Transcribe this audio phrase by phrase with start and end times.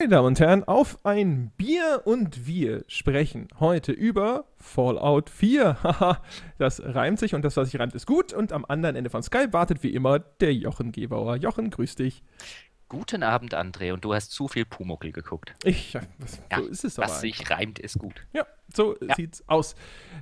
[0.00, 5.76] Meine Damen und Herren, auf ein Bier und wir sprechen heute über Fallout 4.
[5.82, 6.22] Haha,
[6.56, 8.32] das reimt sich und das, was sich reimt, ist gut.
[8.32, 11.34] Und am anderen Ende von Skype wartet wie immer der Jochen Gebauer.
[11.34, 12.22] Jochen, grüß dich.
[12.88, 15.56] Guten Abend, André, und du hast zu viel Pumuckel geguckt.
[15.64, 17.08] Ich, was, Ja, so ist es aber.
[17.08, 18.24] Was sich reimt, ist gut.
[18.32, 19.16] Ja, so Ja.
[19.16, 19.74] sieht's aus.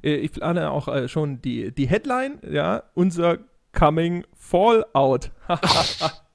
[0.03, 3.41] Äh, Ich plane auch äh, schon die, die Headline, ja, unser
[3.73, 5.33] Coming Fallout.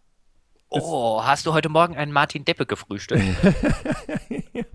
[0.73, 3.23] Oh, hast du heute Morgen einen Martin Deppe gefrühstückt?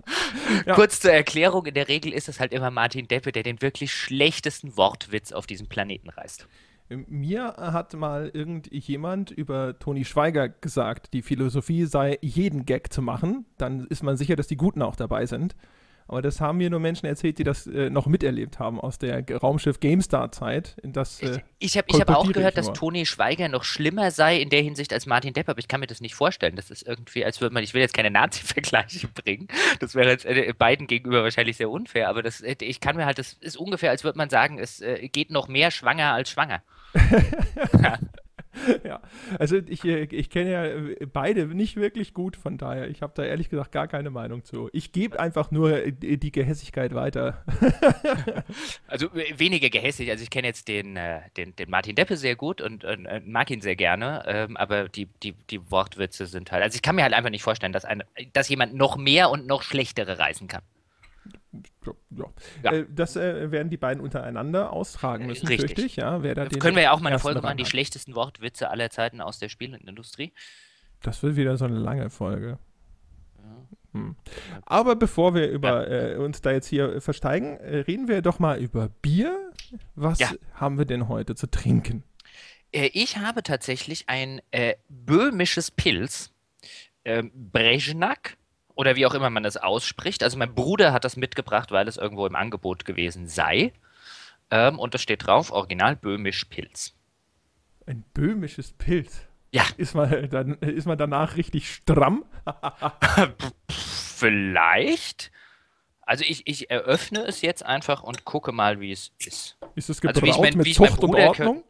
[0.65, 0.75] Ja.
[0.75, 3.93] Kurz zur Erklärung, in der Regel ist es halt immer Martin Deppe, der den wirklich
[3.93, 6.47] schlechtesten Wortwitz auf diesem Planeten reißt.
[6.89, 13.45] Mir hat mal irgendjemand über Toni Schweiger gesagt, die Philosophie sei, jeden Gag zu machen.
[13.57, 15.55] Dann ist man sicher, dass die Guten auch dabei sind.
[16.07, 19.25] Aber das haben mir nur Menschen erzählt, die das äh, noch miterlebt haben aus der
[19.29, 20.77] Raumschiff GameStar-Zeit.
[20.83, 22.71] Das, äh, Ich habe hab auch gehört, dass.
[22.73, 25.87] Toni Schweiger noch schlimmer sei in der Hinsicht als Martin Depp, aber ich kann mir
[25.87, 26.55] das nicht vorstellen.
[26.55, 29.47] Das ist irgendwie, als würde man, ich will jetzt keine Nazi-Vergleiche bringen.
[29.79, 33.05] Das wäre jetzt äh, beiden gegenüber wahrscheinlich sehr unfair, aber das, äh, ich kann mir
[33.05, 36.29] halt, das ist ungefähr, als würde man sagen, es äh, geht noch mehr schwanger als
[36.29, 36.61] schwanger.
[38.83, 39.01] ja,
[39.39, 43.13] also ich, äh, ich kenne ja äh, beide nicht wirklich gut, von daher, ich habe
[43.15, 44.69] da ehrlich gesagt gar keine Meinung zu.
[44.73, 47.43] Ich gebe einfach nur äh, die Gehässigkeit weiter.
[48.87, 50.09] Also weniger gehässig.
[50.09, 50.97] Also ich kenne jetzt den,
[51.35, 55.07] den, den Martin Deppe sehr gut und äh, mag ihn sehr gerne, ähm, aber die,
[55.23, 56.63] die, die Wortwitze sind halt.
[56.63, 59.45] Also ich kann mir halt einfach nicht vorstellen, dass, ein, dass jemand noch mehr und
[59.45, 60.61] noch schlechtere reißen kann.
[61.85, 62.25] Ja, ja.
[62.63, 62.71] Ja.
[62.73, 65.71] Äh, das äh, werden die beiden untereinander austragen Äh, müssen, richtig.
[65.71, 65.95] fürchte ich.
[65.97, 67.69] Ja, wer da Das können wir ja auch mal eine Folge machen, die hat.
[67.69, 70.33] schlechtesten Wortwitze aller Zeiten aus der Spielindustrie.
[71.01, 72.57] Das wird wieder so eine lange Folge.
[73.93, 74.15] Hm.
[74.65, 78.59] Aber bevor wir über, äh, uns da jetzt hier versteigen, äh, reden wir doch mal
[78.59, 79.51] über Bier.
[79.95, 80.31] Was Ja.
[80.53, 82.03] haben wir denn heute zu trinken?
[82.73, 86.31] Äh, ich habe tatsächlich ein äh, böhmisches Pilz,
[87.05, 88.35] ähm, Brezhnak,
[88.77, 90.23] oder wie auch immer man das ausspricht.
[90.23, 93.73] Also mein Bruder hat das mitgebracht, weil es irgendwo im Angebot gewesen sei.
[94.49, 96.93] Ähm, und da steht drauf, Original Böhmisch Pilz.
[97.85, 99.21] Ein böhmisches Pilz.
[99.51, 99.63] Ja.
[99.77, 102.23] Ist man, dann, ist man danach richtig stramm?
[103.69, 105.31] Vielleicht.
[106.01, 109.57] Also ich, ich eröffne es jetzt einfach und gucke mal, wie es ist.
[109.75, 111.63] Ist es Also gebraut wie ich mein- wie mit ich mein Zucht und Bruder Ordnung?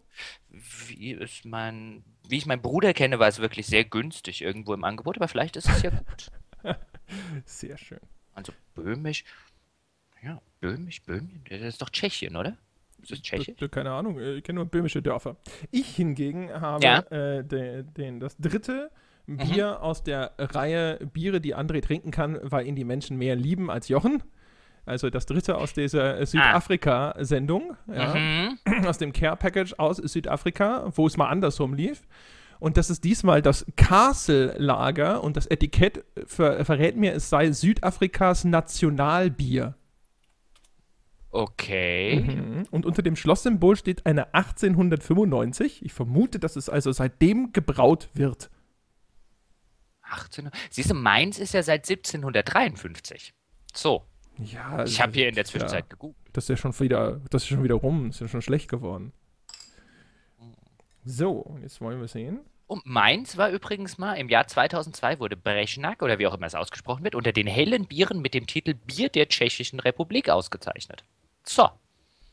[0.50, 4.84] Wie, ist mein, wie ich meinen Bruder kenne, war es wirklich sehr günstig irgendwo im
[4.84, 6.28] Angebot, aber vielleicht ist es ja gut.
[7.46, 8.00] Sehr schön.
[8.34, 9.24] Also böhmisch.
[10.24, 11.42] Ja, böhmisch, Böhmien.
[11.50, 12.58] Das ist doch Tschechien, oder?
[13.02, 13.56] Ist das Tschechisch?
[13.72, 15.38] Keine Ahnung, äh, ich kenne nur böhmische Dörfer.
[15.72, 17.00] Ich hingegen habe Ja.
[17.12, 18.90] äh, den, den, das dritte
[19.30, 19.38] Mhm.
[19.40, 23.70] Bier aus der Reihe Biere, die André trinken kann, weil ihn die Menschen mehr lieben
[23.70, 24.24] als Jochen.
[24.86, 28.58] Also das dritte aus dieser äh, Südafrika-Sendung, ja, Mhm.
[28.86, 32.04] aus dem Care-Package aus Südafrika, wo es mal andersrum lief.
[32.60, 38.46] Und das ist diesmal das Castle-Lager und das Etikett ver verrät mir, es sei Südafrikas
[38.46, 39.76] Nationalbier.
[41.30, 42.22] Okay.
[42.22, 42.68] Mhm.
[42.72, 45.86] Und unter dem Schlosssymbol steht eine 1895.
[45.86, 48.50] Ich vermute, dass es also seitdem gebraut wird.
[50.02, 50.50] 18.
[50.70, 53.34] Siehst du, Mainz ist ja seit 1753.
[53.74, 54.06] So,
[54.38, 56.18] Ja, ich habe hier in der ja, Zwischenzeit gegoogelt.
[56.34, 59.12] Das ist ja schon wieder, das ist schon wieder rum, ist ja schon schlecht geworden.
[61.10, 62.42] So, jetzt wollen wir sehen.
[62.68, 66.54] Und Mainz war übrigens mal, im Jahr 2002 wurde Brezhnak, oder wie auch immer es
[66.54, 71.06] ausgesprochen wird, unter den hellen Bieren mit dem Titel Bier der Tschechischen Republik ausgezeichnet.
[71.44, 71.70] So.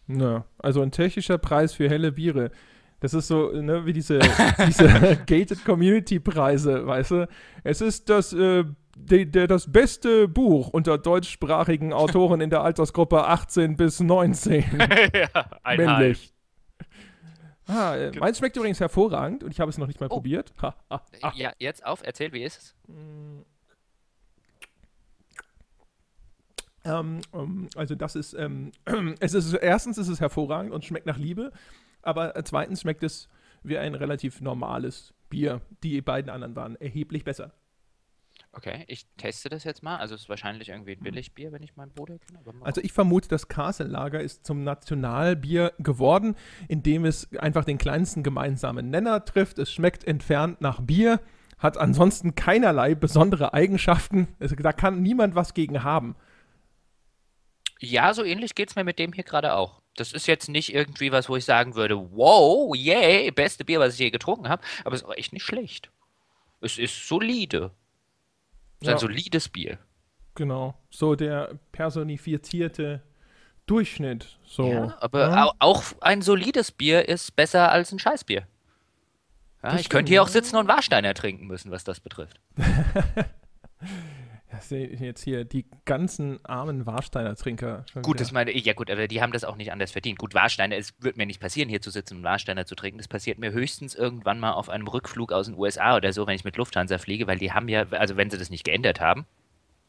[0.08, 2.50] Na, also ein technischer Preis für helle Biere.
[2.98, 4.18] Das ist so, ne, wie diese,
[4.66, 4.88] diese
[5.24, 7.28] Gated Community Preise, weißt du?
[7.62, 8.64] Es ist das, äh,
[8.96, 14.64] de, de, das beste Buch unter deutschsprachigen Autoren in der Altersgruppe 18 bis 19.
[15.14, 16.33] ja, Männlich.
[17.66, 20.16] Ah, äh, meins schmeckt übrigens hervorragend und ich habe es noch nicht mal Oh.
[20.16, 20.52] probiert.
[20.60, 21.32] Ha, ha, ha.
[21.34, 22.74] Ja, jetzt auf, erzähl, wie ist es?
[26.84, 28.72] Ähm, ähm, also das ist, ähm,
[29.20, 31.52] es ist, erstens ist es hervorragend und schmeckt nach Liebe,
[32.02, 33.28] aber äh, zweitens schmeckt es
[33.62, 35.62] wie ein relativ normales Bier.
[35.82, 37.52] Die beiden anderen waren erheblich besser.
[38.56, 39.96] Okay, ich teste das jetzt mal.
[39.96, 42.38] Also es ist wahrscheinlich irgendwie ein Billigbier, wenn ich meinen Bruder kenne.
[42.60, 46.36] Also ich vermute, das Castle-Lager ist zum Nationalbier geworden,
[46.68, 49.58] indem es einfach den kleinsten gemeinsamen Nenner trifft.
[49.58, 51.20] Es schmeckt entfernt nach Bier,
[51.58, 54.28] hat ansonsten keinerlei besondere Eigenschaften.
[54.38, 56.14] Also, da kann niemand was gegen haben.
[57.80, 59.82] Ja, so ähnlich geht es mir mit dem hier gerade auch.
[59.96, 63.94] Das ist jetzt nicht irgendwie was, wo ich sagen würde, wow, yay, beste Bier, was
[63.94, 65.90] ich je getrunken habe, aber es ist auch echt nicht schlecht.
[66.60, 67.72] Es ist solide.
[68.84, 68.92] Ist Ja.
[68.96, 69.78] ein solides Bier.
[70.34, 70.74] Genau.
[70.90, 73.02] So der personifizierte
[73.66, 74.38] Durchschnitt.
[74.44, 74.70] So.
[74.70, 75.44] Ja, aber Ja.
[75.46, 78.40] au- auch ein solides Bier ist besser als ein Scheißbier.
[78.40, 78.46] Ja,
[79.62, 82.38] Das ich stimmt, könnte hier auch sitzen und Warsteiner trinken müssen, was das betrifft.
[84.56, 87.84] Das sind jetzt hier die ganzen armen Warsteiner Trinker.
[87.94, 88.16] Gut, wieder.
[88.18, 90.18] das meine ich, ja gut, aber die haben das auch nicht anders verdient.
[90.18, 92.98] Gut, Warsteiner, es wird mir nicht passieren, hier zu sitzen und Warsteiner zu trinken.
[92.98, 96.36] Das passiert mir höchstens irgendwann mal auf einem Rückflug aus den USA oder so, wenn
[96.36, 99.26] ich mit Lufthansa fliege, weil die haben ja, also wenn sie das nicht geändert haben,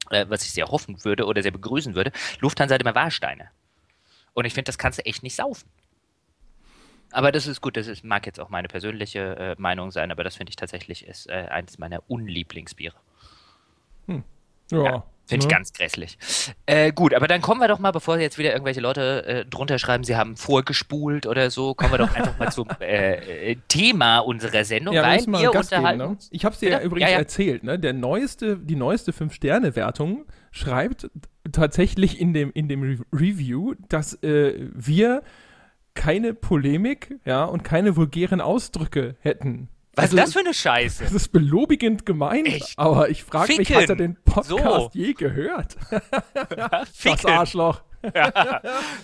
[0.10, 3.52] äh, was ich sehr hoffen würde oder sehr begrüßen würde, Lufthansa hat immer Warsteiner.
[4.34, 5.70] Und ich finde, das kannst du echt nicht saufen.
[7.12, 10.24] Aber das ist gut, das ist, mag jetzt auch meine persönliche äh, Meinung sein, aber
[10.24, 12.96] das finde ich tatsächlich ist äh, eines meiner Unlieblingsbiere.
[14.72, 15.56] Ja, Finde ich ne?
[15.56, 16.18] ganz grässlich.
[16.68, 19.80] Äh, gut, aber dann kommen wir doch mal, bevor jetzt wieder irgendwelche Leute äh, drunter
[19.80, 24.20] schreiben, sie haben vorgespult oder so, kommen wir doch einfach mal zum äh, äh, Thema
[24.20, 26.18] unserer Sendung, Ja, weil wir Gas geben, unterhalten ne?
[26.30, 27.20] Ich habe es dir ja übrigens Ja, ja.
[27.20, 27.80] erzählt, ne?
[27.80, 31.10] Der neueste, die neueste 5-Sterne-Wertung schreibt
[31.52, 35.24] tatsächlich in dem, in dem Re Review, dass äh, wir
[35.96, 39.70] keine Polemik, ja, und keine vulgären Ausdrücke hätten.
[39.96, 41.04] Was Also, ist das für eine Scheiße?
[41.04, 42.74] Das ist belobigend gemeint, Echt?
[42.78, 44.90] aber ich frage mich, hat er den Podcast So.
[44.94, 45.76] je gehört?
[47.04, 47.26] Das.
[47.26, 47.82] Arschloch.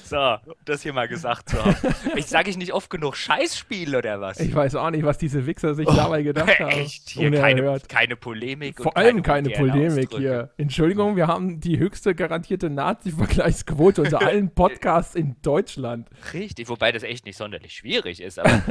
[0.04, 0.36] So,
[0.66, 1.76] das hier mal gesagt zu haben.
[2.16, 4.40] Ich sage ich nicht oft genug Scheißspiel oder was?
[4.40, 6.66] Ich weiß auch nicht, was diese Wichser sich dabei gedacht haben.
[6.72, 7.90] Oh, Echt, hier keine, Unerhört.
[7.90, 8.78] keine Polemik.
[8.80, 10.22] und Vor allem keine vulgären Polemik Ausdrücke.
[10.22, 10.50] hier.
[10.58, 16.08] Entschuldigung, wir haben die höchste garantierte Nazi-Vergleichsquote unter allen Podcasts in Deutschland.
[16.34, 18.62] Richtig, wobei das echt nicht sonderlich schwierig ist, aber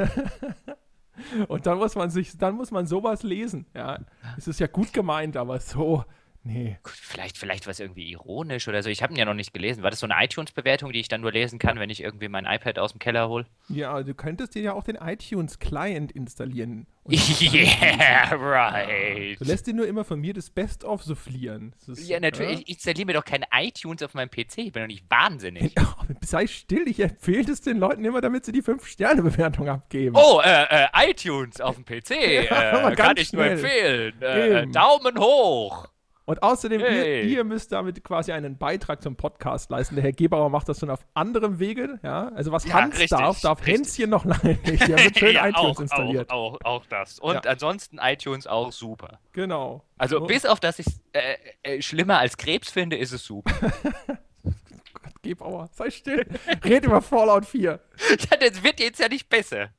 [1.48, 3.66] Und dann muss man sich, dann muss man sowas lesen.
[3.74, 3.98] Ja,
[4.36, 6.04] es ist ja gut gemeint, aber so,
[6.42, 6.78] nee.
[6.84, 8.90] vielleicht, vielleicht war es irgendwie ironisch oder so.
[8.90, 9.82] Ich habe ihn ja noch nicht gelesen.
[9.82, 12.44] War das so eine iTunes-Bewertung, die ich dann nur lesen kann, wenn ich irgendwie mein
[12.46, 13.46] iPad aus dem Keller hole?
[13.68, 16.86] Ja, du könntest dir ja auch den iTunes-Client installieren.
[17.10, 19.40] Yeah, right.
[19.40, 21.74] du lässt dir nur immer von mir das Best-of soufflieren.
[21.86, 22.60] Das ist, Ja, natürlich.
[22.60, 24.58] Ich installiere mir doch kein iTunes auf meinem PC.
[24.58, 25.72] Ich bin doch nicht wahnsinnig.
[25.76, 30.14] Ja, sei still, ich empfehle es den Leuten immer, damit sie die 5-Sterne-Bewertung abgeben.
[30.16, 32.50] Oh, äh, äh, iTunes auf dem PC.
[32.50, 34.12] aber Äh, kann ich nur schnell.
[34.12, 34.22] empfehlen.
[34.22, 34.66] Äh.
[34.72, 35.88] Daumen hoch.
[36.30, 37.22] Und außerdem, Hey.
[37.22, 39.96] ihr, ihr müsst damit quasi einen Beitrag zum Podcast leisten.
[39.96, 41.98] Der Herr Gebauer macht das schon auf anderem Wege.
[42.04, 42.28] Ja?
[42.36, 43.74] Also was Ja, Hans richtig, darf, darf richtig.
[43.98, 44.86] Hänschen noch lange nicht.
[44.86, 46.30] Der wird schön Ja, iTunes auch, installiert.
[46.30, 47.18] Auch, auch, auch das.
[47.18, 47.40] Und Ja.
[47.50, 49.18] ansonsten iTunes auch super.
[49.32, 49.82] Genau.
[49.98, 51.34] Also So, bis auf, dass ich es äh,
[51.64, 53.52] äh, schlimmer als Krebs finde, ist es super.
[54.44, 56.24] Gott, Gebauer, sei still.
[56.64, 57.72] Red über Fallout 4.
[58.30, 59.70] ja, das wird jetzt ja nicht besser.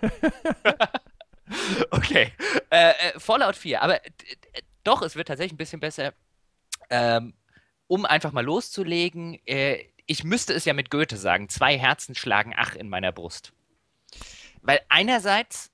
[1.90, 2.32] okay.
[2.70, 3.82] Äh, äh, Fallout 4.
[3.82, 3.98] Aber
[4.86, 6.14] doch, es wird tatsächlich ein bisschen besser.
[6.90, 7.34] Ähm,
[7.88, 12.54] um einfach mal loszulegen, äh, ich müsste es ja mit Goethe sagen, zwei Herzen schlagen
[12.56, 13.52] ach in meiner Brust.
[14.62, 15.70] Weil einerseits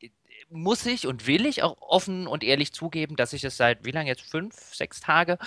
[0.00, 0.10] äh,
[0.50, 3.90] muss ich und will ich auch offen und ehrlich zugeben, dass ich es seit wie
[3.90, 4.22] lange jetzt?
[4.22, 5.38] Fünf, sechs Tage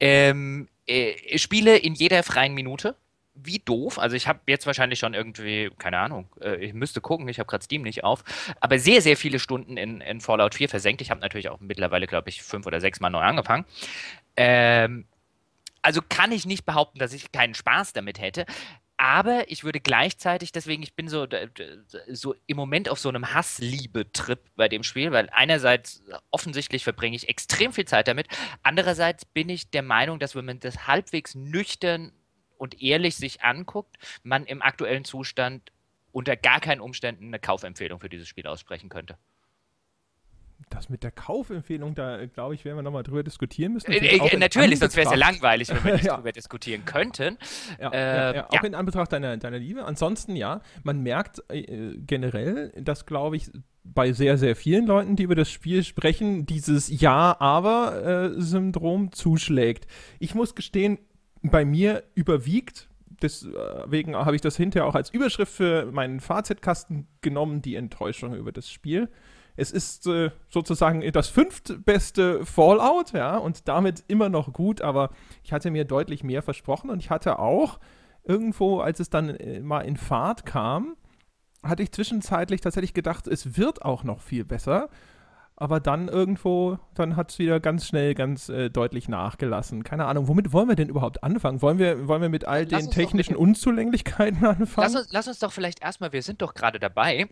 [0.00, 2.96] ähm, äh, spiele in jeder freien Minute.
[3.36, 3.98] Wie doof.
[3.98, 7.46] Also ich habe jetzt wahrscheinlich schon irgendwie, keine Ahnung, äh, ich müsste gucken, ich habe
[7.46, 8.24] gerade Steam nicht auf,
[8.60, 11.02] aber sehr, sehr viele Stunden in, in Fallout 4 versenkt.
[11.02, 13.64] Ich habe natürlich auch mittlerweile, glaube ich, fünf oder sechs Mal neu angefangen.
[14.36, 15.06] Ähm,
[15.82, 18.46] also kann ich nicht behaupten, dass ich keinen Spaß damit hätte.
[18.98, 21.26] Aber ich würde gleichzeitig, deswegen, ich bin so,
[22.08, 27.28] so im Moment auf so einem Hass-Liebe-Trip bei dem Spiel, weil einerseits offensichtlich verbringe ich
[27.28, 28.26] extrem viel Zeit damit,
[28.62, 32.12] andererseits bin ich der Meinung, dass wenn man das halbwegs nüchtern
[32.58, 35.72] und ehrlich sich anguckt, man im aktuellen Zustand
[36.12, 39.18] unter gar keinen Umständen eine Kaufempfehlung für dieses Spiel aussprechen könnte.
[40.70, 43.92] Das mit der Kaufempfehlung, da äh, glaube ich, werden wir nochmal drüber diskutieren müssen.
[43.92, 46.14] Äh, äh, natürlich, sonst wäre es ja langweilig, wenn wir nicht Ja.
[46.14, 47.36] darüber diskutieren könnten.
[47.78, 49.84] Ja, Äh, ja, auch in Anbetracht deiner, deiner Liebe.
[49.84, 53.50] Ansonsten, ja, man merkt äh, generell, dass, glaube ich,
[53.84, 59.86] bei sehr, sehr vielen Leuten, die über das Spiel sprechen, dieses Ja-Aber-Syndrom zuschlägt.
[60.18, 60.98] Ich muss gestehen,
[61.42, 62.88] bei mir überwiegt,
[63.22, 68.52] deswegen habe ich das hinterher auch als Überschrift für meinen Fazitkasten genommen, die Enttäuschung über
[68.52, 69.08] das Spiel.
[69.56, 75.10] Es ist äh, sozusagen das fünftbeste Fallout, ja, und damit immer noch gut, aber
[75.42, 77.80] ich hatte mir deutlich mehr versprochen und ich hatte auch
[78.22, 80.96] irgendwo, als es dann äh, mal in Fahrt kam,
[81.62, 84.90] hatte ich zwischenzeitlich tatsächlich gedacht, es wird auch noch viel besser.
[85.58, 89.84] Aber dann irgendwo, dann hat es wieder ganz schnell, ganz äh, deutlich nachgelassen.
[89.84, 91.62] Keine Ahnung, womit wollen wir denn überhaupt anfangen?
[91.62, 94.92] Wollen wir, wollen wir mit all Lass den technischen Unzulänglichkeiten anfangen?
[94.92, 97.28] Lass uns, lass uns doch vielleicht erstmal, wir sind doch gerade dabei.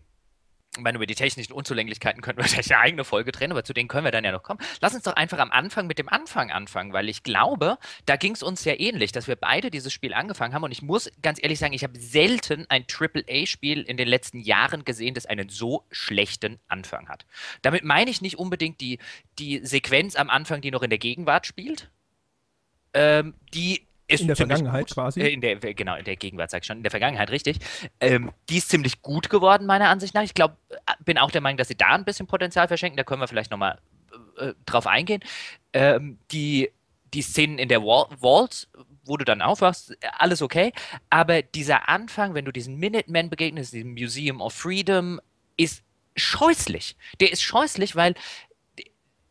[0.76, 3.72] Ich meine, über die technischen Unzulänglichkeiten könnten wir vielleicht eine eigene Folge drehen, aber zu
[3.72, 4.60] denen können wir dann ja noch kommen.
[4.80, 8.32] Lass uns doch einfach am Anfang mit dem Anfang anfangen, weil ich glaube, da ging
[8.32, 10.64] es uns ja ähnlich, dass wir beide dieses Spiel angefangen haben.
[10.64, 14.84] Und ich muss ganz ehrlich sagen, ich habe selten ein AAA-Spiel in den letzten Jahren
[14.84, 17.24] gesehen, das einen so schlechten Anfang hat.
[17.62, 18.98] Damit meine ich nicht unbedingt die,
[19.38, 21.90] die Sequenz am Anfang, die noch in der Gegenwart spielt.
[22.94, 24.94] Ähm, die ist In der Vergangenheit gut.
[24.94, 25.20] quasi?
[25.20, 27.58] Äh, in der, genau, in der Gegenwart, sag ich schon, in der Vergangenheit, richtig.
[28.00, 30.22] Ähm, die ist ziemlich gut geworden, meiner Ansicht nach.
[30.22, 30.56] Ich glaube,
[31.04, 32.96] bin auch der Meinung, dass sie da ein bisschen Potenzial verschenken.
[32.96, 33.78] Da können wir vielleicht nochmal
[34.38, 35.22] äh, drauf eingehen.
[35.72, 36.70] Ähm, die
[37.14, 38.68] die Szenen in der Vault,
[39.04, 40.72] wo du dann aufwachst, alles okay.
[41.10, 45.20] Aber dieser Anfang, wenn du diesen Minutemen begegnest, diesem Museum of Freedom,
[45.56, 45.82] ist
[46.16, 46.96] scheußlich.
[47.20, 48.14] Der ist scheußlich, weil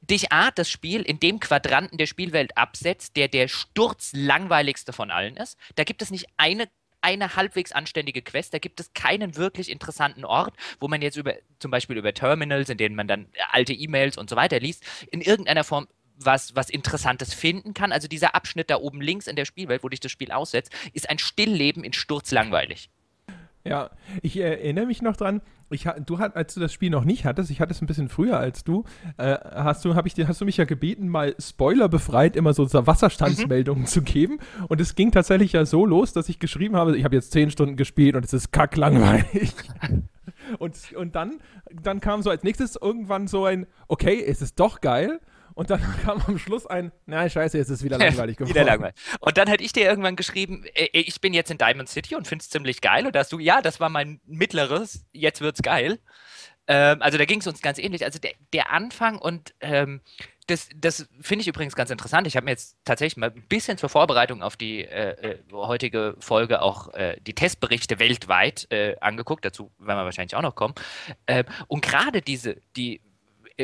[0.10, 5.38] dich A, das Spiel in dem Quadranten der Spielwelt absetzt, der der sturzlangweiligste von allen
[5.38, 5.58] ist.
[5.76, 6.68] Da gibt es nicht eine
[7.04, 8.54] eine halbwegs anständige Quest.
[8.54, 12.70] Da gibt es keinen wirklich interessanten Ort, wo man jetzt über, zum Beispiel über Terminals,
[12.70, 16.70] in denen man dann alte E-Mails und so weiter liest, in irgendeiner Form was, was
[16.70, 17.92] Interessantes finden kann.
[17.92, 21.10] Also dieser Abschnitt da oben links in der Spielwelt, wo dich das Spiel aussetzt, ist
[21.10, 22.90] ein Stillleben in Sturzlangweilig.
[23.66, 23.92] Ja,
[24.22, 25.42] ich erinnere mich noch dran,
[25.74, 28.10] ich, du hat, als du das Spiel noch nicht hattest, ich hatte es ein bisschen
[28.10, 28.84] früher als du,
[29.18, 33.88] äh, hast du, ich, hast du mich ja gebeten, mal spoilerbefreit immer so Wasserstandsmeldungen mhm.
[33.88, 34.40] zu geben.
[34.68, 37.52] Und es ging tatsächlich ja so los, dass ich geschrieben habe, ich habe jetzt zehn
[37.52, 39.54] Stunden gespielt und es ist kacklangweilig.
[40.60, 41.40] und, und dann,
[41.82, 45.20] dann kam so als nächstes irgendwann so ein, okay, es ist doch geil.
[45.54, 48.54] Und dann kam am Schluss ein, nein, scheiße, jetzt ist es wieder langweilig geworden.
[48.54, 48.96] wieder langweilig.
[49.20, 52.16] Und dann hätte ich dir irgendwann geschrieben, äh, äh, ich bin jetzt in Diamond City
[52.16, 53.06] und finde es ziemlich geil.
[53.06, 56.00] Und da hast du, ja, das war mein mittleres, jetzt wird's geil.
[56.68, 58.06] Ähm, also da ging es uns ganz ähnlich.
[58.06, 60.02] Also der, der Anfang und ähm,
[60.48, 62.28] das, das finde ich übrigens ganz interessant.
[62.28, 66.16] Ich habe mir jetzt tatsächlich mal ein bisschen zur Vorbereitung auf die äh, äh heutige
[66.20, 69.46] Folge auch äh, die Testberichte weltweit äh, angeguckt.
[69.46, 70.76] Dazu werden wir wahrscheinlich auch noch kommen.
[71.28, 73.02] Ähm, und gerade diese, die,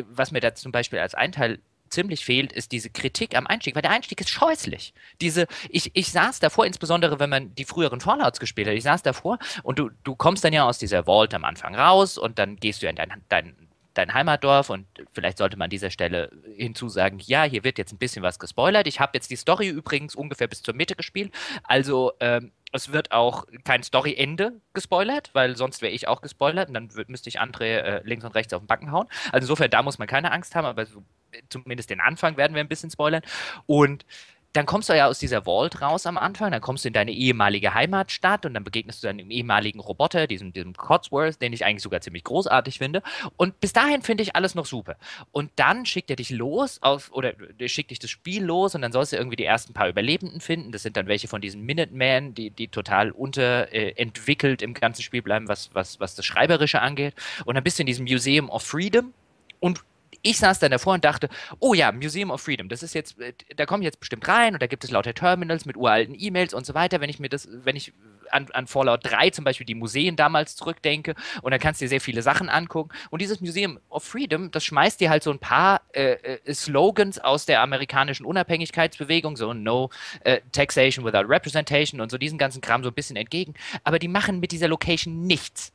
[0.05, 3.75] was mir da zum Beispiel als ein Teil ziemlich fehlt, ist diese Kritik am Einstieg,
[3.75, 4.93] weil der Einstieg ist scheußlich.
[5.21, 9.03] Diese, ich, ich saß davor, insbesondere wenn man die früheren Fallouts gespielt hat, ich saß
[9.03, 12.55] davor und du, du kommst dann ja aus dieser Vault am Anfang raus und dann
[12.55, 13.55] gehst du in dein, dein,
[13.93, 17.97] dein Heimatdorf und vielleicht sollte man an dieser Stelle hinzusagen, ja, hier wird jetzt ein
[17.97, 18.87] bisschen was gespoilert.
[18.87, 23.11] Ich habe jetzt die Story übrigens ungefähr bis zur Mitte gespielt, also ähm, es wird
[23.11, 27.81] auch kein Story-Ende gespoilert, weil sonst wäre ich auch gespoilert und dann müsste ich andere
[27.81, 29.07] äh, links und rechts auf den Backen hauen.
[29.31, 31.03] Also insofern, da muss man keine Angst haben, aber so
[31.49, 33.23] zumindest den Anfang werden wir ein bisschen spoilern.
[33.65, 34.05] Und
[34.53, 37.11] dann kommst du ja aus dieser Vault raus am Anfang, dann kommst du in deine
[37.11, 41.83] ehemalige Heimatstadt und dann begegnest du deinem ehemaligen Roboter, diesem, diesem Cotsworth, den ich eigentlich
[41.83, 43.03] sogar ziemlich großartig finde.
[43.37, 44.97] Und bis dahin finde ich alles noch super.
[45.31, 47.33] Und dann schickt er dich los auf, oder
[47.65, 50.71] schickt dich das Spiel los und dann sollst du irgendwie die ersten paar Überlebenden finden.
[50.71, 55.21] Das sind dann welche von diesen Minutemen, die, die total unterentwickelt äh, im ganzen Spiel
[55.21, 57.13] bleiben, was, was, was das Schreiberische angeht.
[57.45, 59.13] Und dann bist du in diesem Museum of Freedom
[59.59, 59.83] und
[60.21, 63.33] ich saß dann davor und dachte, oh ja, Museum of Freedom, das ist jetzt, äh,
[63.55, 66.53] da komme ich jetzt bestimmt rein und da gibt es lauter Terminals mit uralten E-Mails
[66.53, 67.01] und so weiter.
[67.01, 67.93] Wenn ich mir das, wenn ich
[68.31, 71.89] an, an, Fallout 3 zum Beispiel die Museen damals zurückdenke und dann kannst du dir
[71.89, 72.91] sehr viele Sachen angucken.
[73.09, 77.19] Und dieses Museum of Freedom, das schmeißt dir halt so ein paar äh, äh, Slogans
[77.19, 79.89] aus der amerikanischen Unabhängigkeitsbewegung, so No
[80.23, 83.53] äh, Taxation without Representation und so diesen ganzen Kram so ein bisschen entgegen.
[83.83, 85.73] Aber die machen mit dieser Location nichts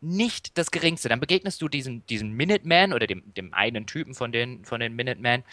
[0.00, 1.08] nicht das Geringste.
[1.08, 4.94] Dann begegnest du diesem, diesem Minuteman oder dem, dem einen Typen von den, von den
[4.94, 5.44] Minutemen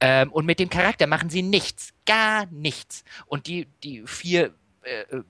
[0.00, 3.04] ähm, und mit dem Charakter machen sie nichts, gar nichts.
[3.26, 5.22] Und die, die vier äh,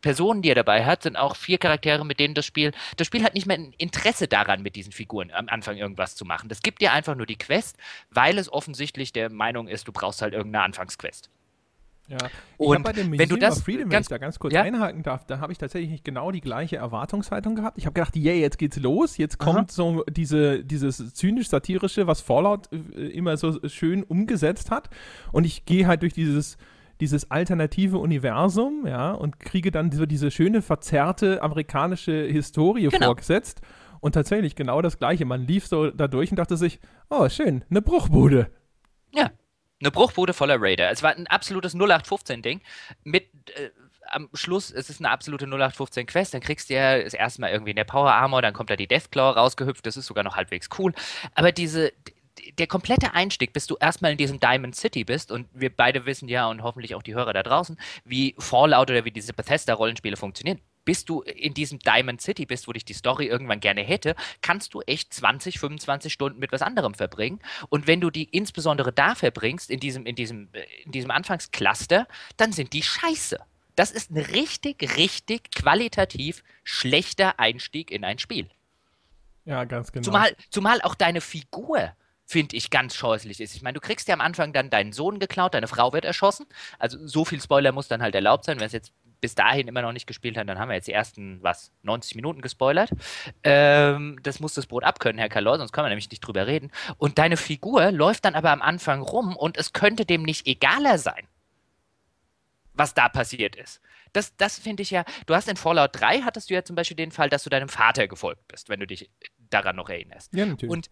[0.00, 3.24] Personen, die er dabei hat, sind auch vier Charaktere, mit denen das Spiel, das Spiel
[3.24, 6.50] hat nicht mehr ein Interesse daran, mit diesen Figuren am Anfang irgendwas zu machen.
[6.50, 7.78] Das gibt dir einfach nur die Quest,
[8.10, 11.30] weil es offensichtlich der Meinung ist, du brauchst halt irgendeine Anfangsquest.
[12.06, 12.18] Ja,
[12.58, 14.60] und bei dem wenn du das of Freedom, wenn ich da ganz kurz ja?
[14.60, 17.78] einhaken darf, da habe ich tatsächlich genau die gleiche Erwartungshaltung gehabt.
[17.78, 19.66] Ich habe gedacht, yay, jetzt geht's los, jetzt kommt Aha.
[19.70, 24.90] so diese, dieses zynisch-satirische, was Fallout äh, immer so schön umgesetzt hat.
[25.32, 26.58] Und ich gehe halt durch dieses,
[27.00, 33.06] dieses alternative Universum, ja, und kriege dann so diese schöne, verzerrte amerikanische Historie genau.
[33.06, 33.62] vorgesetzt.
[34.00, 35.24] Und tatsächlich genau das Gleiche.
[35.24, 38.50] Man lief so da durch und dachte sich, oh, schön, eine Bruchbude.
[39.14, 39.30] Ja,
[39.80, 40.90] eine Bruchbude voller Raider.
[40.90, 42.60] Es war ein absolutes 0815-Ding.
[43.02, 43.70] Mit äh,
[44.10, 47.50] am Schluss es ist eine absolute 0815 Quest, dann kriegst du ja das erste Mal
[47.50, 50.36] irgendwie in der Power Armor, dann kommt da die Deathclaw rausgehüpft, das ist sogar noch
[50.36, 50.92] halbwegs cool.
[51.34, 51.92] Aber diese,
[52.58, 56.28] der komplette Einstieg, bis du erstmal in diesem Diamond City bist, und wir beide wissen
[56.28, 60.60] ja und hoffentlich auch die Hörer da draußen, wie Fallout oder wie diese Bethesda-Rollenspiele funktionieren
[60.84, 64.74] bis du in diesem Diamond City bist, wo dich die Story irgendwann gerne hätte, kannst
[64.74, 67.40] du echt 20, 25 Stunden mit was anderem verbringen.
[67.68, 70.48] Und wenn du die insbesondere da verbringst, in diesem, in diesem,
[70.84, 73.38] in diesem Anfangscluster, dann sind die scheiße.
[73.76, 78.48] Das ist ein richtig, richtig qualitativ schlechter Einstieg in ein Spiel.
[79.44, 80.04] Ja, ganz genau.
[80.04, 81.92] Zumal, zumal auch deine Figur
[82.26, 83.54] finde ich, ganz scheußlich ist.
[83.54, 86.46] Ich meine, du kriegst ja am Anfang dann deinen Sohn geklaut, deine Frau wird erschossen.
[86.78, 88.58] Also so viel Spoiler muss dann halt erlaubt sein.
[88.58, 90.92] Wenn es jetzt bis dahin immer noch nicht gespielt haben, dann haben wir jetzt die
[90.92, 92.90] ersten, was, 90 Minuten gespoilert.
[93.42, 96.70] Ähm, das muss das Brot abkönnen, Herr Kalor, sonst können wir nämlich nicht drüber reden.
[96.98, 100.98] Und deine Figur läuft dann aber am Anfang rum und es könnte dem nicht egaler
[100.98, 101.26] sein,
[102.74, 103.80] was da passiert ist.
[104.12, 106.96] Das, das finde ich ja, du hast in Fallout 3 hattest du ja zum Beispiel
[106.96, 109.10] den Fall, dass du deinem Vater gefolgt bist, wenn du dich
[109.50, 110.32] daran noch erinnerst.
[110.34, 110.70] Ja, natürlich.
[110.70, 110.90] Und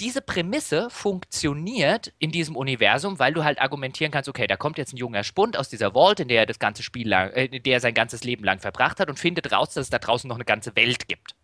[0.00, 4.94] diese Prämisse funktioniert in diesem Universum, weil du halt argumentieren kannst, okay, da kommt jetzt
[4.94, 7.62] ein junger Spund aus dieser Vault, in der er das ganze Spiel lang, äh, in
[7.62, 10.26] der er sein ganzes Leben lang verbracht hat und findet raus, dass es da draußen
[10.26, 11.34] noch eine ganze Welt gibt.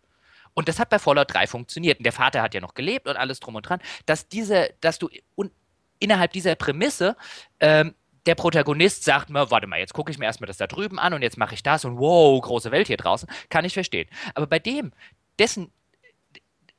[0.55, 1.99] Und das hat bei Fallout 3 funktioniert.
[1.99, 4.97] Und der Vater hat ja noch gelebt und alles drum und dran, dass diese, dass
[4.97, 5.51] du un,
[5.99, 7.15] innerhalb dieser Prämisse
[7.59, 7.93] ähm,
[8.25, 11.13] der Protagonist sagt mir, warte mal, jetzt gucke ich mir erstmal das da drüben an
[11.13, 14.09] und jetzt mache ich das und wow, große Welt hier draußen, kann ich verstehen.
[14.33, 14.91] Aber bei dem,
[15.39, 15.71] dessen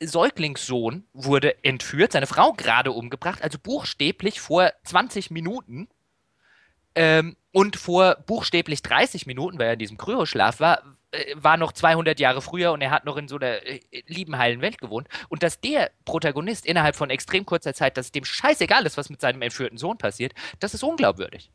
[0.00, 5.88] Säuglingssohn wurde entführt, seine Frau gerade umgebracht, also buchstäblich vor 20 Minuten
[6.94, 11.72] ähm, und vor buchstäblich 30 Minuten, weil er in diesem Kryoschlaf war, äh, war noch
[11.72, 15.08] 200 Jahre früher und er hat noch in so einer äh, lieben, heilen Welt gewohnt.
[15.28, 19.10] Und dass der Protagonist innerhalb von extrem kurzer Zeit, dass es dem scheißegal ist, was
[19.10, 21.50] mit seinem entführten Sohn passiert, das ist unglaubwürdig.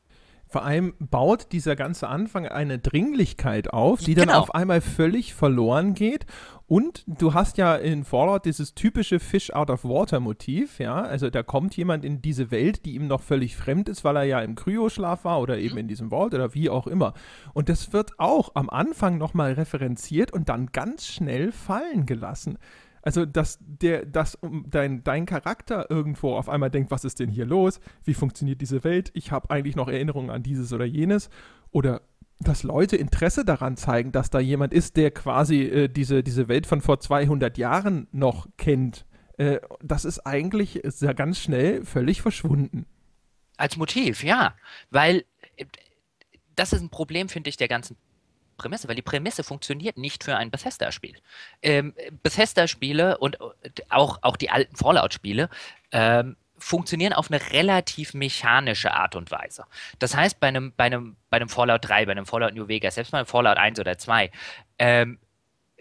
[0.54, 4.40] Vor allem baut dieser ganze Anfang eine Dringlichkeit auf, die dann genau.
[4.40, 6.28] auf einmal völlig verloren geht.
[6.68, 11.02] Und du hast ja in Fallout dieses typische Fish out of Water Motiv, ja.
[11.02, 14.26] Also da kommt jemand in diese Welt, die ihm noch völlig fremd ist, weil er
[14.26, 15.80] ja im Kryoschlaf war oder eben mhm.
[15.80, 17.16] in diesem Vault oder wie auch immer.
[17.56, 22.60] Und das wird auch am Anfang nochmal referenziert und dann ganz schnell fallen gelassen.
[23.04, 27.46] Also, dass, der, dass dein, dein Charakter irgendwo auf einmal denkt, was ist denn hier
[27.46, 27.82] los?
[28.06, 29.12] Wie funktioniert diese Welt?
[29.14, 31.30] Ich habe eigentlich noch Erinnerungen an dieses oder jenes.
[31.72, 32.02] Oder
[32.40, 36.66] dass Leute Interesse daran zeigen, dass da jemand ist, der quasi äh, diese, diese Welt
[36.66, 39.06] von vor 200 Jahren noch kennt.
[39.38, 42.86] Äh, das ist eigentlich sehr ganz schnell völlig verschwunden.
[43.58, 44.56] Als Motiv, ja.
[44.92, 45.26] Weil
[45.58, 45.66] äh,
[46.56, 47.98] das ist ein Problem, finde ich, der ganzen
[48.64, 51.16] Prämisse, weil die Prämisse funktioniert nicht für ein Bethesda-Spiel.
[51.62, 51.94] Ähm,
[52.24, 55.50] Bethesda-Spiele und äh, auch, auch die alten Fallout-Spiele
[55.92, 59.66] ähm, funktionieren auf eine relativ mechanische Art und Weise.
[60.00, 62.96] Das heißt, bei einem, bei einem, bei einem Fallout 3, bei einem Fallout New Vegas,
[62.96, 64.32] selbst bei einem Fallout 1 oder 2,
[64.80, 65.20] ähm,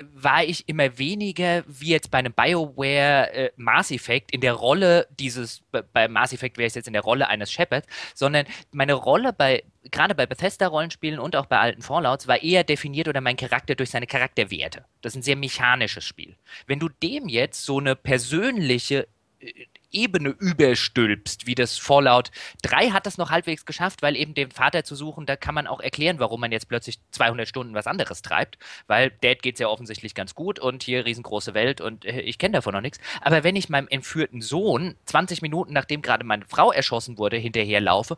[0.00, 5.06] war ich immer weniger wie jetzt bei einem BioWare äh, Mass Effect in der Rolle
[5.18, 7.84] dieses, bei Mass Effect wäre ich jetzt in der Rolle eines Shepard,
[8.14, 13.08] sondern meine Rolle bei, gerade bei Bethesda-Rollenspielen und auch bei alten Fallouts, war eher definiert
[13.08, 14.84] oder mein Charakter durch seine Charakterwerte.
[15.02, 16.36] Das ist ein sehr mechanisches Spiel.
[16.66, 19.06] Wenn du dem jetzt so eine persönliche
[19.40, 22.30] äh, Ebene überstülpst, wie das Fallout
[22.62, 25.66] 3 hat das noch halbwegs geschafft, weil eben den Vater zu suchen, da kann man
[25.66, 29.60] auch erklären, warum man jetzt plötzlich 200 Stunden was anderes treibt, weil Dad geht es
[29.60, 32.98] ja offensichtlich ganz gut und hier riesengroße Welt und äh, ich kenne davon noch nichts.
[33.20, 38.16] Aber wenn ich meinem entführten Sohn 20 Minuten nachdem gerade meine Frau erschossen wurde, hinterherlaufe,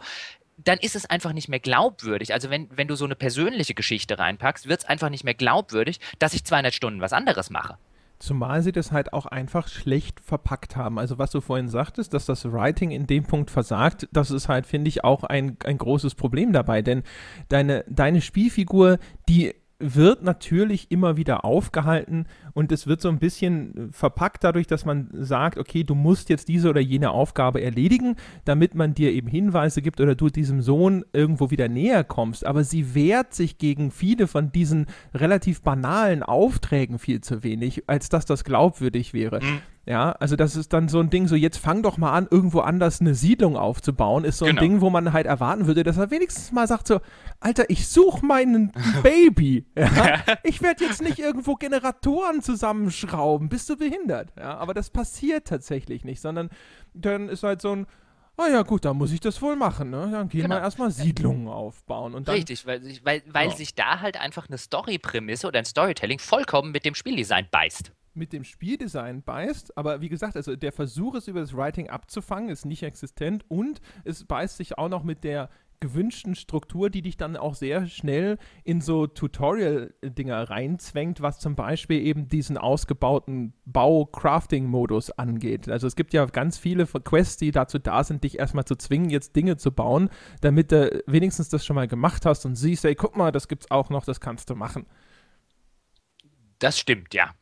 [0.56, 2.32] dann ist es einfach nicht mehr glaubwürdig.
[2.32, 6.00] Also wenn, wenn du so eine persönliche Geschichte reinpackst, wird es einfach nicht mehr glaubwürdig,
[6.18, 7.76] dass ich 200 Stunden was anderes mache.
[8.18, 10.98] Zumal sie das halt auch einfach schlecht verpackt haben.
[10.98, 14.66] Also was du vorhin sagtest, dass das Writing in dem Punkt versagt, das ist halt,
[14.66, 16.82] finde ich, auch ein, ein großes Problem dabei.
[16.82, 17.02] Denn
[17.48, 18.98] deine, deine Spielfigur,
[19.28, 19.54] die
[19.92, 25.08] wird natürlich immer wieder aufgehalten und es wird so ein bisschen verpackt dadurch, dass man
[25.12, 29.82] sagt, okay, du musst jetzt diese oder jene Aufgabe erledigen, damit man dir eben Hinweise
[29.82, 32.46] gibt oder du diesem Sohn irgendwo wieder näher kommst.
[32.46, 38.08] Aber sie wehrt sich gegen viele von diesen relativ banalen Aufträgen viel zu wenig, als
[38.08, 39.40] dass das glaubwürdig wäre.
[39.40, 39.60] Mhm.
[39.86, 42.60] Ja, also das ist dann so ein Ding, so jetzt fang doch mal an, irgendwo
[42.60, 44.60] anders eine Siedlung aufzubauen, ist so genau.
[44.60, 47.00] ein Ding, wo man halt erwarten würde, dass er wenigstens mal sagt so,
[47.40, 49.66] Alter, ich suche meinen Baby.
[49.76, 50.22] Ja?
[50.42, 54.32] Ich werde jetzt nicht irgendwo Generatoren zusammenschrauben, bist du behindert?
[54.38, 56.48] Ja, aber das passiert tatsächlich nicht, sondern
[56.94, 57.86] dann ist halt so ein,
[58.36, 60.08] Ah ja, gut, dann muss ich das wohl machen, ne?
[60.10, 60.56] Dann gehen genau.
[60.56, 62.14] wir erstmal Siedlungen aufbauen.
[62.14, 63.54] Und dann, Richtig, weil, weil, weil ja.
[63.54, 68.32] sich da halt einfach eine Story-Prämisse oder ein Storytelling vollkommen mit dem Spieldesign beißt mit
[68.32, 72.64] dem Spieldesign beißt, aber wie gesagt, also der Versuch, es über das Writing abzufangen, ist
[72.64, 75.50] nicht existent und es beißt sich auch noch mit der
[75.84, 82.00] gewünschten Struktur, die dich dann auch sehr schnell in so Tutorial-Dinger reinzwängt, was zum Beispiel
[82.00, 85.68] eben diesen ausgebauten Bau-Crafting-Modus angeht.
[85.68, 89.10] Also es gibt ja ganz viele Quests, die dazu da sind, dich erstmal zu zwingen,
[89.10, 90.08] jetzt Dinge zu bauen,
[90.40, 93.70] damit du wenigstens das schon mal gemacht hast und siehst, ey, guck mal, das gibt's
[93.70, 94.86] auch noch, das kannst du machen.
[96.60, 97.34] Das stimmt, ja.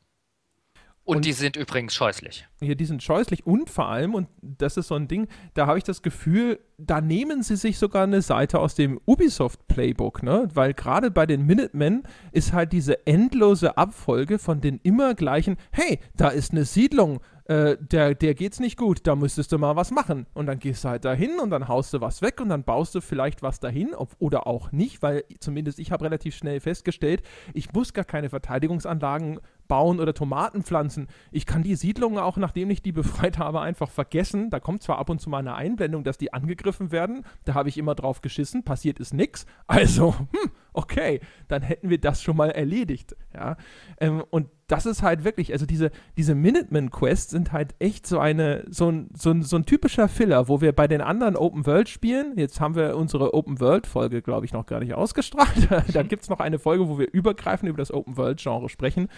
[1.04, 2.46] Und, und, die sind übrigens scheußlich.
[2.60, 5.76] Ja, die sind scheußlich und vor allem, und das ist so ein Ding, da habe
[5.76, 10.48] ich das Gefühl, da nehmen sie sich sogar eine Seite aus dem Ubisoft Playbook, ne?
[10.54, 15.98] Weil gerade bei den Minutemen ist halt diese endlose Abfolge von den immer gleichen, hey,
[16.16, 19.90] da ist eine Siedlung, äh, der, der geht's nicht gut, da müsstest du mal was
[19.90, 20.26] machen.
[20.34, 22.94] Und dann gehst du halt dahin und dann haust du was weg und dann baust
[22.94, 27.22] du vielleicht was dahin ob, oder auch nicht, weil zumindest ich habe relativ schnell festgestellt,
[27.54, 29.40] ich muss gar keine Verteidigungsanlagen
[29.72, 31.08] bauen oder Tomaten pflanzen.
[31.30, 34.50] Ich kann die Siedlungen auch, nachdem ich die befreit habe, einfach vergessen.
[34.50, 37.24] Da kommt zwar ab und zu mal eine Einblendung, dass die angegriffen werden.
[37.46, 38.64] Da habe ich immer drauf geschissen.
[38.64, 39.46] Passiert ist nichts.
[39.66, 43.14] Also, hm, okay, dann hätten wir das schon mal erledigt.
[43.34, 43.56] Ja?
[44.00, 48.64] Ähm, und das ist halt wirklich, also diese, diese Minuteman-Quests sind halt echt so eine,
[48.70, 52.58] so ein, so, ein, so ein typischer Filler, wo wir bei den anderen Open-World-Spielen, jetzt
[52.58, 55.68] haben wir unsere Open-World-Folge, glaube ich, noch gar nicht ausgestrahlt.
[55.92, 59.08] da gibt es noch eine Folge, wo wir übergreifend über das Open-World-Genre sprechen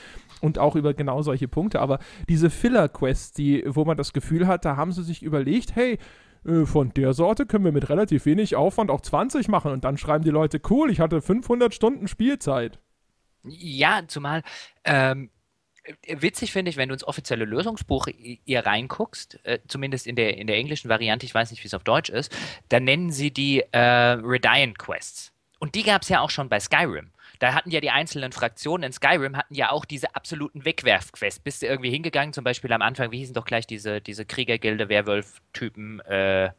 [0.41, 1.81] und auch über genau solche Punkte.
[1.81, 5.99] Aber diese Filler-Quests, die, wo man das Gefühl hat, da haben sie sich überlegt, hey,
[6.47, 9.97] äh, von der Sorte können wir mit relativ wenig Aufwand auch 20 machen und dann
[9.97, 12.79] schreiben die Leute, cool, ich hatte 500 Stunden Spielzeit.
[13.43, 14.43] Ja, zumal
[14.85, 15.31] ähm,
[16.07, 18.09] witzig finde ich, wenn du ins offizielle Lösungsbuch
[18.45, 21.75] ihr reinguckst, äh, zumindest in der, in der englischen Variante, ich weiß nicht, wie es
[21.75, 22.35] auf Deutsch ist,
[22.69, 25.33] dann nennen sie die äh, Rediant Quests.
[25.59, 27.11] Und die gab es ja auch schon bei Skyrim.
[27.39, 31.41] Da hatten ja die einzelnen Fraktionen in Skyrim hatten ja auch diese absoluten Wegwerfquests.
[31.41, 34.89] Bist du irgendwie hingegangen, zum Beispiel am Anfang, wie hießen doch gleich diese, diese Kriegergilde,
[34.89, 36.51] Werwolf-Typen, äh,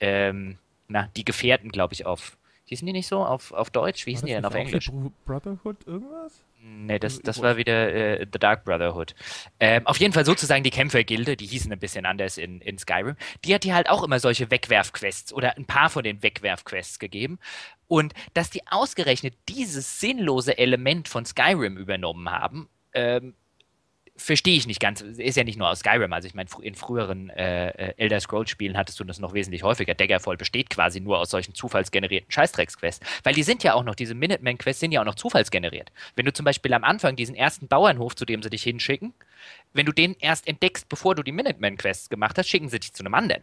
[0.00, 2.36] ähm, na, die Gefährten, glaube ich, auf.
[2.70, 4.06] Hießen die nicht so auf, auf Deutsch?
[4.06, 4.92] Wie hießen die denn auf Englisch?
[5.24, 6.44] Brotherhood irgendwas?
[6.62, 9.16] Nee, das, das war wieder äh, The Dark Brotherhood.
[9.58, 13.16] Ähm, auf jeden Fall sozusagen die Kämpfergilde, die hießen ein bisschen anders in, in Skyrim.
[13.44, 17.40] Die hat dir halt auch immer solche Wegwerfquests oder ein paar von den Wegwerfquests gegeben.
[17.88, 23.34] Und dass die ausgerechnet dieses sinnlose Element von Skyrim übernommen haben, ähm,
[24.20, 25.00] verstehe ich nicht ganz.
[25.00, 26.12] Ist ja nicht nur aus Skyrim.
[26.12, 29.94] Also ich meine, in früheren äh, äh, Elder Scrolls-Spielen hattest du das noch wesentlich häufiger.
[29.94, 33.04] Daggerfall besteht quasi nur aus solchen zufallsgenerierten Scheißdrecks-Quests.
[33.24, 35.90] Weil die sind ja auch noch, diese Minuteman-Quests sind ja auch noch zufallsgeneriert.
[36.16, 39.14] Wenn du zum Beispiel am Anfang diesen ersten Bauernhof, zu dem sie dich hinschicken,
[39.72, 43.02] wenn du den erst entdeckst, bevor du die Minuteman-Quests gemacht hast, schicken sie dich zu
[43.02, 43.42] einem anderen.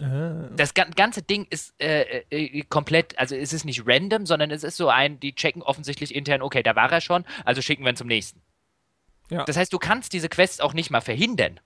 [0.00, 0.48] Ah.
[0.54, 4.76] Das ganze Ding ist äh, äh, komplett, also es ist nicht random, sondern es ist
[4.76, 7.96] so ein, die checken offensichtlich intern, okay, da war er schon, also schicken wir ihn
[7.96, 8.40] zum nächsten.
[9.30, 9.44] Ja.
[9.44, 11.60] Das heißt, du kannst diese Quests auch nicht mal verhindern.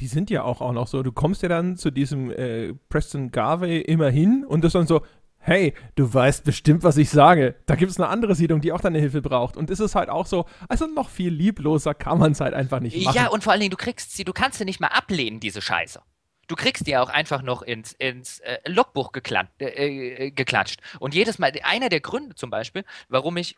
[0.00, 1.02] Die sind ja auch, auch noch so.
[1.02, 5.02] Du kommst ja dann zu diesem äh, Preston Garvey immer hin und das dann so,
[5.38, 7.56] hey, du weißt bestimmt, was ich sage.
[7.66, 9.56] Da gibt es eine andere Siedlung, die auch deine Hilfe braucht.
[9.56, 12.80] Und ist es halt auch so, also noch viel liebloser kann man es halt einfach
[12.80, 13.16] nicht machen.
[13.16, 15.62] Ja, und vor allen Dingen, du kriegst sie, du kannst sie nicht mal ablehnen, diese
[15.62, 16.00] Scheiße.
[16.46, 20.80] Du kriegst die auch einfach noch ins, ins äh, Logbuch äh, äh, geklatscht.
[20.98, 23.56] Und jedes Mal, einer der Gründe zum Beispiel, warum ich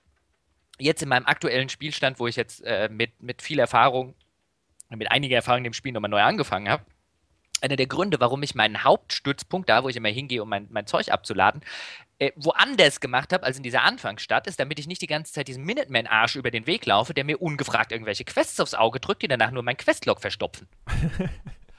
[0.80, 4.14] jetzt in meinem aktuellen Spielstand, wo ich jetzt äh, mit, mit viel Erfahrung,
[4.88, 6.84] mit einiger Erfahrung dem Spiel nochmal neu angefangen habe,
[7.60, 10.86] einer der Gründe, warum ich meinen Hauptstützpunkt, da wo ich immer hingehe, um mein, mein
[10.86, 11.62] Zeug abzuladen,
[12.18, 15.48] äh, woanders gemacht habe als in dieser Anfangsstadt, ist, damit ich nicht die ganze Zeit
[15.48, 19.28] diesen Minuteman-Arsch über den Weg laufe, der mir ungefragt irgendwelche Quests aufs Auge drückt, die
[19.28, 20.68] danach nur mein Questlog verstopfen.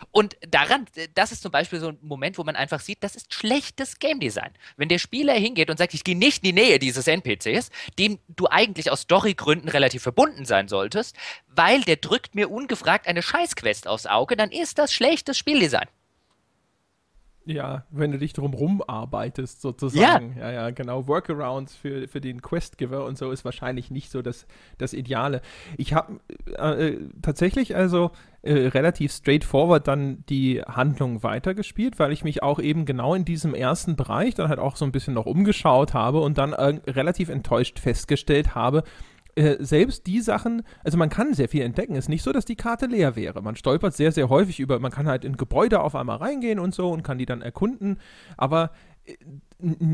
[0.10, 3.34] Und daran, das ist zum Beispiel so ein Moment, wo man einfach sieht, das ist
[3.34, 4.52] schlechtes Game Design.
[4.78, 8.20] Wenn der Spieler hingeht und sagt, ich gehe nicht in die Nähe dieses NPCs, dem
[8.28, 11.16] du eigentlich aus Storygründen relativ verbunden sein solltest,
[11.48, 15.88] weil der drückt mir ungefragt eine Scheißquest aufs Auge, dann ist das schlechtes Spieldesign.
[17.46, 20.36] Ja, wenn du dich drum arbeitest, sozusagen.
[20.38, 21.08] Ja, ja, ja genau.
[21.08, 24.46] Workarounds für, für den Questgiver und so ist wahrscheinlich nicht so das,
[24.78, 25.42] das Ideale.
[25.78, 28.12] Ich habe äh, äh, tatsächlich also
[28.44, 33.56] äh, relativ straightforward dann die Handlung weitergespielt, weil ich mich auch eben genau in diesem
[33.56, 37.30] ersten Bereich dann halt auch so ein bisschen noch umgeschaut habe und dann äh, relativ
[37.30, 38.84] enttäuscht festgestellt habe,
[39.36, 41.94] äh, selbst die Sachen, also man kann sehr viel entdecken.
[41.96, 43.42] Es ist nicht so, dass die Karte leer wäre.
[43.42, 46.74] Man stolpert sehr, sehr häufig über, man kann halt in Gebäude auf einmal reingehen und
[46.76, 48.00] so und kann die dann erkunden.
[48.38, 48.72] Aber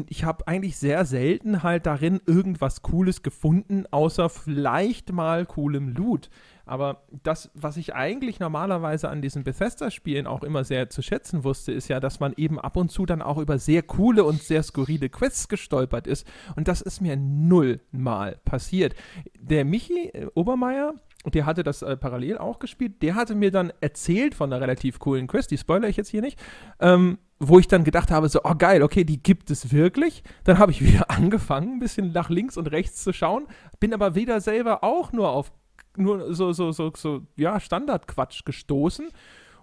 [0.07, 6.29] ich habe eigentlich sehr selten halt darin irgendwas Cooles gefunden, außer vielleicht mal coolem Loot.
[6.65, 11.71] Aber das, was ich eigentlich normalerweise an diesen Bethesda-Spielen auch immer sehr zu schätzen wusste,
[11.71, 14.63] ist ja, dass man eben ab und zu dann auch über sehr coole und sehr
[14.63, 16.27] skurrile Quests gestolpert ist.
[16.55, 18.95] Und das ist mir nullmal passiert.
[19.39, 20.93] Der Michi äh, Obermeier,
[21.25, 24.99] der hatte das äh, parallel auch gespielt, der hatte mir dann erzählt von einer relativ
[24.99, 26.39] coolen Quest, die spoilere ich jetzt hier nicht,
[26.79, 30.23] ähm, wo ich dann gedacht habe, so, oh geil, okay, die gibt es wirklich.
[30.43, 33.47] Dann habe ich wieder angefangen, ein bisschen nach links und rechts zu schauen,
[33.79, 35.51] bin aber wieder selber auch nur auf
[35.95, 39.09] nur so, so, so, so, ja, Standardquatsch gestoßen.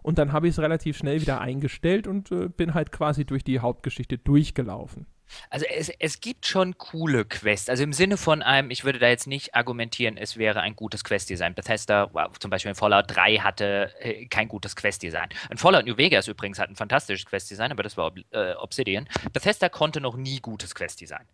[0.02, 3.44] Und dann habe ich es relativ schnell wieder eingestellt und äh, bin halt quasi durch
[3.44, 5.06] die Hauptgeschichte durchgelaufen.
[5.50, 7.68] Also es, es gibt schon coole Quests.
[7.68, 11.04] Also im Sinne von einem, ich würde da jetzt nicht argumentieren, es wäre ein gutes
[11.04, 11.54] Questdesign.
[11.54, 15.28] Bethesda, wow, zum Beispiel in Fallout 3 hatte äh, kein gutes Questdesign.
[15.50, 19.08] In Fallout New Vegas übrigens hat ein fantastisches Questdesign, aber das war äh, Obsidian.
[19.32, 21.26] Bethesda konnte noch nie gutes Questdesign.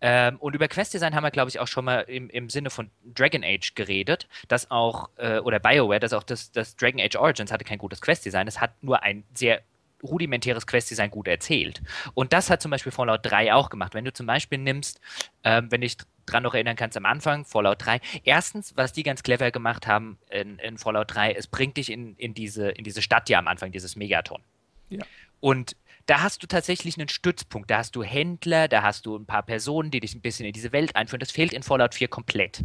[0.00, 2.90] Ähm, und über Questdesign haben wir, glaube ich, auch schon mal im, im Sinne von
[3.04, 7.52] Dragon Age geredet, dass auch, äh, oder BioWare, dass auch das, das Dragon Age Origins
[7.52, 8.48] hatte kein gutes Questdesign.
[8.48, 9.62] Es hat nur ein sehr
[10.02, 11.82] rudimentäres Questdesign gut erzählt.
[12.14, 13.94] Und das hat zum Beispiel Fallout 3 auch gemacht.
[13.94, 15.00] Wenn du zum Beispiel nimmst,
[15.44, 18.00] ähm, wenn dich dran noch erinnern kannst am Anfang, Fallout 3.
[18.24, 22.14] Erstens, was die ganz clever gemacht haben in, in Fallout 3, es bringt dich in,
[22.16, 24.42] in, diese, in diese Stadt ja am Anfang, dieses Megaton.
[24.90, 25.04] Ja.
[25.40, 27.70] Und da hast du tatsächlich einen Stützpunkt.
[27.70, 30.52] Da hast du Händler, da hast du ein paar Personen, die dich ein bisschen in
[30.52, 31.20] diese Welt einführen.
[31.20, 32.64] Das fehlt in Fallout 4 komplett.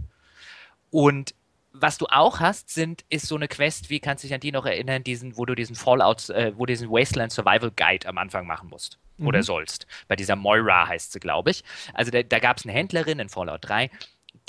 [0.92, 1.36] Und
[1.74, 4.52] was du auch hast, sind, ist so eine Quest, wie kannst du dich an die
[4.52, 8.20] noch erinnern, diesen, wo du diesen Fallout, äh, wo du diesen Wasteland Survival Guide am
[8.20, 9.00] Anfang machen musst.
[9.18, 9.28] Mhm.
[9.28, 9.88] Oder sollst.
[10.08, 11.64] Bei dieser Moira heißt sie, glaube ich.
[11.94, 13.90] Also da, da gab es eine Händlerin in Fallout 3,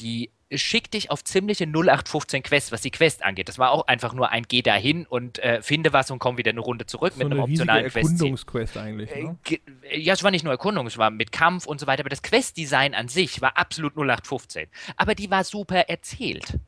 [0.01, 3.49] die schickt dich auf ziemliche 0815 Quests, was die Quest angeht.
[3.49, 6.51] Das war auch einfach nur ein Geh dahin und äh, finde was und komm wieder
[6.51, 8.13] eine Runde zurück so mit einem optionalen Quest.
[8.13, 9.11] Erkundungsquest eigentlich.
[9.15, 9.37] Ne?
[9.83, 12.11] Äh, ja, es war nicht nur Erkundung, es war mit Kampf und so weiter, aber
[12.11, 14.69] das Questdesign an sich war absolut 0815.
[14.97, 16.61] Aber die war super erzählt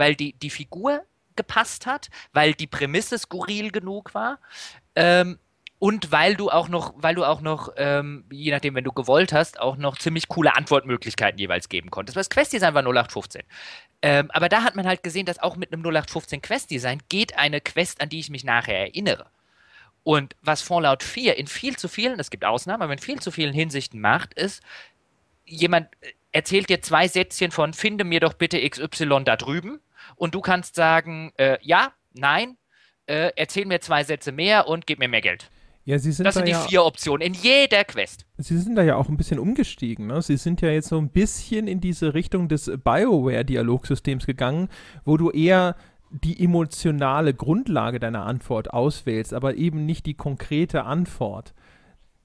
[0.00, 1.04] weil die, die Figur
[1.36, 4.40] gepasst hat, weil die Prämisse skurril genug war.
[4.96, 5.38] Ähm,
[5.78, 9.32] und weil du auch noch, weil du auch noch, ähm, je nachdem, wenn du gewollt
[9.32, 12.16] hast, auch noch ziemlich coole Antwortmöglichkeiten jeweils geben konntest.
[12.16, 13.42] Weil das Questdesign war 0815.
[14.02, 17.60] Ähm, aber da hat man halt gesehen, dass auch mit einem 0815 Questdesign geht eine
[17.60, 19.26] Quest, an die ich mich nachher erinnere.
[20.02, 23.30] Und was Fallout 4 in viel zu vielen, es gibt Ausnahmen, aber in viel zu
[23.30, 24.62] vielen Hinsichten macht, ist,
[25.44, 25.88] jemand
[26.32, 29.80] erzählt dir zwei Sätzchen von, finde mir doch bitte XY da drüben
[30.16, 32.56] und du kannst sagen, äh, ja, nein,
[33.06, 35.50] äh, erzähl mir zwei Sätze mehr und gib mir mehr Geld.
[35.84, 38.26] Ja, sie sind das da sind die ja, vier Optionen in jeder Quest.
[38.36, 40.06] Sie sind da ja auch ein bisschen umgestiegen.
[40.06, 40.20] Ne?
[40.22, 44.68] Sie sind ja jetzt so ein bisschen in diese Richtung des BioWare-Dialogsystems gegangen,
[45.04, 45.74] wo du eher
[46.10, 51.54] die emotionale Grundlage deiner Antwort auswählst, aber eben nicht die konkrete Antwort.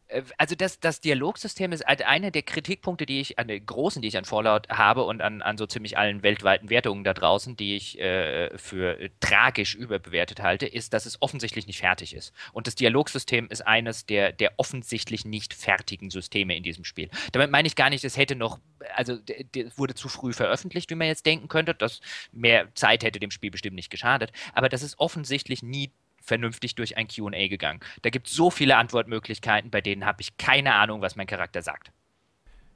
[0.08, 4.02] Äh, also das, das Dialogsystem ist halt einer der Kritikpunkte, die ich an den großen,
[4.02, 7.56] die ich an Fallout habe und an, an so ziemlich allen weltweiten Wertungen da draußen,
[7.56, 12.34] die ich äh, für äh, tragisch überbewertet halte, ist, dass es offensichtlich nicht fertig ist.
[12.54, 17.10] Und das Dialogsystem ist eines der, der offensichtlich nicht fertigen Systeme in diesem Spiel.
[17.32, 18.60] Damit meine ich gar nicht, es hätte noch,
[18.96, 19.18] also
[19.56, 21.74] es wurde zu früh veröffentlicht, wie man jetzt denken könnte.
[21.74, 24.32] Das mehr Zeit hätte dem Spiel bestimmt nicht geschadet.
[24.54, 25.92] Aber das ist offensichtlich nie
[26.26, 27.80] vernünftig durch ein QA gegangen.
[28.02, 31.62] Da gibt es so viele Antwortmöglichkeiten, bei denen habe ich keine Ahnung, was mein Charakter
[31.62, 31.92] sagt.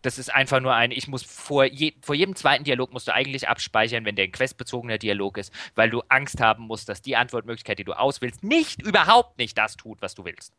[0.02, 3.14] Das ist einfach nur ein, ich muss vor, je, vor jedem zweiten Dialog musst du
[3.14, 7.18] eigentlich abspeichern, wenn der ein questbezogener Dialog ist, weil du Angst haben musst, dass die
[7.18, 10.54] Antwortmöglichkeit, die du auswählst, nicht, überhaupt nicht das tut, was du willst.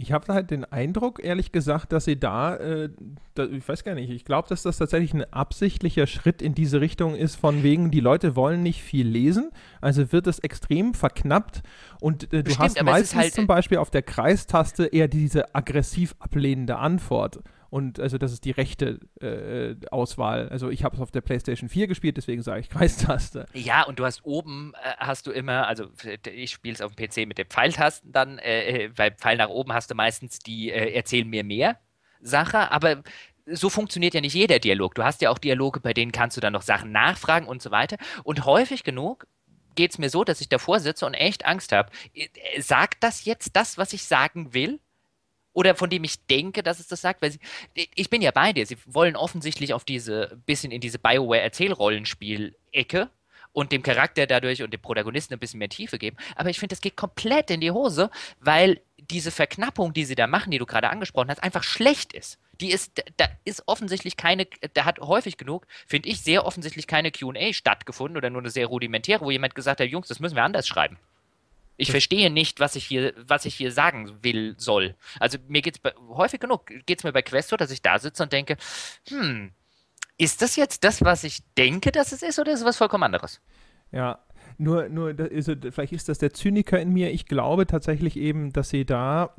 [0.00, 2.88] Ich habe halt den Eindruck, ehrlich gesagt, dass sie da, äh,
[3.34, 6.80] da ich weiß gar nicht, ich glaube, dass das tatsächlich ein absichtlicher Schritt in diese
[6.80, 9.50] Richtung ist, von wegen, die Leute wollen nicht viel lesen,
[9.82, 11.62] also wird es extrem verknappt
[12.00, 16.14] und äh, du Bestimmt, hast meistens halt zum Beispiel auf der Kreistaste eher diese aggressiv
[16.18, 17.40] ablehnende Antwort.
[17.70, 20.48] Und also das ist die rechte äh, Auswahl.
[20.48, 23.46] Also ich habe es auf der PlayStation 4 gespielt, deswegen sage ich Kreistaste.
[23.54, 25.86] Ja, und du hast oben, äh, hast du immer, also
[26.32, 29.48] ich spiele es auf dem PC mit den Pfeiltasten dann, äh, äh, weil Pfeil nach
[29.48, 31.78] oben hast du meistens die äh, Erzähl mir mehr
[32.20, 33.02] Sache, aber
[33.46, 34.94] so funktioniert ja nicht jeder Dialog.
[34.96, 37.70] Du hast ja auch Dialoge, bei denen kannst du dann noch Sachen nachfragen und so
[37.70, 37.96] weiter.
[38.24, 39.26] Und häufig genug
[39.76, 41.90] geht es mir so, dass ich davor sitze und echt Angst habe.
[42.14, 42.28] Äh,
[42.60, 44.80] sagt das jetzt das, was ich sagen will?
[45.52, 47.40] Oder von dem ich denke, dass es das sagt, weil sie,
[47.74, 53.10] ich bin ja bei dir, sie wollen offensichtlich auf diese, bisschen in diese Bioware-Erzählrollenspiel-Ecke
[53.52, 56.16] und dem Charakter dadurch und dem Protagonisten ein bisschen mehr Tiefe geben.
[56.36, 60.26] Aber ich finde, das geht komplett in die Hose, weil diese Verknappung, die sie da
[60.26, 62.38] machen, die du gerade angesprochen hast, einfach schlecht ist.
[62.60, 67.10] Die ist, da ist offensichtlich keine, da hat häufig genug, finde ich, sehr offensichtlich keine
[67.10, 70.44] QA stattgefunden oder nur eine sehr rudimentäre, wo jemand gesagt hat, Jungs, das müssen wir
[70.44, 70.98] anders schreiben.
[71.80, 74.94] Ich verstehe nicht, was ich hier, was ich hier sagen will, soll.
[75.18, 77.98] Also mir geht es häufig genug, geht es mir bei Quest so, dass ich da
[77.98, 78.58] sitze und denke,
[79.08, 79.52] hm,
[80.18, 83.04] ist das jetzt das, was ich denke, dass es ist, oder ist es was vollkommen
[83.04, 83.40] anderes?
[83.92, 84.18] Ja,
[84.60, 87.10] nur, nur also, vielleicht ist das der Zyniker in mir.
[87.12, 89.34] Ich glaube tatsächlich eben, dass sie da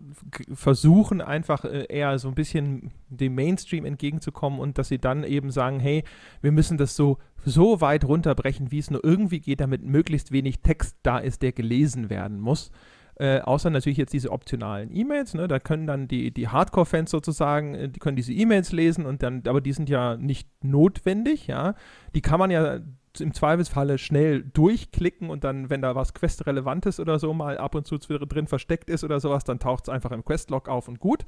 [0.52, 5.52] versuchen, einfach äh, eher so ein bisschen dem Mainstream entgegenzukommen und dass sie dann eben
[5.52, 6.04] sagen, hey,
[6.42, 10.62] wir müssen das so, so weit runterbrechen, wie es nur irgendwie geht, damit möglichst wenig
[10.62, 12.72] Text da ist, der gelesen werden muss.
[13.16, 15.48] Äh, außer natürlich jetzt diese optionalen E-Mails, ne?
[15.48, 19.44] da können dann die, die Hardcore-Fans sozusagen, äh, die können diese E-Mails lesen und dann,
[19.46, 21.76] aber die sind ja nicht notwendig, ja.
[22.16, 22.80] Die kann man ja
[23.20, 27.86] im Zweifelsfalle schnell durchklicken und dann, wenn da was Quest-Relevantes oder so mal ab und
[27.86, 31.26] zu drin versteckt ist oder sowas, dann taucht es einfach im Questlog auf und gut.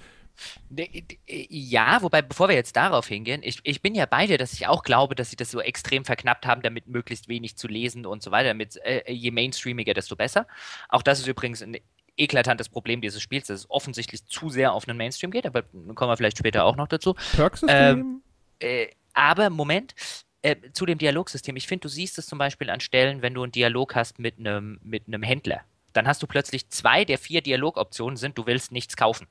[1.27, 4.67] Ja, wobei, bevor wir jetzt darauf hingehen, ich, ich bin ja bei dir, dass ich
[4.67, 8.23] auch glaube, dass sie das so extrem verknappt haben, damit möglichst wenig zu lesen und
[8.23, 8.49] so weiter.
[8.49, 10.47] Damit, äh, je mainstreamiger, desto besser.
[10.89, 11.77] Auch das ist übrigens ein
[12.17, 16.11] eklatantes Problem dieses Spiels, dass es offensichtlich zu sehr auf einen Mainstream geht, aber kommen
[16.11, 17.15] wir vielleicht später auch noch dazu.
[17.35, 17.77] Perksystem?
[17.99, 18.21] Ähm,
[18.59, 19.95] äh, aber Moment,
[20.43, 21.55] äh, zu dem Dialogsystem.
[21.55, 24.37] Ich finde, du siehst es zum Beispiel an Stellen, wenn du einen Dialog hast mit
[24.37, 25.61] einem mit Händler.
[25.93, 29.27] Dann hast du plötzlich zwei der vier Dialogoptionen sind, du willst nichts kaufen.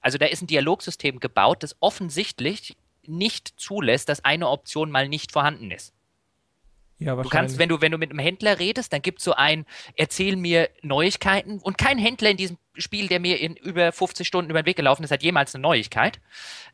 [0.00, 5.32] Also da ist ein Dialogsystem gebaut, das offensichtlich nicht zulässt, dass eine Option mal nicht
[5.32, 5.92] vorhanden ist.
[6.98, 9.32] Ja, du kannst, wenn du, wenn du mit einem Händler redest, dann gibt es so
[9.32, 14.26] ein, erzähl mir Neuigkeiten und kein Händler in diesem Spiel, der mir in über 50
[14.26, 16.20] Stunden über den Weg gelaufen ist, hat jemals eine Neuigkeit.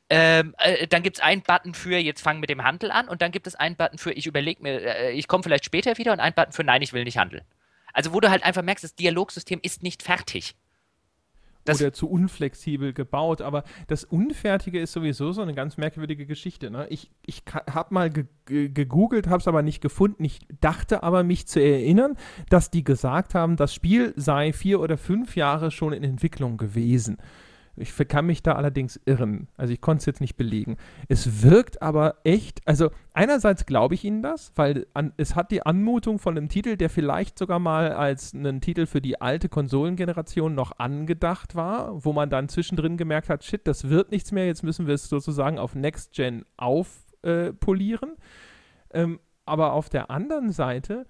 [0.08, 3.20] Ähm, äh, dann gibt es einen Button für, jetzt fang mit dem Handel an und
[3.20, 6.12] dann gibt es einen Button für, ich überlege mir, äh, ich komme vielleicht später wieder
[6.12, 7.44] und einen Button für, nein, ich will nicht handeln.
[7.92, 10.54] Also wo du halt einfach merkst, das Dialogsystem ist nicht fertig.
[11.64, 13.40] Das oder zu unflexibel gebaut.
[13.40, 16.70] Aber das Unfertige ist sowieso so eine ganz merkwürdige Geschichte.
[16.70, 16.86] Ne?
[16.90, 20.22] Ich, ich habe mal ge gegoogelt, habe es aber nicht gefunden.
[20.24, 22.16] Ich dachte aber, mich zu erinnern,
[22.50, 27.16] dass die gesagt haben, das Spiel sei vier oder fünf Jahre schon in Entwicklung gewesen.
[27.76, 29.48] Ich kann mich da allerdings irren.
[29.56, 30.76] Also ich konnte es jetzt nicht belegen.
[31.08, 35.64] Es wirkt aber echt, also einerseits glaube ich Ihnen das, weil an, es hat die
[35.64, 40.54] Anmutung von einem Titel, der vielleicht sogar mal als einen Titel für die alte Konsolengeneration
[40.54, 44.62] noch angedacht war, wo man dann zwischendrin gemerkt hat, shit, das wird nichts mehr, jetzt
[44.62, 48.10] müssen wir es sozusagen auf Next Gen aufpolieren.
[48.90, 51.06] Äh, ähm, aber auf der anderen Seite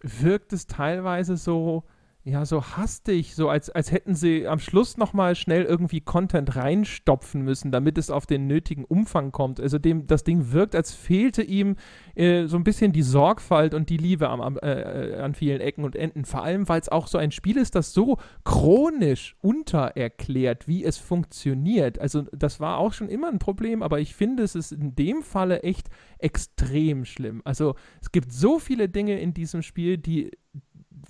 [0.00, 1.84] wirkt es teilweise so,
[2.26, 7.42] ja, so hastig, so als, als hätten sie am Schluss nochmal schnell irgendwie Content reinstopfen
[7.42, 9.60] müssen, damit es auf den nötigen Umfang kommt.
[9.60, 11.76] Also dem, das Ding wirkt, als fehlte ihm
[12.14, 15.96] äh, so ein bisschen die Sorgfalt und die Liebe am, äh, an vielen Ecken und
[15.96, 16.24] Enden.
[16.24, 20.96] Vor allem, weil es auch so ein Spiel ist, das so chronisch untererklärt, wie es
[20.96, 21.98] funktioniert.
[21.98, 25.22] Also das war auch schon immer ein Problem, aber ich finde, es ist in dem
[25.22, 27.42] Falle echt extrem schlimm.
[27.44, 30.30] Also es gibt so viele Dinge in diesem Spiel, die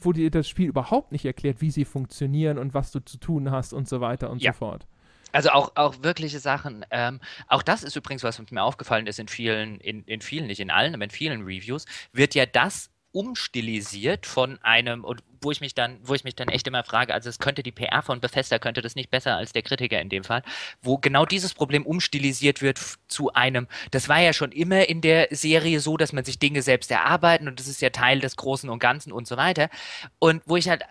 [0.01, 3.51] wo dir das Spiel überhaupt nicht erklärt, wie sie funktionieren und was du zu tun
[3.51, 4.53] hast und so weiter und ja.
[4.53, 4.87] so fort.
[5.33, 6.87] Also auch, auch wirkliche Sachen.
[6.91, 10.61] Ähm, auch das ist übrigens, was mir aufgefallen ist in vielen, in, in vielen, nicht
[10.61, 15.61] in allen, aber in vielen Reviews, wird ja das umstilisiert von einem, und wo ich
[15.61, 18.21] mich dann, wo ich mich dann echt immer frage, also es könnte die PR von
[18.21, 20.43] Bethesda könnte das nicht besser als der Kritiker in dem Fall,
[20.83, 25.29] wo genau dieses Problem umstilisiert wird zu einem, das war ja schon immer in der
[25.31, 28.69] Serie so, dass man sich Dinge selbst erarbeiten und das ist ja Teil des Großen
[28.69, 29.71] und Ganzen und so weiter.
[30.19, 30.83] Und wo ich halt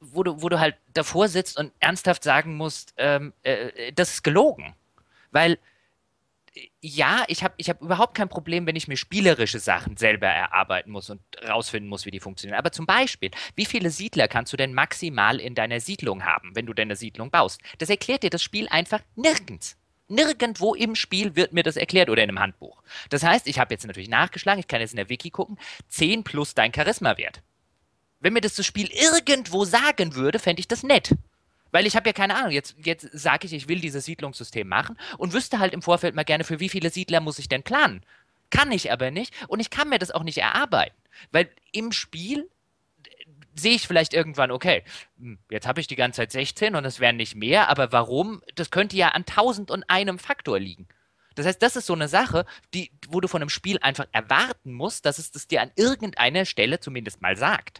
[0.00, 4.24] wo du, wo du halt davor sitzt und ernsthaft sagen musst, ähm, äh, das ist
[4.24, 4.74] gelogen.
[5.30, 5.58] Weil
[6.80, 10.90] ja, ich habe ich hab überhaupt kein Problem, wenn ich mir spielerische Sachen selber erarbeiten
[10.90, 12.58] muss und rausfinden muss, wie die funktionieren.
[12.58, 16.66] Aber zum Beispiel, wie viele Siedler kannst du denn maximal in deiner Siedlung haben, wenn
[16.66, 17.60] du deine Siedlung baust?
[17.78, 19.76] Das erklärt dir das Spiel einfach nirgends.
[20.08, 22.82] Nirgendwo im Spiel wird mir das erklärt oder in einem Handbuch.
[23.08, 26.22] Das heißt, ich habe jetzt natürlich nachgeschlagen, ich kann jetzt in der Wiki gucken, 10
[26.22, 27.42] plus dein Charisma-Wert.
[28.20, 31.14] Wenn mir das das Spiel irgendwo sagen würde, fände ich das nett.
[31.72, 34.96] Weil ich habe ja keine Ahnung, jetzt, jetzt sage ich, ich will dieses Siedlungssystem machen
[35.18, 38.02] und wüsste halt im Vorfeld mal gerne, für wie viele Siedler muss ich denn planen.
[38.50, 40.96] Kann ich aber nicht und ich kann mir das auch nicht erarbeiten.
[41.32, 42.48] Weil im Spiel
[43.54, 44.84] sehe ich vielleicht irgendwann, okay,
[45.18, 48.42] hm, jetzt habe ich die ganze Zeit 16 und es wären nicht mehr, aber warum?
[48.54, 50.88] Das könnte ja an tausend und einem Faktor liegen.
[51.34, 54.72] Das heißt, das ist so eine Sache, die, wo du von einem Spiel einfach erwarten
[54.72, 57.78] musst, dass es das dir an irgendeiner Stelle zumindest mal sagt.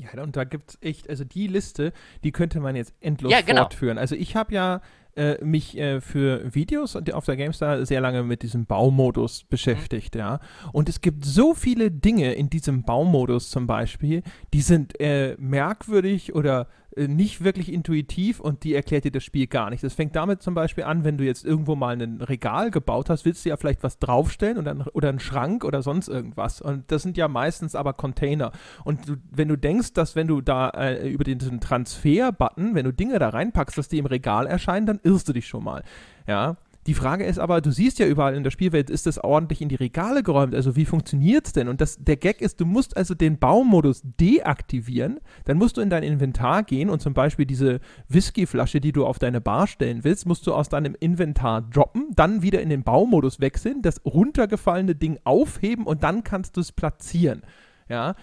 [0.00, 1.92] Ja, und da gibt es echt, also die Liste,
[2.24, 3.62] die könnte man jetzt endlos ja, genau.
[3.62, 3.98] fortführen.
[3.98, 4.80] Also ich habe ja
[5.14, 10.20] äh, mich äh, für Videos auf der GameStar sehr lange mit diesem Baumodus beschäftigt, mhm.
[10.20, 10.40] ja.
[10.72, 14.22] Und es gibt so viele Dinge in diesem Baumodus zum Beispiel,
[14.54, 19.70] die sind äh, merkwürdig oder nicht wirklich intuitiv und die erklärt dir das Spiel gar
[19.70, 19.82] nicht.
[19.84, 23.24] Das fängt damit zum Beispiel an, wenn du jetzt irgendwo mal ein Regal gebaut hast,
[23.24, 26.60] willst du ja vielleicht was draufstellen oder, oder einen Schrank oder sonst irgendwas.
[26.60, 28.52] Und das sind ja meistens aber Container.
[28.84, 32.92] Und du, wenn du denkst, dass wenn du da äh, über diesen Transfer-Button, wenn du
[32.92, 35.84] Dinge da reinpackst, dass die im Regal erscheinen, dann irrst du dich schon mal.
[36.26, 36.56] Ja.
[36.86, 39.68] Die Frage ist aber, du siehst ja überall in der Spielwelt, ist das ordentlich in
[39.68, 40.54] die Regale geräumt?
[40.54, 41.68] Also wie funktioniert es denn?
[41.68, 45.90] Und das, der Gag ist, du musst also den Baumodus deaktivieren, dann musst du in
[45.90, 50.26] dein Inventar gehen und zum Beispiel diese Whiskyflasche, die du auf deine Bar stellen willst,
[50.26, 55.18] musst du aus deinem Inventar droppen, dann wieder in den Baumodus wechseln, das runtergefallene Ding
[55.24, 57.42] aufheben und dann kannst du es platzieren.
[57.90, 58.14] Ja,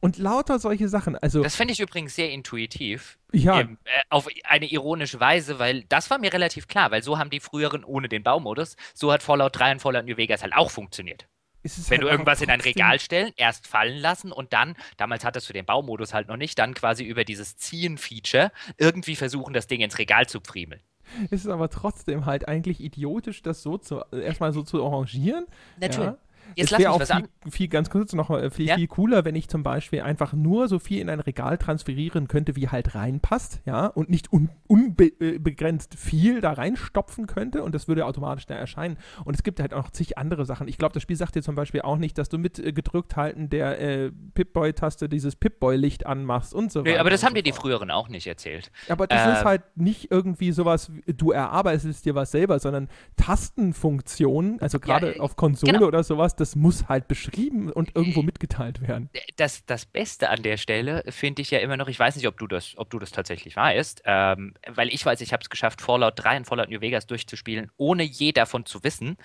[0.00, 1.16] und lauter solche Sachen.
[1.16, 3.18] Also, das fände ich übrigens sehr intuitiv.
[3.32, 3.60] Ja.
[3.60, 7.30] Ähm, äh, auf eine ironische Weise, weil das war mir relativ klar, weil so haben
[7.30, 10.70] die früheren ohne den Baumodus, so hat Fallout 3 und Fallout New Vegas halt auch
[10.70, 11.28] funktioniert.
[11.62, 15.46] Wenn halt du irgendwas in ein Regal stellen, erst fallen lassen und dann, damals hattest
[15.48, 19.80] du den Baumodus halt noch nicht, dann quasi über dieses Ziehen-Feature irgendwie versuchen, das Ding
[19.80, 20.80] ins Regal zu friemeln.
[21.24, 25.46] Es ist aber trotzdem halt eigentlich idiotisch, das so zu, erstmal so zu arrangieren.
[25.78, 26.10] Natürlich.
[26.10, 26.18] Ja.
[26.56, 28.76] Jetzt es wäre auch viel, viel, ganz kurz noch äh, viel, ja?
[28.76, 32.56] viel cooler, wenn ich zum Beispiel einfach nur so viel in ein Regal transferieren könnte,
[32.56, 38.06] wie halt reinpasst, ja, und nicht un, unbegrenzt viel da reinstopfen könnte und das würde
[38.06, 38.96] automatisch da erscheinen.
[39.24, 40.68] Und es gibt halt auch zig andere Sachen.
[40.68, 43.16] Ich glaube, das Spiel sagt dir zum Beispiel auch nicht, dass du mit äh, gedrückt
[43.16, 46.90] halten der äh, Pip-Boy-Taste dieses Pip-Boy-Licht anmachst und so weiter.
[46.90, 48.70] Nee, aber das haben so dir die früheren auch nicht erzählt.
[48.88, 54.60] Aber das äh, ist halt nicht irgendwie sowas, du erarbeitest dir was selber, sondern Tastenfunktionen,
[54.60, 55.86] also gerade ja, auf Konsole genau.
[55.86, 59.10] oder sowas, das muss halt beschrieben und irgendwo mitgeteilt werden.
[59.36, 62.38] Das, das Beste an der Stelle finde ich ja immer noch, ich weiß nicht, ob
[62.38, 65.80] du das, ob du das tatsächlich weißt, ähm, weil ich weiß, ich habe es geschafft,
[65.80, 69.16] Fallout 3 und Fallout New Vegas durchzuspielen, ohne je davon zu wissen.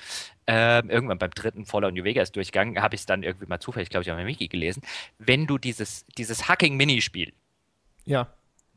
[0.47, 3.89] Ähm, irgendwann beim dritten Fallout New Vegas Durchgang habe ich es dann irgendwie mal zufällig,
[3.89, 4.84] glaube ich, auf Wiki gelesen.
[5.18, 7.34] Wenn du dieses, dieses Hacking-Minispiel
[8.05, 8.28] ja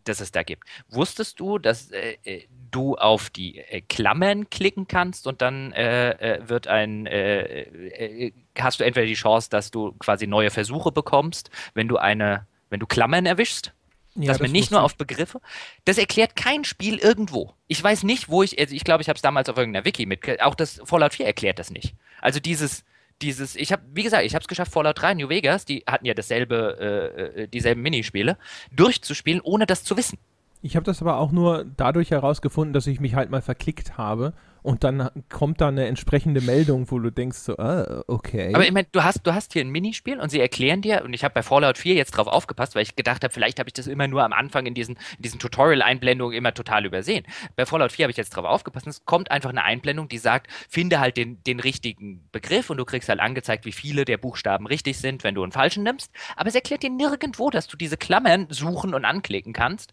[0.08, 0.64] das es da gibt.
[0.88, 6.10] Wusstest du, dass äh, äh, du auf die äh, Klammern klicken kannst und dann äh,
[6.10, 11.50] äh wird ein, äh, hast du entweder die Chance, dass du quasi neue Versuche bekommst,
[11.74, 13.72] wenn du eine, wenn du Klammern erwischst?
[14.14, 15.40] Ja, dass man nicht nur auf Begriffe.
[15.84, 17.54] Das erklärt kein Spiel irgendwo.
[17.68, 20.06] Ich weiß nicht, wo ich, also ich glaube, ich habe es damals auf irgendeiner Wiki
[20.06, 21.94] mit, auch das Fallout 4 erklärt das nicht.
[22.20, 22.84] Also dieses,
[23.22, 26.06] dieses, ich habe, wie gesagt, ich habe es geschafft, Fallout 3 New Vegas, die hatten
[26.06, 28.36] ja dasselbe, äh, äh, dieselben Minispiele,
[28.72, 30.18] durchzuspielen, ohne das zu wissen.
[30.62, 34.32] Ich habe das aber auch nur dadurch herausgefunden, dass ich mich halt mal verklickt habe
[34.62, 38.52] und dann kommt da eine entsprechende Meldung, wo du denkst so, ah, okay.
[38.54, 41.14] Aber ich meine, du hast, du hast hier ein Minispiel und sie erklären dir, und
[41.14, 43.72] ich habe bei Fallout 4 jetzt drauf aufgepasst, weil ich gedacht habe, vielleicht habe ich
[43.72, 47.24] das immer nur am Anfang in diesen, in diesen Tutorial-Einblendungen immer total übersehen.
[47.56, 50.18] Bei Fallout 4 habe ich jetzt drauf aufgepasst und es kommt einfach eine Einblendung, die
[50.18, 54.18] sagt, finde halt den, den richtigen Begriff und du kriegst halt angezeigt, wie viele der
[54.18, 56.10] Buchstaben richtig sind, wenn du einen falschen nimmst.
[56.36, 59.92] Aber es erklärt dir nirgendwo, dass du diese Klammern suchen und anklicken kannst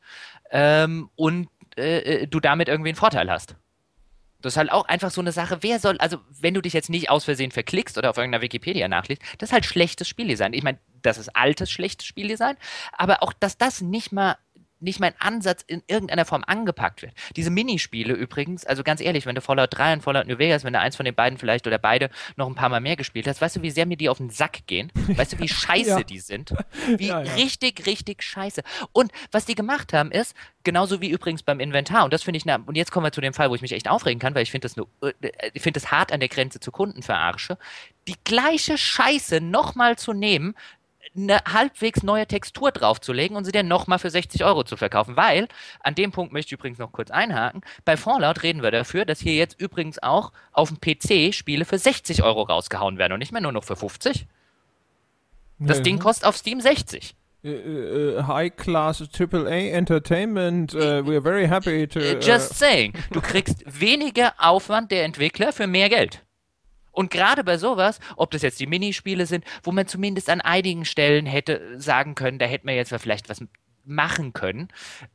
[0.52, 3.56] ähm, und äh, äh du damit irgendwie einen Vorteil hast.
[4.46, 6.92] Das ist halt auch einfach so eine Sache, wer soll, also wenn du dich jetzt
[6.92, 10.54] nicht aus Versehen verklickst oder auf irgendeiner Wikipedia nachliest, das ist halt schlechtes Spieldesign.
[10.54, 12.56] Ich meine, das ist altes, schlechtes Spieldesign,
[12.92, 14.38] aber auch, dass das nicht mal
[14.80, 17.14] nicht mein Ansatz in irgendeiner Form angepackt wird.
[17.36, 20.74] Diese Minispiele übrigens, also ganz ehrlich, wenn du Fallout 3 und Fallout New Vegas, wenn
[20.74, 23.42] du eins von den beiden vielleicht oder beide noch ein paar Mal mehr gespielt hast,
[23.42, 24.92] weißt du, wie sehr mir die auf den Sack gehen?
[24.94, 26.04] Weißt du, wie scheiße ja.
[26.04, 26.54] die sind?
[26.98, 27.34] Wie ja, ja.
[27.34, 28.62] richtig, richtig scheiße.
[28.92, 32.46] Und was die gemacht haben ist, genauso wie übrigens beim Inventar, und das finde ich,
[32.46, 34.52] und jetzt kommen wir zu dem Fall, wo ich mich echt aufregen kann, weil ich
[34.52, 37.58] finde das, äh, ich finde das hart an der Grenze zu Kundenverarsche,
[38.08, 40.56] die gleiche Scheiße nochmal zu nehmen,
[41.16, 45.16] eine halbwegs neue Textur draufzulegen und sie dann nochmal für 60 Euro zu verkaufen.
[45.16, 45.48] Weil,
[45.80, 49.20] an dem Punkt möchte ich übrigens noch kurz einhaken, bei Fallout reden wir dafür, dass
[49.20, 53.32] hier jetzt übrigens auch auf dem PC Spiele für 60 Euro rausgehauen werden und nicht
[53.32, 54.28] mehr nur noch für 50.
[55.60, 55.84] Das nee.
[55.84, 57.16] Ding kostet auf Steam 60.
[57.44, 60.74] Uh, uh, high class AAA Entertainment.
[60.74, 62.00] Uh, we're very happy to.
[62.20, 62.94] Just saying.
[63.12, 66.25] Du kriegst weniger Aufwand der Entwickler für mehr Geld.
[66.96, 70.86] Und gerade bei sowas, ob das jetzt die Minispiele sind, wo man zumindest an einigen
[70.86, 73.44] Stellen hätte sagen können, da hätte man jetzt vielleicht was
[73.84, 74.70] machen können,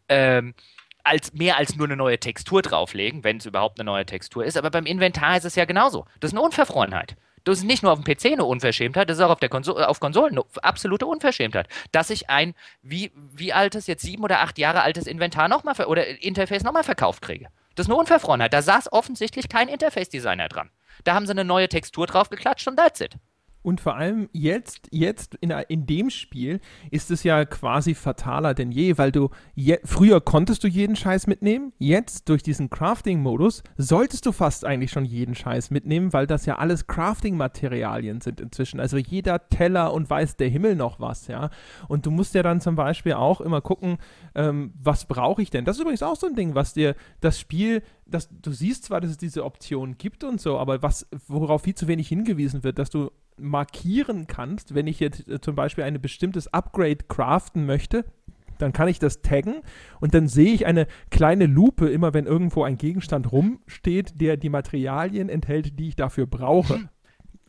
[0.09, 0.55] ähm,
[1.03, 4.59] als mehr als nur eine neue Textur drauflegen, wenn es überhaupt eine neue Textur ist.
[4.59, 6.05] Aber beim Inventar ist es ja genauso.
[6.21, 7.17] Das ist eine Unverfrorenheit.
[7.45, 9.73] Das ist nicht nur auf dem PC eine Unverschämtheit, das ist auch auf, der Konso
[9.79, 11.69] auf Konsolen eine absolute Unverschämtheit.
[11.91, 16.07] Dass ich ein, wie, wie altes, jetzt sieben oder acht Jahre altes Inventar nochmal oder
[16.23, 17.49] Interface nochmal verkauft kriege.
[17.75, 18.53] Das ist eine Unverfrorenheit.
[18.53, 20.71] Da saß offensichtlich kein Interface-Designer dran.
[21.05, 23.17] Da haben sie eine neue Textur drauf geklatscht und that's it.
[23.63, 28.73] Und vor allem jetzt, jetzt in, in dem Spiel ist es ja quasi fataler denn
[28.73, 34.25] je, weil du je, früher konntest du jeden Scheiß mitnehmen, jetzt durch diesen Crafting-Modus solltest
[34.25, 38.81] du fast eigentlich schon jeden Scheiß mitnehmen, weil das ja alles Crafting-Materialien sind inzwischen.
[38.81, 41.51] Also jeder Teller und weiß der Himmel noch was, ja.
[41.89, 43.99] Und du musst ja dann zum Beispiel auch immer gucken,
[44.35, 45.65] ähm, was brauche ich denn?
[45.65, 49.01] Das ist übrigens auch so ein Ding, was dir das Spiel das, du siehst zwar,
[49.01, 52.79] dass es diese Option gibt und so, aber was, worauf viel zu wenig hingewiesen wird,
[52.79, 53.11] dass du
[53.41, 58.05] markieren kannst, wenn ich jetzt äh, zum Beispiel ein bestimmtes Upgrade craften möchte,
[58.59, 59.63] dann kann ich das taggen
[60.01, 64.51] und dann sehe ich eine kleine Lupe, immer wenn irgendwo ein Gegenstand rumsteht, der die
[64.51, 66.75] Materialien enthält, die ich dafür brauche.
[66.75, 66.89] Hm.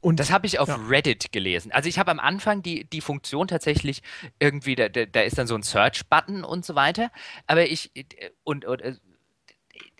[0.04, 0.80] Und das habe ich auf ja.
[0.90, 1.72] Reddit gelesen.
[1.72, 4.02] Also ich habe am Anfang die, die Funktion tatsächlich
[4.40, 7.12] irgendwie, da, da, da ist dann so ein Search-Button und so weiter.
[7.46, 8.96] Aber ich, äh, und, und äh,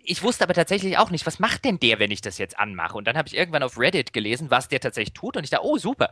[0.04, 2.98] ich wusste aber tatsächlich auch nicht, was macht denn der, wenn ich das jetzt anmache?
[2.98, 5.38] Und dann habe ich irgendwann auf Reddit gelesen, was der tatsächlich tut.
[5.38, 6.12] Und ich dachte, oh, super.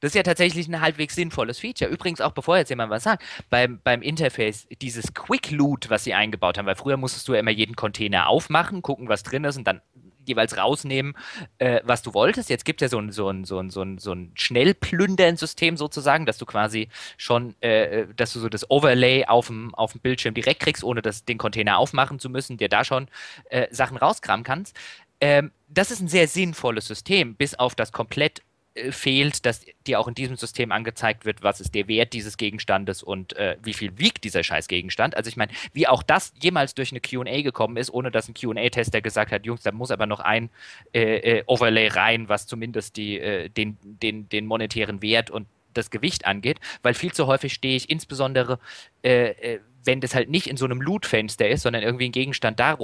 [0.00, 1.88] Das ist ja tatsächlich ein halbwegs sinnvolles Feature.
[1.88, 6.12] Übrigens auch, bevor jetzt jemand was sagt, beim, beim Interface, dieses Quick Loot, was sie
[6.12, 9.56] eingebaut haben, weil früher musstest du ja immer jeden Container aufmachen, gucken, was drin ist
[9.56, 9.80] und dann
[10.26, 11.14] jeweils rausnehmen,
[11.58, 12.50] äh, was du wolltest.
[12.50, 15.76] Jetzt gibt es ja so ein, so ein, so ein, so ein, so ein Schnellplündern-System
[15.76, 20.00] sozusagen, dass du quasi schon, äh, dass du so das Overlay auf dem, auf dem
[20.00, 23.08] Bildschirm direkt kriegst, ohne das, den Container aufmachen zu müssen, dir da schon
[23.50, 24.76] äh, Sachen rauskramen kannst.
[25.20, 28.42] Ähm, das ist ein sehr sinnvolles System, bis auf das komplett äh,
[28.90, 33.02] fehlt, dass dir auch in diesem System angezeigt wird, was ist der Wert dieses Gegenstandes
[33.02, 35.16] und äh, wie viel wiegt dieser scheiß Gegenstand.
[35.16, 38.34] Also ich meine, wie auch das jemals durch eine Qa gekommen ist, ohne dass ein
[38.34, 40.48] Qa-Tester gesagt hat, Jungs, da muss aber noch ein
[40.94, 45.90] äh, äh, Overlay rein, was zumindest die, äh, den, den, den monetären Wert und das
[45.90, 48.58] Gewicht angeht, weil viel zu häufig stehe ich insbesondere,
[49.02, 52.78] äh, wenn das halt nicht in so einem Loot-Fenster ist, sondern irgendwie ein Gegenstand da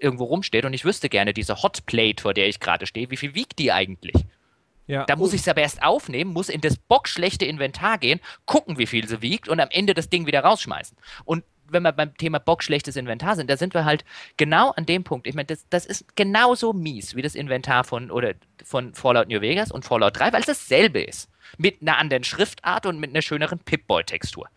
[0.00, 3.34] irgendwo rumsteht und ich wüsste gerne diese Hotplate, vor der ich gerade stehe, wie viel
[3.34, 4.24] wiegt die eigentlich?
[4.88, 8.78] Ja, da muss ich es aber erst aufnehmen, muss in das bockschlechte Inventar gehen, gucken,
[8.78, 10.96] wie viel sie wiegt und am Ende das Ding wieder rausschmeißen.
[11.24, 14.04] Und wenn wir beim Thema bockschlechtes Inventar sind, da sind wir halt
[14.38, 15.26] genau an dem Punkt.
[15.26, 18.32] Ich meine, das, das ist genauso mies wie das Inventar von, oder
[18.64, 21.28] von Fallout New Vegas und Fallout 3, weil es dasselbe ist.
[21.56, 24.48] Mit einer anderen Schriftart und mit einer schöneren Pip-Boy-Textur.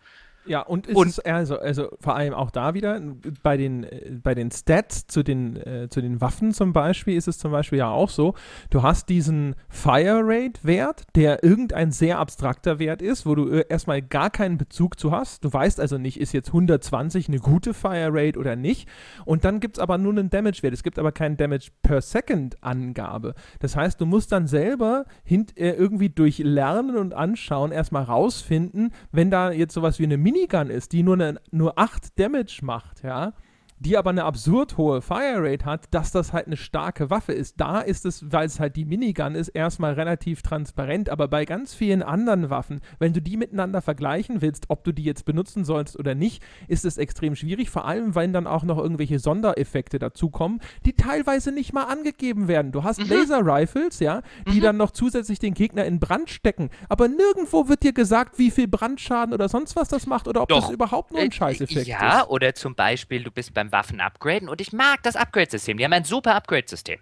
[0.44, 3.00] Ja, und, und ist also, also vor allem auch da wieder,
[3.42, 3.86] bei den,
[4.22, 7.78] bei den Stats zu den, äh, zu den Waffen zum Beispiel, ist es zum Beispiel
[7.78, 8.34] ja auch so,
[8.70, 13.64] du hast diesen Fire Rate Wert, der irgendein sehr abstrakter Wert ist, wo du äh,
[13.68, 15.44] erstmal gar keinen Bezug zu hast.
[15.44, 18.88] Du weißt also nicht, ist jetzt 120 eine gute Fire Rate oder nicht.
[19.24, 20.74] Und dann gibt es aber nur einen Damage Wert.
[20.74, 23.34] Es gibt aber keinen Damage per Second Angabe.
[23.60, 29.30] Das heißt, du musst dann selber äh, irgendwie durch Lernen und Anschauen erstmal rausfinden, wenn
[29.30, 33.02] da jetzt sowas wie eine Mini Minigun ist, die nur, eine, nur 8 Damage macht,
[33.02, 33.34] ja,
[33.82, 37.60] die aber eine absurd hohe Fire Rate hat, dass das halt eine starke Waffe ist.
[37.60, 41.74] Da ist es, weil es halt die Minigun ist, erstmal relativ transparent, aber bei ganz
[41.74, 45.98] vielen anderen Waffen, wenn du die miteinander vergleichen willst, ob du die jetzt benutzen sollst
[45.98, 50.60] oder nicht, ist es extrem schwierig, vor allem, weil dann auch noch irgendwelche Sondereffekte dazukommen,
[50.86, 52.70] die teilweise nicht mal angegeben werden.
[52.70, 53.08] Du hast mhm.
[53.08, 54.62] Laser Rifles, ja, die mhm.
[54.62, 58.68] dann noch zusätzlich den Gegner in Brand stecken, aber nirgendwo wird dir gesagt, wie viel
[58.68, 60.60] Brandschaden oder sonst was das macht oder ob Doch.
[60.60, 62.02] das überhaupt nur ein äh, Scheißeffekt ja, ist.
[62.02, 65.78] Ja, oder zum Beispiel, du bist beim Waffen upgraden und ich mag das Upgrade-System.
[65.78, 67.00] Die haben ein super Upgrade-System.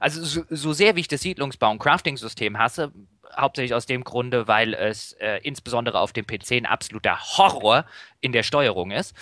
[0.00, 2.92] Also so, so, sehr wie ich das Siedlungsbau- und Crafting-System hasse,
[3.36, 7.86] hauptsächlich aus dem Grunde, weil es äh, insbesondere auf dem PC ein absoluter Horror
[8.20, 9.14] in der Steuerung ist.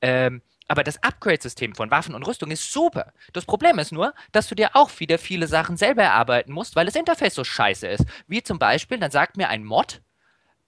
[0.00, 3.12] Ähm, aber das Upgrade-System von Waffen und Rüstung ist super.
[3.32, 6.86] Das Problem ist nur, dass du dir auch wieder viele Sachen selber erarbeiten musst, weil
[6.86, 8.04] das Interface so scheiße ist.
[8.26, 10.02] Wie zum Beispiel, dann sagt mir ein Mod,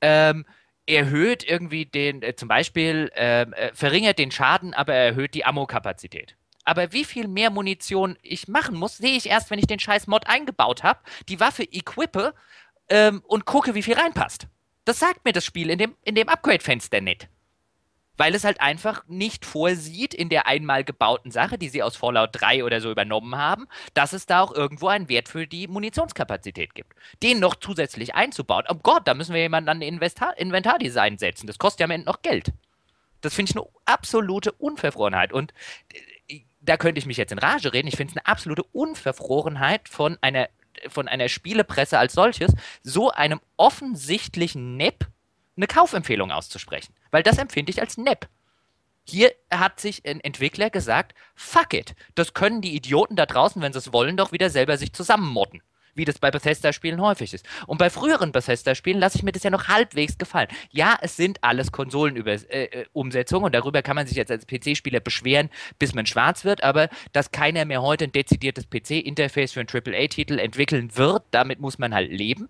[0.00, 0.46] ähm,
[0.86, 6.36] erhöht irgendwie den, äh, zum Beispiel ähm, äh, verringert den Schaden, aber erhöht die Ammo-Kapazität.
[6.64, 10.06] Aber wie viel mehr Munition ich machen muss, sehe ich erst, wenn ich den scheiß
[10.06, 12.34] Mod eingebaut habe, die Waffe equippe
[12.88, 14.46] ähm, und gucke, wie viel reinpasst.
[14.84, 17.28] Das sagt mir das Spiel in dem, in dem Upgrade-Fenster nicht
[18.16, 22.30] weil es halt einfach nicht vorsieht in der einmal gebauten Sache, die sie aus Fallout
[22.32, 26.74] 3 oder so übernommen haben, dass es da auch irgendwo einen Wert für die Munitionskapazität
[26.74, 26.94] gibt.
[27.22, 31.46] Den noch zusätzlich einzubauen, oh Gott, da müssen wir jemanden an Inventar Inventardesign setzen.
[31.46, 32.52] Das kostet ja am Ende noch Geld.
[33.20, 35.32] Das finde ich eine absolute Unverfrorenheit.
[35.32, 35.52] Und
[36.28, 37.88] äh, da könnte ich mich jetzt in Rage reden.
[37.88, 40.48] Ich finde es eine absolute Unverfrorenheit von einer,
[40.88, 42.52] von einer Spielepresse als solches,
[42.82, 45.06] so einem offensichtlichen Nepp
[45.56, 46.94] eine Kaufempfehlung auszusprechen.
[47.10, 48.28] Weil das empfinde ich als nepp.
[49.04, 53.72] Hier hat sich ein Entwickler gesagt, fuck it, das können die Idioten da draußen, wenn
[53.72, 55.62] sie es wollen, doch wieder selber sich zusammenmotten.
[55.94, 57.44] Wie das bei Bethesda-Spielen häufig ist.
[57.66, 60.46] Und bei früheren Bethesda-Spielen lasse ich mir das ja noch halbwegs gefallen.
[60.70, 65.50] Ja, es sind alles Konsolenumsetzungen äh, und darüber kann man sich jetzt als PC-Spieler beschweren,
[65.80, 70.38] bis man schwarz wird, aber dass keiner mehr heute ein dezidiertes PC-Interface für einen AAA-Titel
[70.38, 72.48] entwickeln wird, damit muss man halt leben.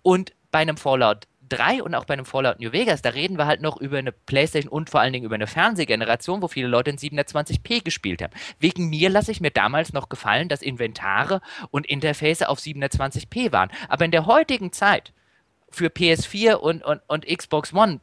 [0.00, 3.46] Und bei einem Fallout 3 und auch bei einem Fallout New Vegas, da reden wir
[3.46, 6.90] halt noch über eine PlayStation und vor allen Dingen über eine Fernsehgeneration, wo viele Leute
[6.90, 8.32] in 720p gespielt haben.
[8.58, 11.40] Wegen mir lasse ich mir damals noch gefallen, dass Inventare
[11.70, 13.70] und Interface auf 720p waren.
[13.88, 15.12] Aber in der heutigen Zeit
[15.70, 18.00] für PS4 und, und, und Xbox One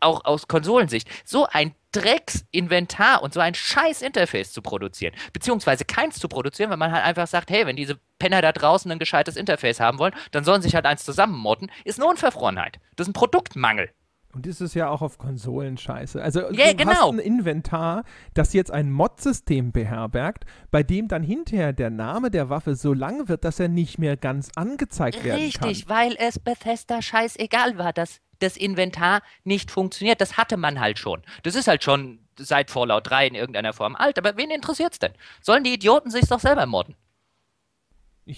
[0.00, 6.18] auch aus Konsolensicht, so ein Drecksinventar und so ein scheiß Interface zu produzieren, beziehungsweise keins
[6.18, 9.36] zu produzieren, weil man halt einfach sagt, hey, wenn diese Penner da draußen ein gescheites
[9.36, 12.80] Interface haben wollen, dann sollen sich halt eins zusammenmodden, ist eine Unverfrorenheit.
[12.96, 13.90] Das ist ein Produktmangel.
[14.34, 16.22] Und das ist ja auch auf Konsolen scheiße.
[16.22, 16.92] Also yeah, du genau.
[16.92, 22.48] hast ein Inventar, das jetzt ein Mod-System beherbergt, bei dem dann hinterher der Name der
[22.48, 25.68] Waffe so lang wird, dass er nicht mehr ganz angezeigt werden Richtig, kann.
[25.68, 30.20] Richtig, weil es Bethesda scheißegal war, dass das Inventar nicht funktioniert.
[30.20, 31.22] Das hatte man halt schon.
[31.42, 34.98] Das ist halt schon seit Fallout 3 in irgendeiner Form alt, aber wen interessiert es
[34.98, 35.12] denn?
[35.40, 36.96] Sollen die Idioten sich doch selber morden?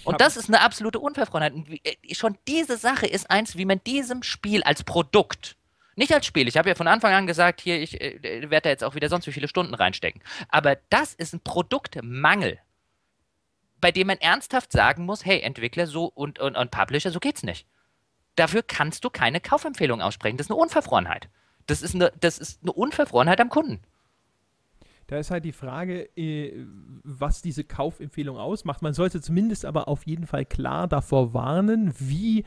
[0.03, 1.53] Und das ist eine absolute Unverfrorenheit.
[1.53, 5.57] Und äh, schon diese Sache ist eins, wie man diesem Spiel als Produkt,
[5.95, 8.69] nicht als Spiel, ich habe ja von Anfang an gesagt, hier, ich äh, werde da
[8.69, 10.21] jetzt auch wieder sonst wie viele Stunden reinstecken.
[10.49, 12.59] Aber das ist ein Produktmangel,
[13.79, 17.43] bei dem man ernsthaft sagen muss, hey, Entwickler so und, und, und Publisher, so geht's
[17.43, 17.67] nicht.
[18.35, 20.37] Dafür kannst du keine Kaufempfehlung aussprechen.
[20.37, 21.29] Das ist eine Unverfrorenheit.
[21.67, 23.81] Das ist eine, das ist eine Unverfrorenheit am Kunden.
[25.07, 26.65] Da ist halt die Frage, äh,
[27.03, 28.81] was diese Kaufempfehlung ausmacht.
[28.81, 32.43] Man sollte zumindest aber auf jeden Fall klar davor warnen, wie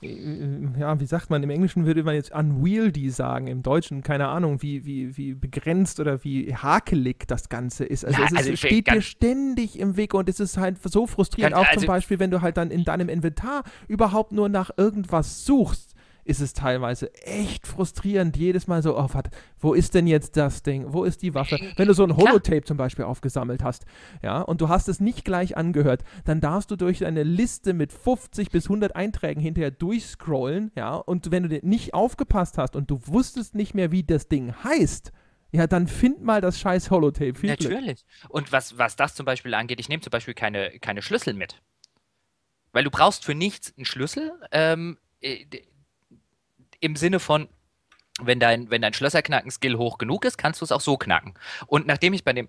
[0.00, 4.62] ja, wie sagt man, im Englischen würde man jetzt unwieldy sagen, im Deutschen, keine Ahnung,
[4.62, 8.04] wie, wie, wie begrenzt oder wie hakelig das Ganze ist.
[8.04, 11.54] Also, ja, es also steht dir ständig im Weg und es ist halt so frustrierend,
[11.54, 15.44] auch also zum Beispiel, wenn du halt dann in deinem Inventar überhaupt nur nach irgendwas
[15.44, 15.94] suchst
[16.28, 20.62] ist es teilweise echt frustrierend, jedes Mal so, oh, warte, wo ist denn jetzt das
[20.62, 20.92] Ding?
[20.92, 21.58] Wo ist die Waffe?
[21.76, 23.86] Wenn du so ein Holotape zum Beispiel aufgesammelt hast,
[24.22, 27.92] ja, und du hast es nicht gleich angehört, dann darfst du durch eine Liste mit
[27.92, 33.00] 50 bis 100 Einträgen hinterher durchscrollen, ja, und wenn du nicht aufgepasst hast und du
[33.06, 35.12] wusstest nicht mehr, wie das Ding heißt,
[35.50, 37.34] ja, dann find mal das scheiß Holotape.
[37.34, 38.04] Viel Natürlich.
[38.04, 38.30] Glück.
[38.30, 41.62] Und was, was das zum Beispiel angeht, ich nehme zum Beispiel keine, keine Schlüssel mit.
[42.72, 44.32] Weil du brauchst für nichts einen Schlüssel.
[44.52, 45.46] Ähm, äh,
[46.80, 47.48] Im Sinne von,
[48.20, 51.34] wenn dein, wenn dein Schlösserknacken-Skill hoch genug ist, kannst du es auch so knacken.
[51.66, 52.48] Und nachdem ich bei dem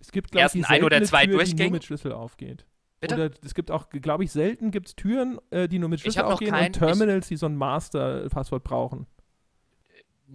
[0.00, 1.56] es gibt, glaub, ersten ein oder zwei Tür, Durchgängen.
[1.56, 2.66] Die nur mit Schlüssel aufgeht.
[3.00, 3.14] Bitte?
[3.14, 6.22] Oder es gibt auch, glaube ich, selten gibt es Türen, äh, die nur mit Schlüssel
[6.22, 9.06] aufgehen kein, und Terminals, die so ein Master-Passwort brauchen.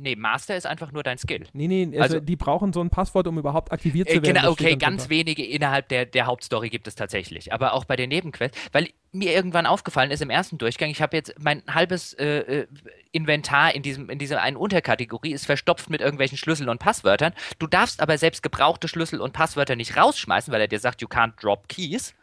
[0.02, 1.46] Nee, Master ist einfach nur dein Skill.
[1.52, 4.36] Nee, nee, also, also die brauchen so ein Passwort, um überhaupt aktiviert zu äh, werden.
[4.36, 5.10] Genau, okay, ganz drunter.
[5.10, 7.52] wenige innerhalb der, der Hauptstory gibt es tatsächlich.
[7.52, 11.18] Aber auch bei den Nebenquests, weil mir irgendwann aufgefallen ist im ersten Durchgang, ich habe
[11.18, 12.68] jetzt mein halbes äh, äh,
[13.12, 17.34] Inventar in diesem in dieser einen Unterkategorie ist verstopft mit irgendwelchen Schlüsseln und Passwörtern.
[17.58, 21.08] Du darfst aber selbst gebrauchte Schlüssel und Passwörter nicht rausschmeißen, weil er dir sagt, you
[21.10, 22.14] can't drop keys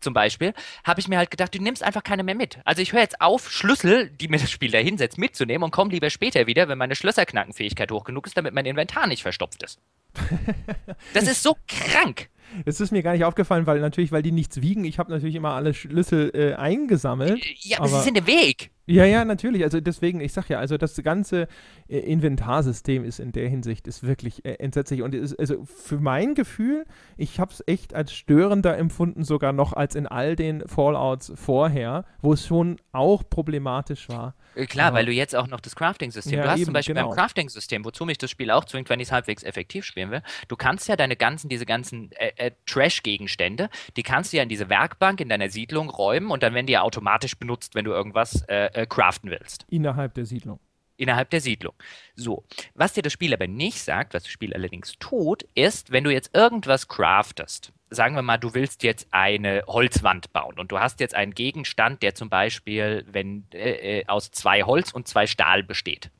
[0.00, 2.58] zum Beispiel, habe ich mir halt gedacht, du nimmst einfach keine mehr mit.
[2.64, 5.90] Also ich höre jetzt auf, Schlüssel, die mir das Spiel da hinsetzt, mitzunehmen und komme
[5.90, 9.80] lieber später wieder, wenn meine Schlösserknackenfähigkeit hoch genug ist, damit mein Inventar nicht verstopft ist.
[11.14, 12.28] das ist so krank.
[12.64, 15.34] Es ist mir gar nicht aufgefallen, weil natürlich, weil die nichts wiegen, ich habe natürlich
[15.34, 17.44] immer alle Schlüssel äh, eingesammelt.
[17.60, 18.70] Ja, aber sie sind im Weg.
[18.88, 19.64] Ja, ja, natürlich.
[19.64, 21.48] Also deswegen, ich sag ja, also das ganze
[21.88, 25.02] äh, Inventarsystem ist in der Hinsicht ist wirklich äh, entsetzlich.
[25.02, 29.72] Und ist, also für mein Gefühl, ich habe es echt als störender empfunden, sogar noch
[29.72, 34.36] als in all den Fallouts vorher, wo es schon auch problematisch war.
[34.54, 36.38] Äh, klar, Aber, weil du jetzt auch noch das Crafting-System.
[36.38, 37.08] Ja, du hast eben, zum Beispiel genau.
[37.08, 40.22] beim Crafting-System, wozu mich das Spiel auch zwingt, wenn ich es halbwegs effektiv spielen will.
[40.46, 44.48] Du kannst ja deine ganzen, diese ganzen äh, äh, Trash-Gegenstände, die kannst du ja in
[44.48, 47.90] diese Werkbank in deiner Siedlung räumen und dann werden die ja automatisch benutzt, wenn du
[47.90, 48.42] irgendwas
[48.76, 49.64] äh, craften willst.
[49.68, 50.60] Innerhalb der Siedlung.
[50.98, 51.74] Innerhalb der Siedlung.
[52.14, 52.44] So.
[52.74, 56.10] Was dir das Spiel aber nicht sagt, was das Spiel allerdings tut, ist, wenn du
[56.10, 61.00] jetzt irgendwas craftest, sagen wir mal, du willst jetzt eine Holzwand bauen und du hast
[61.00, 65.62] jetzt einen Gegenstand, der zum Beispiel wenn, äh, äh aus zwei Holz und zwei Stahl
[65.62, 66.10] besteht.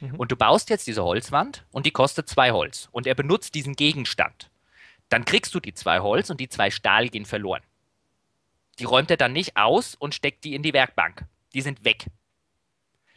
[0.00, 0.16] Mhm.
[0.16, 3.74] Und du baust jetzt diese Holzwand und die kostet zwei Holz und er benutzt diesen
[3.74, 4.50] Gegenstand.
[5.08, 7.62] Dann kriegst du die zwei Holz und die zwei Stahl gehen verloren.
[8.78, 11.26] Die räumt er dann nicht aus und steckt die in die Werkbank
[11.58, 12.06] die sind weg.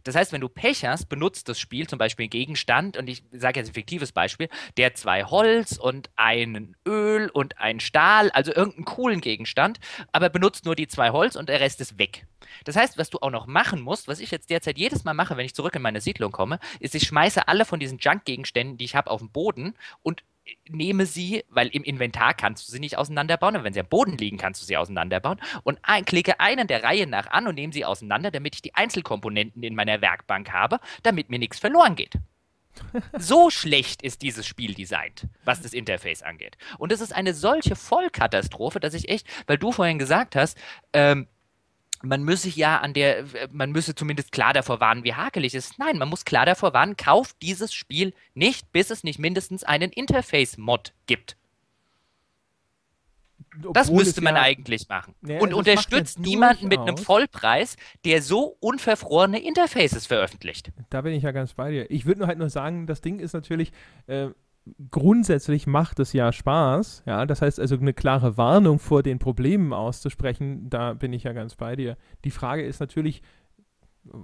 [0.03, 3.21] Das heißt, wenn du Pech hast, benutzt das Spiel zum Beispiel einen Gegenstand, und ich
[3.31, 8.51] sage jetzt ein fiktives Beispiel, der zwei Holz und einen Öl und einen Stahl, also
[8.51, 9.79] irgendeinen coolen Gegenstand,
[10.11, 12.25] aber benutzt nur die zwei Holz und der Rest ist weg.
[12.63, 15.37] Das heißt, was du auch noch machen musst, was ich jetzt derzeit jedes Mal mache,
[15.37, 18.85] wenn ich zurück in meine Siedlung komme, ist, ich schmeiße alle von diesen Junk-Gegenständen, die
[18.85, 20.23] ich habe, auf den Boden und
[20.69, 24.17] nehme sie, weil im Inventar kannst du sie nicht auseinanderbauen, und wenn sie am Boden
[24.17, 27.73] liegen, kannst du sie auseinanderbauen und ein, klicke einen der Reihe nach an und nehme
[27.73, 32.15] sie auseinander, damit ich die Einzelkomponenten in meiner Werkbank habe, damit mir nichts verloren geht.
[33.17, 36.57] so schlecht ist dieses Spiel designt, was das Interface angeht.
[36.77, 40.57] Und es ist eine solche Vollkatastrophe, dass ich echt, weil du vorhin gesagt hast,
[40.93, 41.27] ähm,
[42.03, 45.79] man müsse ja an der, man müsse zumindest klar davor warnen, wie hakelig es ist.
[45.79, 49.91] Nein, man muss klar davor warnen, kauft dieses Spiel nicht, bis es nicht mindestens einen
[49.91, 51.37] Interface-Mod gibt.
[53.57, 55.13] Obwohl das müsste man ja, eigentlich machen.
[55.27, 57.75] Ja, und unterstützt niemanden mit einem Vollpreis,
[58.05, 60.71] der so unverfrorene Interfaces veröffentlicht.
[60.89, 61.91] Da bin ich ja ganz bei dir.
[61.91, 63.73] Ich würde nur halt nur sagen, das Ding ist natürlich,
[64.07, 64.29] äh,
[64.91, 69.73] grundsätzlich macht es ja Spaß, ja, das heißt also eine klare Warnung vor den Problemen
[69.73, 71.97] auszusprechen, da bin ich ja ganz bei dir.
[72.25, 73.23] Die Frage ist natürlich,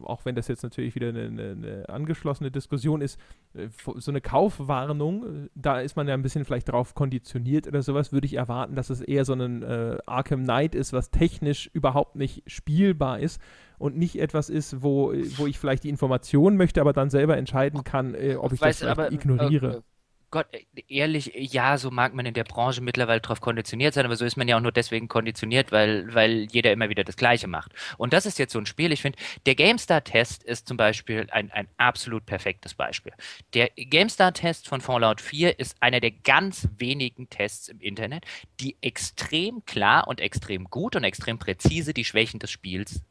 [0.04, 3.20] auch wenn das jetzt natürlich wieder eine, eine, angeschlossene Diskussion ist,
[3.54, 8.12] äh, so eine Kaufwarnung, da ist man ja ein bisschen vielleicht drauf konditioniert oder sowas,
[8.12, 12.16] würde ich erwarten, dass es eher so ein äh, Arkham Knight ist, was technisch überhaupt
[12.16, 13.42] nicht spielbar ist
[13.78, 17.84] und nicht etwas ist, wo, wo ich vielleicht die Information möchte, aber dann selber entscheiden
[17.84, 19.78] kann, äh, ob ich weißt, das aber, ignoriere.
[19.78, 19.82] Äh,
[20.30, 24.18] Gott, äh, ehrlich, ja, so mag man in der Branche mittlerweile darauf konditioniert sein, aber
[24.18, 27.48] so ist man ja auch nur deswegen konditioniert, weil, weil jeder immer wieder das Gleiche
[27.48, 27.72] macht.
[27.98, 31.50] Und das ist jetzt so ein Spiel, ich finde, der GameStar-Test ist zum Beispiel ein,
[31.52, 33.14] ein absolut perfektes Beispiel.
[33.54, 38.26] Der GameStar-Test von Fallout 4 ist einer der ganz wenigen Tests im Internet,
[38.60, 43.02] die extrem klar und extrem gut und extrem präzise die Schwächen des Spiels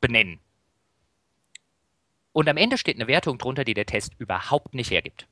[0.00, 0.40] benennen.
[2.32, 5.26] Und am Ende steht eine Wertung drunter, die der Test überhaupt nicht hergibt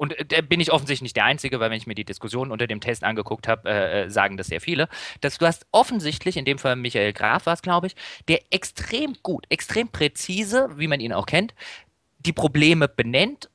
[0.00, 2.50] und äh, da bin ich offensichtlich nicht der Einzige, weil wenn ich mir die Diskussion
[2.50, 4.88] unter dem Test angeguckt habe, äh, äh, sagen das sehr viele,
[5.20, 7.96] dass du hast offensichtlich, in dem Fall Michael Graf war es, glaube ich,
[8.26, 11.54] der extrem gut, extrem präzise, wie man ihn auch kennt,
[12.18, 13.50] die Probleme benennt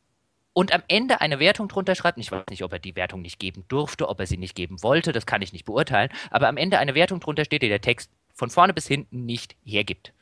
[0.53, 2.19] und am Ende eine Wertung drunter schreibt.
[2.19, 4.83] Ich weiß nicht, ob er die Wertung nicht geben durfte, ob er sie nicht geben
[4.83, 7.81] wollte, das kann ich nicht beurteilen, aber am Ende eine Wertung drunter steht, die der
[7.81, 10.13] Text von vorne bis hinten nicht hergibt.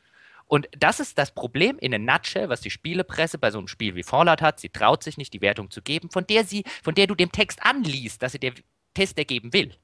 [0.46, 3.94] Und das ist das Problem in a nutshell, was die Spielepresse bei so einem Spiel
[3.94, 4.60] wie Fallout hat.
[4.60, 7.32] Sie traut sich nicht, die Wertung zu geben, von der sie, von der du dem
[7.32, 8.54] Text anliest, dass sie der
[8.94, 9.74] Tester geben will.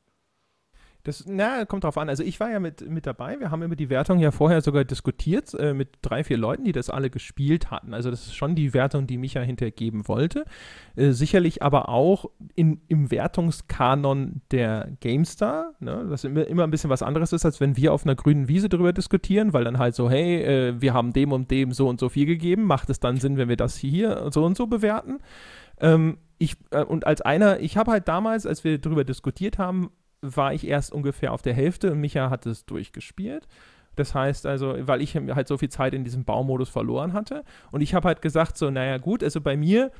[1.03, 2.09] Das, na, kommt drauf an.
[2.09, 3.41] Also ich war ja mit, mit dabei.
[3.41, 6.73] Wir haben über die Wertung ja vorher sogar diskutiert äh, mit drei, vier Leuten, die
[6.73, 7.95] das alle gespielt hatten.
[7.95, 10.45] Also das ist schon die Wertung, die Micha hinterher geben wollte.
[10.97, 16.91] Äh, sicherlich aber auch in, im Wertungskanon der GameStar, ne, was immer, immer ein bisschen
[16.91, 19.95] was anderes ist, als wenn wir auf einer grünen Wiese darüber diskutieren, weil dann halt
[19.95, 22.65] so, hey, äh, wir haben dem und dem so und so viel gegeben.
[22.65, 25.19] Macht es dann Sinn, wenn wir das hier so und so bewerten?
[25.81, 29.91] Ähm, ich, äh, und als einer, ich habe halt damals, als wir darüber diskutiert haben,
[30.23, 33.47] war ich erst ungefähr auf der Hälfte und Micha hat es durchgespielt.
[33.97, 37.45] Das heißt also, weil ich halt so viel Zeit in diesem Baumodus verloren hatte.
[37.71, 39.91] Und ich habe halt gesagt, so, naja, gut, also bei mir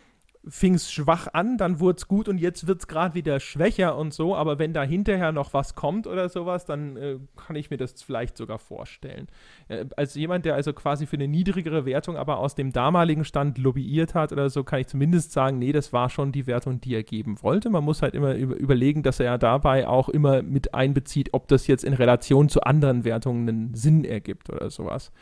[0.49, 3.97] fing es schwach an, dann wurde es gut und jetzt wird es gerade wieder schwächer
[3.97, 7.71] und so, aber wenn da hinterher noch was kommt oder sowas, dann äh, kann ich
[7.71, 9.29] mir das vielleicht sogar vorstellen.
[9.69, 13.59] Äh, als jemand, der also quasi für eine niedrigere Wertung aber aus dem damaligen Stand
[13.59, 16.95] lobbyiert hat oder so, kann ich zumindest sagen, nee, das war schon die Wertung, die
[16.95, 17.69] er geben wollte.
[17.69, 21.49] Man muss halt immer über überlegen, dass er ja dabei auch immer mit einbezieht, ob
[21.49, 25.13] das jetzt in Relation zu anderen Wertungen einen Sinn ergibt oder sowas.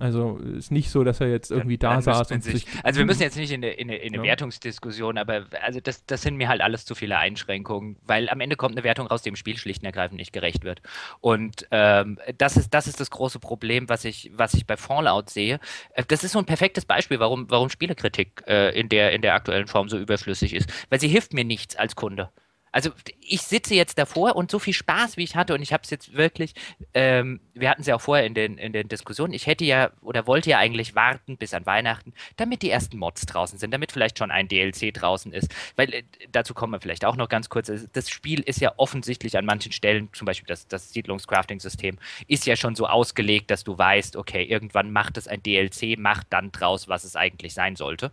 [0.00, 3.06] Also ist nicht so, dass er jetzt irgendwie da dann saß und sich, Also wir
[3.06, 4.30] müssen jetzt nicht in eine, in eine, in eine ja.
[4.30, 8.56] Wertungsdiskussion, aber also das, das sind mir halt alles zu viele Einschränkungen, weil am Ende
[8.56, 10.82] kommt eine Wertung raus, die dem Spiel schlicht und ergreifend nicht gerecht wird.
[11.20, 15.30] Und ähm, das, ist, das ist das große Problem, was ich, was ich bei Fallout
[15.30, 15.58] sehe.
[15.94, 19.34] Äh, das ist so ein perfektes Beispiel, warum, warum Spielekritik äh, in, der, in der
[19.34, 20.70] aktuellen Form so überflüssig ist.
[20.90, 22.30] Weil sie hilft mir nichts als Kunde.
[22.72, 22.90] Also
[23.20, 25.90] ich sitze jetzt davor und so viel Spaß, wie ich hatte, und ich habe es
[25.90, 26.54] jetzt wirklich,
[26.94, 29.90] ähm, wir hatten es ja auch vorher in den, in den Diskussionen, ich hätte ja
[30.02, 33.92] oder wollte ja eigentlich warten bis an Weihnachten, damit die ersten Mods draußen sind, damit
[33.92, 36.02] vielleicht schon ein DLC draußen ist, weil äh,
[36.32, 39.72] dazu kommen wir vielleicht auch noch ganz kurz, das Spiel ist ja offensichtlich an manchen
[39.72, 44.44] Stellen, zum Beispiel das, das Siedlungscrafting-System, ist ja schon so ausgelegt, dass du weißt, okay,
[44.44, 48.12] irgendwann macht es ein DLC, macht dann draus, was es eigentlich sein sollte.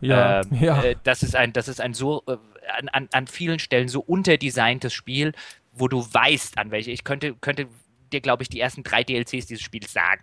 [0.00, 0.82] Ja, ähm, ja.
[0.82, 2.36] Äh, das ist ein, das ist ein so äh,
[2.68, 5.32] an, an, an vielen Stellen so unterdesigntes Spiel,
[5.72, 6.90] wo du weißt, an welche.
[6.90, 7.68] Ich könnte, könnte
[8.12, 10.22] dir, glaube ich, die ersten drei DLCs dieses Spiels sagen.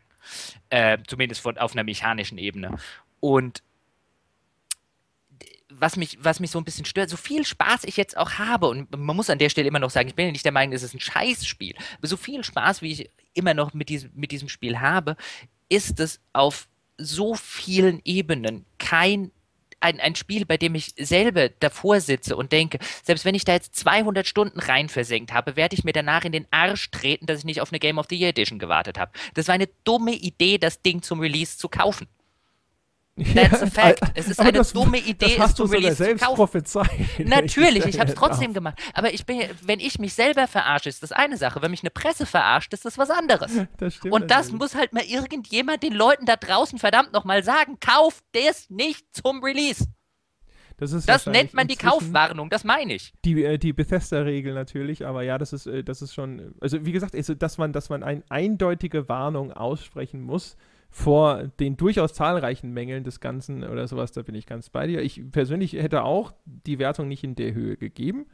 [0.70, 2.78] Äh, zumindest von, auf einer mechanischen Ebene.
[3.20, 3.62] Und
[5.70, 8.68] was mich, was mich so ein bisschen stört, so viel Spaß ich jetzt auch habe,
[8.68, 10.74] und man muss an der Stelle immer noch sagen, ich bin ja nicht der Meinung,
[10.74, 14.32] es ist ein Scheißspiel, aber so viel Spaß, wie ich immer noch mit diesem, mit
[14.32, 15.18] diesem Spiel habe,
[15.70, 16.68] ist es auf
[16.98, 19.32] so vielen Ebenen kein
[19.86, 23.54] ein, ein Spiel, bei dem ich selber davor sitze und denke, selbst wenn ich da
[23.54, 27.40] jetzt 200 Stunden rein versenkt habe, werde ich mir danach in den Arsch treten, dass
[27.40, 29.12] ich nicht auf eine Game of the Year Edition gewartet habe.
[29.34, 32.08] Das war eine dumme Idee, das Ding zum Release zu kaufen.
[33.18, 34.02] That's a fact.
[34.14, 36.36] es ist eine das, dumme Idee, es zum Release selbst zu kaufen.
[36.36, 36.90] Prophezeit,
[37.20, 38.78] Natürlich, ich habe es trotzdem gemacht.
[38.94, 41.62] Aber ich bin, wenn ich mich selber verarsche, ist das eine Sache.
[41.62, 43.54] Wenn mich eine Presse verarscht, ist das was anderes.
[43.78, 47.78] Das stimmt Und das muss halt mal irgendjemand den Leuten da draußen verdammt nochmal sagen.
[47.80, 49.86] Kauft das nicht zum Release.
[50.78, 53.14] Das, das nennt man die Kaufwarnung, das meine ich.
[53.24, 56.92] Die, äh, die Bethesda-Regel natürlich, aber ja, das ist, äh, das ist schon, also wie
[56.92, 60.58] gesagt, also, dass man, dass man eine eindeutige Warnung aussprechen muss,
[60.98, 65.02] vor den durchaus zahlreichen Mängeln des Ganzen oder sowas, da bin ich ganz bei dir.
[65.02, 68.28] Ich persönlich hätte auch die Wertung nicht in der Höhe gegeben.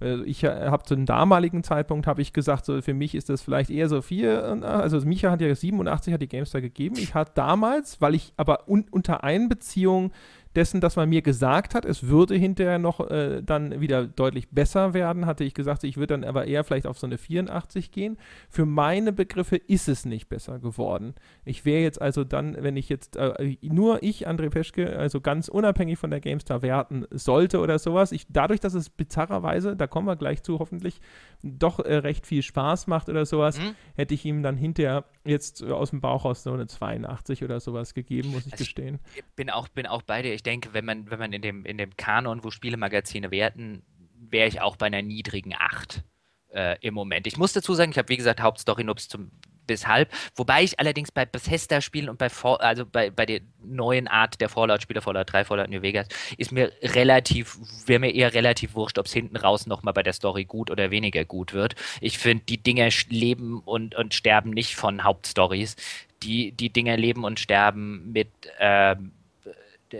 [0.00, 3.42] Also ich habe zu einem damaligen Zeitpunkt habe ich gesagt, so für mich ist das
[3.42, 6.96] vielleicht eher so vier, also Micha hat ja 87 hat die GameStar gegeben.
[6.98, 10.10] Ich hatte damals, weil ich aber un unter Einbeziehung
[10.54, 14.94] dessen, dass man mir gesagt hat, es würde hinterher noch äh, dann wieder deutlich besser
[14.94, 18.16] werden, hatte ich gesagt, ich würde dann aber eher vielleicht auf so eine 84 gehen.
[18.48, 21.14] Für meine Begriffe ist es nicht besser geworden.
[21.44, 25.48] Ich wäre jetzt also dann, wenn ich jetzt äh, nur ich, André Peschke, also ganz
[25.48, 30.06] unabhängig von der GameStar werten sollte oder sowas, ich, dadurch, dass es bizarrerweise, da kommen
[30.06, 31.00] wir gleich zu hoffentlich,
[31.42, 33.74] doch äh, recht viel Spaß macht oder sowas, mhm.
[33.96, 37.94] hätte ich ihm dann hinterher jetzt aus dem Bauch aus so eine 82 oder sowas
[37.94, 39.00] gegeben, muss ich also gestehen.
[39.14, 40.34] Ich bin auch, bin auch bei dir.
[40.34, 43.82] Ich denke, wenn man, wenn man in dem, in dem Kanon, wo Spielemagazine werten,
[44.30, 46.04] wäre ich auch bei einer niedrigen 8
[46.50, 47.26] äh, im Moment.
[47.26, 49.30] Ich muss dazu sagen, ich habe wie gesagt Hauptstory Nubs zum
[49.66, 50.10] bis halb.
[50.34, 55.00] Wobei ich allerdings bei Bethesda-Spielen und bei, also bei, bei der neuen Art der Fallout-Spiele,
[55.00, 59.12] Fallout 3, Fallout New Vegas, ist mir relativ, wäre mir eher relativ wurscht, ob es
[59.12, 61.74] hinten raus nochmal bei der Story gut oder weniger gut wird.
[62.00, 65.76] Ich finde, die Dinger leben und, und sterben nicht von Hauptstories.
[66.22, 68.96] Die, die Dinger leben und sterben mit, äh,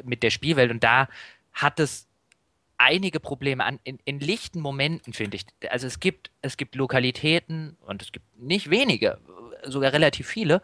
[0.05, 1.09] mit der Spielwelt und da
[1.53, 2.09] hat es
[2.79, 5.47] einige Probleme an, in, in lichten Momenten, finde ich.
[5.71, 9.19] Also es gibt, es gibt Lokalitäten und es gibt nicht wenige,
[9.67, 10.63] sogar relativ viele,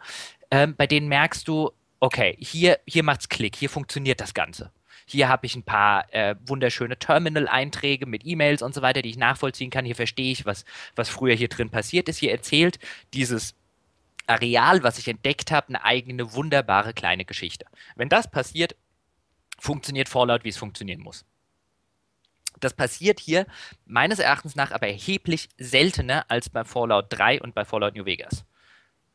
[0.49, 4.71] ähm, bei denen merkst du, okay, hier, hier macht's Klick, hier funktioniert das Ganze.
[5.05, 9.17] Hier habe ich ein paar äh, wunderschöne Terminal-Einträge mit E-Mails und so weiter, die ich
[9.17, 9.83] nachvollziehen kann.
[9.83, 10.63] Hier verstehe ich, was,
[10.95, 12.17] was früher hier drin passiert ist.
[12.17, 12.79] Hier erzählt
[13.13, 13.55] dieses
[14.27, 17.65] Areal, was ich entdeckt habe, eine eigene, wunderbare kleine Geschichte.
[17.95, 18.75] Wenn das passiert,
[19.59, 21.25] funktioniert Fallout, wie es funktionieren muss.
[22.59, 23.47] Das passiert hier
[23.85, 28.45] meines Erachtens nach aber erheblich seltener als bei Fallout 3 und bei Fallout New Vegas.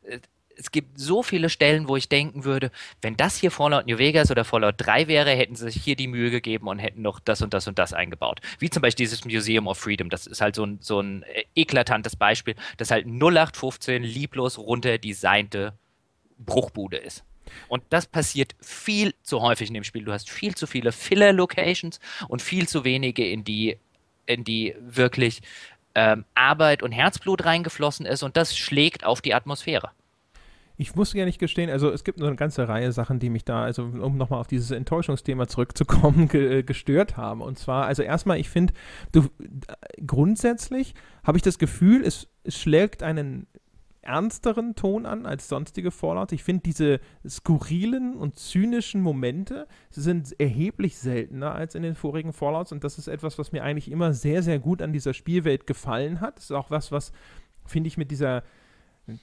[0.08, 0.20] Äh,
[0.56, 2.70] es gibt so viele Stellen, wo ich denken würde,
[3.02, 6.08] wenn das hier Fallout New Vegas oder Fallout 3 wäre, hätten sie sich hier die
[6.08, 8.40] Mühe gegeben und hätten noch das und das und das eingebaut.
[8.58, 10.08] Wie zum Beispiel dieses Museum of Freedom.
[10.08, 15.74] Das ist halt so ein, so ein äh, eklatantes Beispiel, das halt 0815 lieblos runterdesignte
[16.38, 17.24] Bruchbude ist.
[17.68, 20.04] Und das passiert viel zu häufig in dem Spiel.
[20.04, 23.78] Du hast viel zu viele Filler-Locations und viel zu wenige, in die,
[24.26, 25.42] in die wirklich
[25.96, 29.90] ähm, Arbeit und Herzblut reingeflossen ist und das schlägt auf die Atmosphäre.
[30.78, 33.46] Ich muss ja nicht gestehen, also es gibt nur eine ganze Reihe Sachen, die mich
[33.46, 37.40] da, also um nochmal auf dieses Enttäuschungsthema zurückzukommen, ge gestört haben.
[37.40, 38.74] Und zwar, also erstmal, ich finde,
[39.12, 39.30] du
[40.06, 40.94] grundsätzlich
[41.24, 43.46] habe ich das Gefühl, es, es schlägt einen
[44.06, 46.32] ernsteren Ton an als sonstige Fallout.
[46.32, 52.72] Ich finde diese skurrilen und zynischen Momente sind erheblich seltener als in den vorigen Fallouts
[52.72, 56.20] und das ist etwas, was mir eigentlich immer sehr, sehr gut an dieser Spielwelt gefallen
[56.20, 56.38] hat.
[56.38, 57.12] Das ist auch was, was,
[57.64, 58.42] finde ich, mit dieser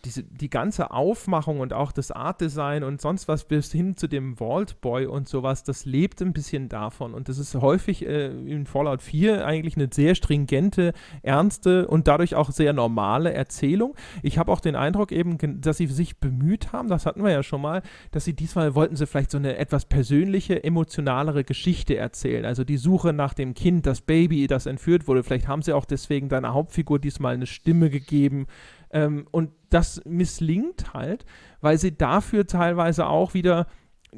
[0.06, 4.38] diese, die ganze Aufmachung und auch das Artdesign und sonst was bis hin zu dem
[4.38, 7.14] Vault Boy und sowas, das lebt ein bisschen davon.
[7.14, 12.36] Und das ist häufig äh, in Fallout 4 eigentlich eine sehr stringente, ernste und dadurch
[12.36, 13.96] auch sehr normale Erzählung.
[14.22, 17.44] Ich habe auch den Eindruck eben, dass sie sich bemüht haben, das hatten wir ja
[17.44, 17.82] schon mal,
[18.12, 22.46] dass sie diesmal wollten sie vielleicht so eine etwas persönliche, emotionalere Geschichte erzählen.
[22.46, 25.24] Also die Suche nach dem Kind, das Baby, das entführt wurde.
[25.24, 28.48] Vielleicht haben sie auch deswegen deiner Hauptfigur diesmal eine Stimme gegeben.
[28.94, 31.26] Ähm, und das misslingt halt,
[31.62, 33.68] weil sie dafür teilweise auch wieder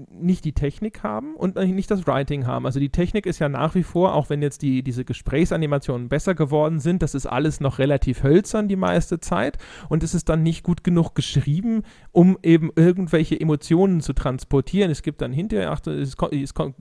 [0.10, 2.66] nicht die Technik haben und nicht das Writing haben.
[2.66, 6.36] Also die Technik ist ja nach wie vor, auch wenn jetzt die, diese Gesprächsanimationen besser
[6.36, 9.58] geworden sind, das ist alles noch relativ hölzern die meiste Zeit
[9.90, 14.92] und es ist dann nicht gut genug geschrieben, um eben irgendwelche Emotionen zu transportieren.
[14.92, 16.76] Es gibt dann hinterher, ach, es kommt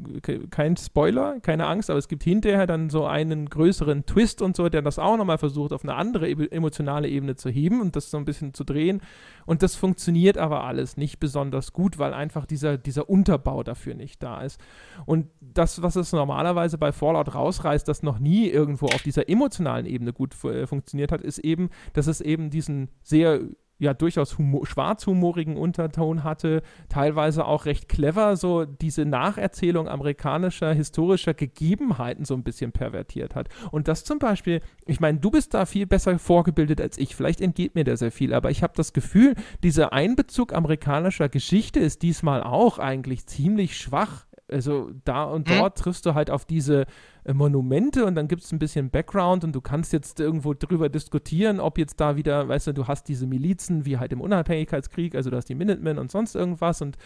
[0.51, 4.69] kein Spoiler, keine Angst, aber es gibt hinterher dann so einen größeren Twist und so,
[4.69, 8.17] der das auch nochmal versucht, auf eine andere emotionale Ebene zu heben und das so
[8.17, 9.01] ein bisschen zu drehen.
[9.47, 14.23] Und das funktioniert aber alles nicht besonders gut, weil einfach dieser, dieser Unterbau dafür nicht
[14.23, 14.61] da ist.
[15.07, 19.87] Und das, was es normalerweise bei Fallout rausreißt, das noch nie irgendwo auf dieser emotionalen
[19.87, 23.41] Ebene gut äh, funktioniert hat, ist eben, dass es eben diesen sehr
[23.79, 32.25] ja durchaus schwarzhumorigen Unterton hatte, teilweise auch recht clever so diese Nacherzählung amerikanischer historischer Gegebenheiten
[32.25, 33.49] so ein bisschen pervertiert hat.
[33.71, 37.41] Und das zum Beispiel, ich meine, du bist da viel besser vorgebildet als ich, vielleicht
[37.41, 42.03] entgeht mir da sehr viel, aber ich habe das Gefühl, dieser Einbezug amerikanischer Geschichte ist
[42.03, 45.59] diesmal auch eigentlich ziemlich schwach also da und hm?
[45.59, 45.83] dort hm?
[45.83, 46.85] triffst du halt auf diese
[47.33, 51.59] Monumente und dann gibt es ein bisschen Background und du kannst jetzt irgendwo drüber diskutieren,
[51.61, 55.31] ob jetzt da wieder, weißt du, du hast diese Milizen wie halt im Unabhängigkeitskrieg, also
[55.31, 56.99] du hast die Minutemen und sonst irgendwas und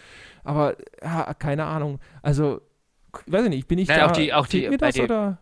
[0.43, 1.99] aber ja, keine Ahnung.
[2.21, 2.61] Also
[3.27, 5.37] weiß ich nicht, bin ich Nein, da auch die, auch die, mir das, den, oder?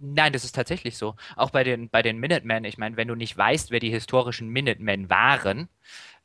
[0.00, 1.14] Nein, das ist tatsächlich so.
[1.36, 4.48] Auch bei den, bei den Minutemen, ich meine, wenn du nicht weißt, wer die historischen
[4.48, 5.68] Minutemen waren,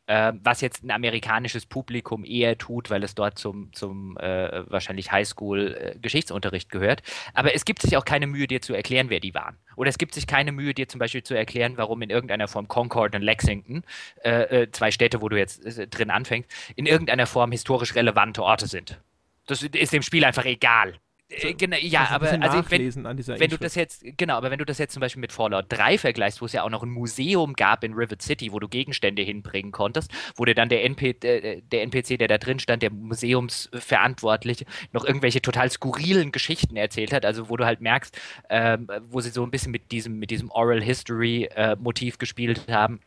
[0.07, 5.11] äh, was jetzt ein amerikanisches Publikum eher tut, weil es dort zum, zum äh, wahrscheinlich
[5.11, 7.03] Highschool-Geschichtsunterricht äh, gehört.
[7.33, 9.57] Aber es gibt sich auch keine Mühe, dir zu erklären, wer die waren.
[9.75, 12.67] Oder es gibt sich keine Mühe, dir zum Beispiel zu erklären, warum in irgendeiner Form
[12.67, 13.83] Concord und Lexington,
[14.23, 18.43] äh, äh, zwei Städte, wo du jetzt äh, drin anfängst, in irgendeiner Form historisch relevante
[18.43, 18.99] Orte sind.
[19.47, 20.99] Das ist dem Spiel einfach egal.
[21.41, 24.77] Äh, genau, ja, aber also wenn, wenn du das jetzt, genau, aber wenn du das
[24.77, 27.83] jetzt zum Beispiel mit Fallout 3 vergleichst, wo es ja auch noch ein Museum gab
[27.83, 31.81] in Rivet City, wo du Gegenstände hinbringen konntest, wo dir dann der, NP, der, der
[31.83, 37.49] NPC, der da drin stand, der Museumsverantwortliche, noch irgendwelche total skurrilen Geschichten erzählt hat, also
[37.49, 38.17] wo du halt merkst,
[38.49, 42.67] ähm, wo sie so ein bisschen mit diesem, mit diesem Oral History äh, Motiv gespielt
[42.69, 42.99] haben.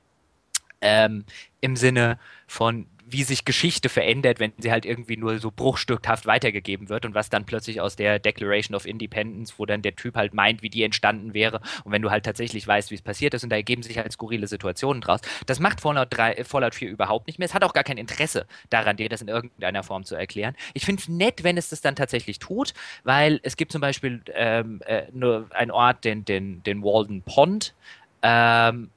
[0.81, 1.25] Ähm,
[1.61, 6.89] Im Sinne von, wie sich Geschichte verändert, wenn sie halt irgendwie nur so bruchstückhaft weitergegeben
[6.89, 10.35] wird und was dann plötzlich aus der Declaration of Independence, wo dann der Typ halt
[10.35, 13.45] meint, wie die entstanden wäre und wenn du halt tatsächlich weißt, wie es passiert ist
[13.45, 15.21] und da ergeben sich halt skurrile Situationen draus.
[15.47, 17.47] Das macht Fallout, 3, äh, Fallout 4 überhaupt nicht mehr.
[17.47, 20.57] Es hat auch gar kein Interesse daran, dir das in irgendeiner Form zu erklären.
[20.75, 24.21] Ich finde es nett, wenn es das dann tatsächlich tut, weil es gibt zum Beispiel
[24.35, 27.73] ähm, äh, nur einen Ort, den, den, den Walden Pond,
[28.23, 28.96] ähm, äh,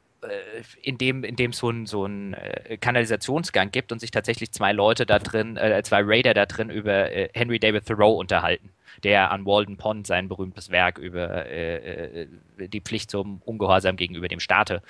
[0.81, 4.73] in dem in dem so ein so ein äh, Kanalisationsgang gibt und sich tatsächlich zwei
[4.73, 8.69] Leute da drin, äh, zwei Raider da drin über äh, Henry David Thoreau unterhalten,
[9.03, 12.27] der an Walden Pond sein berühmtes Werk über äh, äh,
[12.67, 14.81] die Pflicht zum Ungehorsam gegenüber dem Staate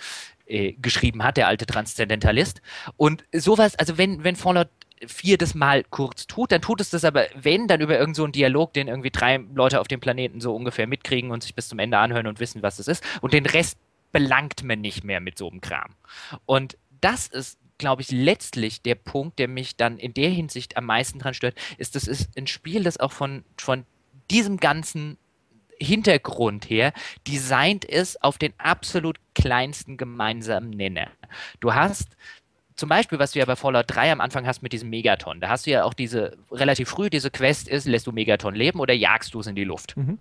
[0.79, 2.63] geschrieben hat, der alte Transzendentalist.
[2.97, 4.69] Und sowas, also wenn wenn Fallout
[5.05, 8.27] 4 das mal kurz tut, dann tut es das aber, wenn, dann über irgendeinen so
[8.27, 11.77] Dialog, den irgendwie drei Leute auf dem Planeten so ungefähr mitkriegen und sich bis zum
[11.77, 13.03] Ende anhören und wissen, was es ist.
[13.21, 13.77] Und den Rest
[14.11, 15.95] belangt man nicht mehr mit so einem Kram.
[16.45, 20.85] Und das ist glaube ich, letztlich der Punkt, der mich dann in der Hinsicht am
[20.85, 23.85] meisten dran stört, ist, das ist ein Spiel, das auch von, von
[24.29, 25.17] diesem ganzen
[25.81, 26.93] Hintergrund her
[27.27, 31.07] designt ist auf den absolut kleinsten gemeinsamen Nenner.
[31.61, 32.09] Du hast
[32.75, 35.41] zum Beispiel, was du ja bei Fallout 3 am Anfang hast mit diesem Megaton.
[35.41, 38.79] Da hast du ja auch diese, relativ früh diese Quest ist, lässt du Megaton leben
[38.79, 39.97] oder jagst du es in die Luft?
[39.97, 40.19] Mhm.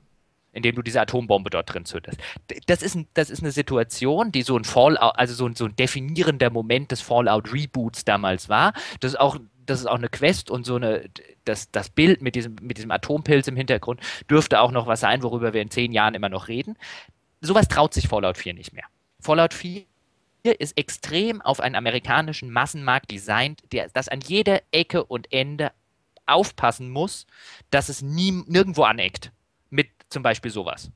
[0.58, 2.18] Indem du diese Atombombe dort drin zündest.
[2.66, 5.64] Das ist, ein, das ist eine Situation, die so ein Fallout, also so ein, so
[5.64, 8.72] ein definierender Moment des Fallout-Reboots damals war.
[9.00, 11.10] Das ist auch das ist auch eine Quest und so eine,
[11.44, 14.00] das, das Bild mit diesem, mit diesem Atompilz im Hintergrund
[14.30, 16.76] dürfte auch noch was sein, worüber wir in zehn Jahren immer noch reden.
[17.40, 18.84] Sowas traut sich Fallout 4 nicht mehr.
[19.20, 19.84] Fallout 4
[20.58, 25.72] ist extrem auf einen amerikanischen Massenmarkt designt, der das an jeder Ecke und Ende
[26.28, 27.26] aufpassen muss,
[27.70, 29.32] dass es nie, nirgendwo aneckt.
[30.08, 30.90] Zum Beispiel sowas.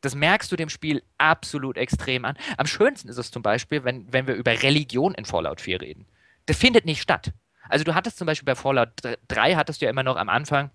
[0.00, 2.36] Das merkst du dem Spiel absolut extrem an.
[2.58, 6.06] Am schönsten ist es zum Beispiel, wenn, wenn wir über Religion in Fallout 4 reden.
[6.46, 7.32] Das findet nicht statt.
[7.68, 8.90] Also du hattest zum Beispiel bei Fallout
[9.28, 10.70] 3 hattest du ja immer noch am Anfang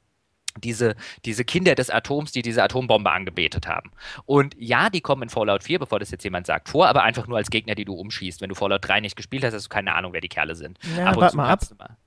[0.57, 3.91] diese, diese Kinder des Atoms, die diese Atombombe angebetet haben.
[4.26, 7.28] Und ja, die kommen in Fallout 4, bevor das jetzt jemand sagt, vor, aber einfach
[7.28, 8.41] nur als Gegner, die du umschießt.
[8.41, 10.78] Wenn du Fallout 3 nicht gespielt hast, hast du keine Ahnung, wer die Kerle sind.
[10.97, 11.61] Ja, warte mal ab.
[11.78, 11.97] Mal.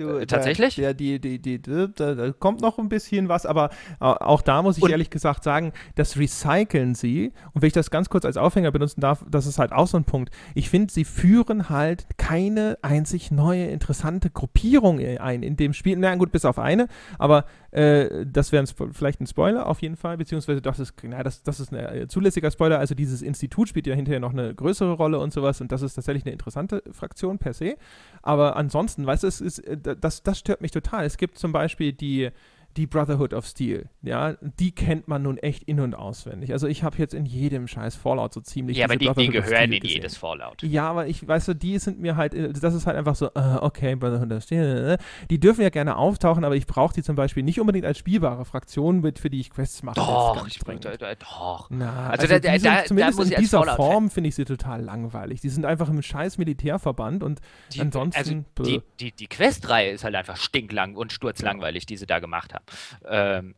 [0.00, 0.76] Du, äh, tatsächlich?
[0.76, 4.78] Der, die, die, die, da, da, kommt noch ein bisschen was, aber auch da muss
[4.78, 7.32] ich und ehrlich gesagt sagen, das recyceln sie.
[7.52, 9.98] Und wenn ich das ganz kurz als Aufhänger benutzen darf, das ist halt auch so
[9.98, 10.30] ein Punkt.
[10.54, 15.98] Ich finde, sie führen halt keine einzig neue, interessante Gruppierung ein in dem Spiel.
[15.98, 16.88] Na gut, bis auf eine,
[17.18, 21.42] aber äh, das wäre vielleicht ein Spoiler auf jeden Fall, beziehungsweise das ist, na, das,
[21.42, 22.78] das ist ein äh, zulässiger Spoiler.
[22.78, 25.94] Also dieses Institut spielt ja hinterher noch eine größere Rolle und sowas und das ist
[25.94, 27.76] tatsächlich eine interessante Fraktion per se.
[28.22, 31.04] Aber ansonsten, weißt du, es ist, äh, das, das stört mich total.
[31.04, 32.30] Es gibt zum Beispiel die,
[32.76, 36.52] die Brotherhood of Steel, ja, die kennt man nun echt in- und auswendig.
[36.52, 39.72] Also ich habe jetzt in jedem scheiß Fallout so ziemlich Ja, aber die, die gehören
[39.72, 40.62] in jedes Fallout.
[40.62, 43.58] Ja, aber ich, weißt du, die sind mir halt, das ist halt einfach so, uh,
[43.60, 44.98] okay, Brotherhood of Steel,
[45.30, 48.44] die dürfen ja gerne auftauchen, aber ich brauche die zum Beispiel nicht unbedingt als spielbare
[48.44, 49.96] Fraktion, mit, für die ich Quests mache.
[49.96, 51.68] Doch, ich bringe, doch.
[51.70, 55.40] Na, also, also da, da, zumindest da in dieser Form finde ich sie total langweilig.
[55.40, 57.40] Die sind einfach im scheiß Militärverband und
[57.72, 58.46] die, ansonsten...
[58.56, 62.54] Also die, die, die Questreihe ist halt einfach stinklang und sturzlangweilig, die sie da gemacht
[62.54, 62.59] haben.
[63.08, 63.54] Ähm,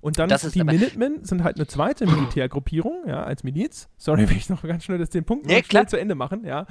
[0.00, 3.88] und dann die Minutemen sind halt eine zweite Militärgruppierung, ja, als Miliz.
[3.96, 6.66] Sorry, will ich noch ganz schnell das, den Punkt nee, schnell zu Ende machen, ja.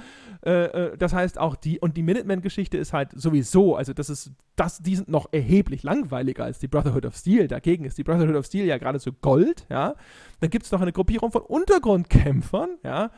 [0.46, 4.32] Äh, äh, das heißt auch die, und die Minutemen-Geschichte ist halt sowieso, also das ist,
[4.56, 7.48] das, die sind noch erheblich langweiliger als die Brotherhood of Steel.
[7.48, 9.96] Dagegen ist die Brotherhood of Steel ja geradezu Gold, ja.
[10.40, 13.12] Dann gibt es noch eine Gruppierung von Untergrundkämpfern, ja.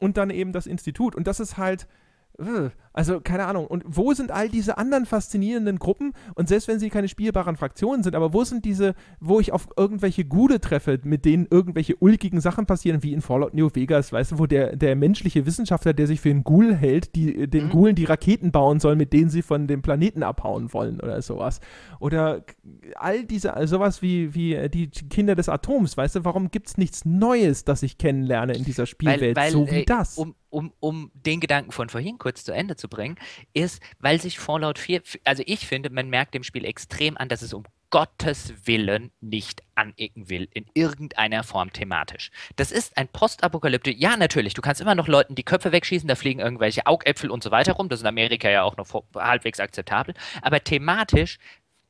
[0.00, 1.14] Und dann eben das Institut.
[1.14, 1.86] Und das ist halt,
[2.94, 3.66] also, keine Ahnung.
[3.66, 6.12] Und wo sind all diese anderen faszinierenden Gruppen?
[6.34, 9.68] Und selbst wenn sie keine spielbaren Fraktionen sind, aber wo sind diese, wo ich auf
[9.76, 14.32] irgendwelche Gude treffe, mit denen irgendwelche ulkigen Sachen passieren, wie in Fallout New Vegas, weißt
[14.32, 17.70] du, wo der, der menschliche Wissenschaftler, der sich für einen Ghoul hält, die, den mhm.
[17.70, 21.60] Ghoulen die Raketen bauen soll, mit denen sie von dem Planeten abhauen wollen oder sowas.
[22.00, 22.44] Oder
[22.96, 26.68] all diese, also sowas wie, wie äh, die Kinder des Atoms, weißt du, warum gibt
[26.68, 30.18] es nichts Neues, das ich kennenlerne in dieser Spielwelt, weil, weil, so wie äh, das?
[30.18, 33.16] Um, um, um den Gedanken von vorhin kurz zu Ende zu bringen,
[33.54, 37.42] ist, weil sich Fallout 4, also ich finde, man merkt dem Spiel extrem an, dass
[37.42, 42.30] es um Gottes Willen nicht anecken will, in irgendeiner Form thematisch.
[42.56, 44.00] Das ist ein Postapokalyptik.
[44.00, 47.42] Ja, natürlich, du kannst immer noch Leuten die Köpfe wegschießen, da fliegen irgendwelche Augäpfel und
[47.42, 47.90] so weiter rum.
[47.90, 50.14] Das ist in Amerika ja auch noch halbwegs akzeptabel.
[50.40, 51.38] Aber thematisch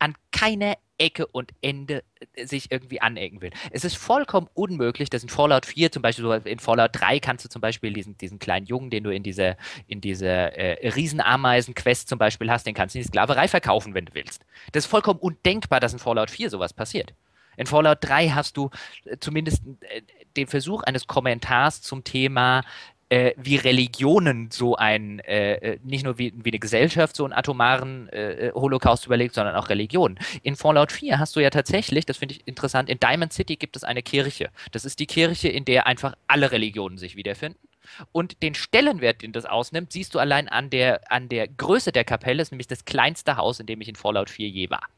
[0.00, 3.50] an keiner Ecke und Ende äh, sich irgendwie anecken will.
[3.72, 7.48] Es ist vollkommen unmöglich, dass in Fallout 4 zum Beispiel, in Fallout 3 kannst du
[7.48, 9.56] zum Beispiel diesen, diesen kleinen Jungen, den du in dieser,
[9.88, 14.06] in dieser äh, Riesenameisen-Quest zum Beispiel hast, den kannst du in die Sklaverei verkaufen, wenn
[14.06, 14.44] du willst.
[14.70, 17.12] Das ist vollkommen undenkbar, dass in Fallout 4 sowas passiert.
[17.56, 18.70] In Fallout 3 hast du
[19.04, 20.02] äh, zumindest äh,
[20.36, 22.62] den Versuch eines Kommentars zum Thema
[23.12, 27.34] äh, wie Religionen so ein, äh, äh, nicht nur wie, wie eine Gesellschaft so einen
[27.34, 30.18] atomaren äh, äh, Holocaust überlegt, sondern auch Religionen.
[30.42, 33.76] In Fallout 4 hast du ja tatsächlich, das finde ich interessant, in Diamond City gibt
[33.76, 34.48] es eine Kirche.
[34.70, 37.58] Das ist die Kirche, in der einfach alle Religionen sich wiederfinden.
[38.12, 42.04] Und den Stellenwert, den das ausnimmt, siehst du allein an der, an der Größe der
[42.04, 44.88] Kapelle, ist nämlich das kleinste Haus, in dem ich in Fallout 4 je war.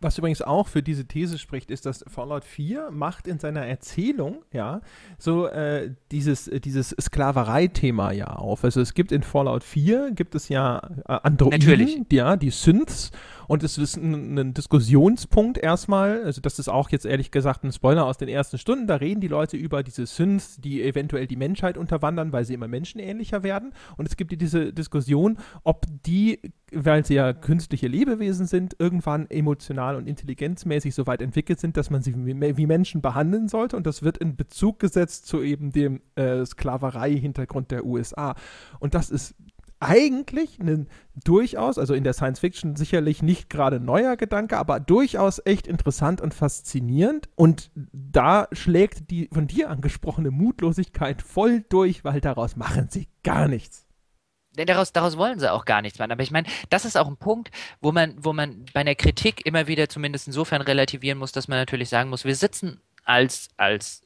[0.00, 4.44] Was übrigens auch für diese These spricht, ist, dass Fallout 4 macht in seiner Erzählung,
[4.52, 4.80] ja,
[5.18, 8.62] so äh, dieses, äh, dieses Sklaverei-Thema ja auf.
[8.62, 10.78] Also es gibt in Fallout 4, gibt es ja
[11.08, 12.00] äh, Androiden, Natürlich.
[12.12, 13.10] ja, die Synths
[13.48, 17.72] und es ist ein, ein, Diskussionspunkt erstmal, also das ist auch jetzt ehrlich gesagt ein
[17.72, 21.36] Spoiler aus den ersten Stunden, da reden die Leute über diese Synths, die eventuell die
[21.36, 23.72] Menschheit unterwandern, weil sie immer menschenähnlicher werden.
[23.96, 26.40] Und es gibt diese Diskussion, ob die,
[26.72, 31.88] weil sie ja künstliche Lebewesen sind, irgendwann emotional und intelligenzmäßig so weit entwickelt sind, dass
[31.88, 33.76] man sie wie, Menschen behandeln sollte.
[33.76, 38.34] Und das wird in Bezug gesetzt zu eben dem äh, Sklaverei-Hintergrund der USA.
[38.78, 39.34] Und das ist
[39.80, 40.88] eigentlich ein
[41.24, 46.20] durchaus, also in der Science Fiction sicherlich nicht gerade neuer Gedanke, aber durchaus echt interessant
[46.20, 47.28] und faszinierend.
[47.34, 53.48] Und da schlägt die von dir angesprochene Mutlosigkeit voll durch, weil daraus machen sie gar
[53.48, 53.86] nichts.
[54.54, 56.10] Daraus, daraus wollen sie auch gar nichts machen.
[56.10, 57.50] Aber ich meine, das ist auch ein Punkt,
[57.80, 61.58] wo man, wo man bei einer Kritik immer wieder zumindest insofern relativieren muss, dass man
[61.58, 64.02] natürlich sagen muss, wir sitzen als, als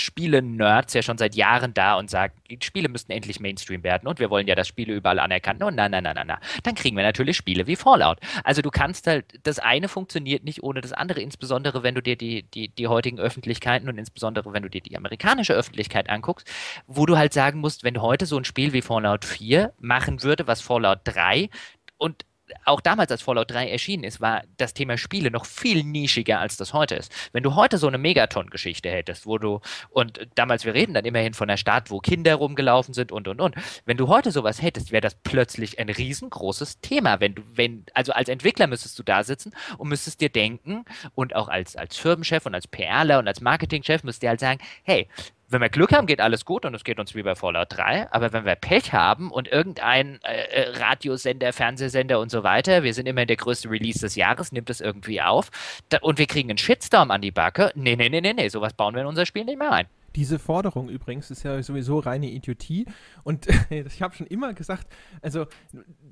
[0.00, 4.30] Spiele-Nerds ja schon seit Jahren da und sagen, Spiele müssten endlich Mainstream werden und wir
[4.30, 5.62] wollen ja, dass Spiele überall anerkannt.
[5.62, 6.40] Und na, na, na, na, na.
[6.62, 8.18] Dann kriegen wir natürlich Spiele wie Fallout.
[8.44, 12.16] Also du kannst halt, das eine funktioniert nicht ohne das andere, insbesondere wenn du dir
[12.16, 16.50] die, die, die heutigen Öffentlichkeiten und insbesondere wenn du dir die amerikanische Öffentlichkeit anguckst,
[16.86, 20.46] wo du halt sagen musst, wenn heute so ein Spiel wie Fallout 4 machen würde,
[20.46, 21.50] was Fallout 3
[21.98, 22.24] und
[22.64, 26.56] auch damals, als Fallout 3 erschienen ist, war das Thema Spiele noch viel nischiger, als
[26.56, 27.12] das heute ist.
[27.32, 31.34] Wenn du heute so eine Megaton-Geschichte hättest, wo du, und damals, wir reden dann immerhin
[31.34, 33.54] von einer Stadt, wo Kinder rumgelaufen sind und, und, und.
[33.84, 37.20] Wenn du heute sowas hättest, wäre das plötzlich ein riesengroßes Thema.
[37.20, 40.84] Wenn du, wenn, also als Entwickler müsstest du da sitzen und müsstest dir denken
[41.14, 44.60] und auch als, als Firmenchef und als PRler und als Marketingchef müsstest dir halt sagen,
[44.82, 45.08] hey,
[45.50, 48.12] wenn wir Glück haben, geht alles gut und es geht uns wie bei Fallout 3.
[48.12, 52.94] Aber wenn wir Pech haben und irgendein äh, äh, Radiosender, Fernsehsender und so weiter, wir
[52.94, 55.50] sind immer der größte Release des Jahres, nimmt das irgendwie auf
[55.88, 57.72] da, und wir kriegen einen Shitstorm an die Backe.
[57.74, 59.86] Nee, nee, nee, nee, nee, sowas bauen wir in unser Spiel nicht mehr ein.
[60.16, 62.86] Diese Forderung übrigens ist ja sowieso reine Idiotie.
[63.22, 64.88] Und ich habe schon immer gesagt,
[65.22, 65.46] also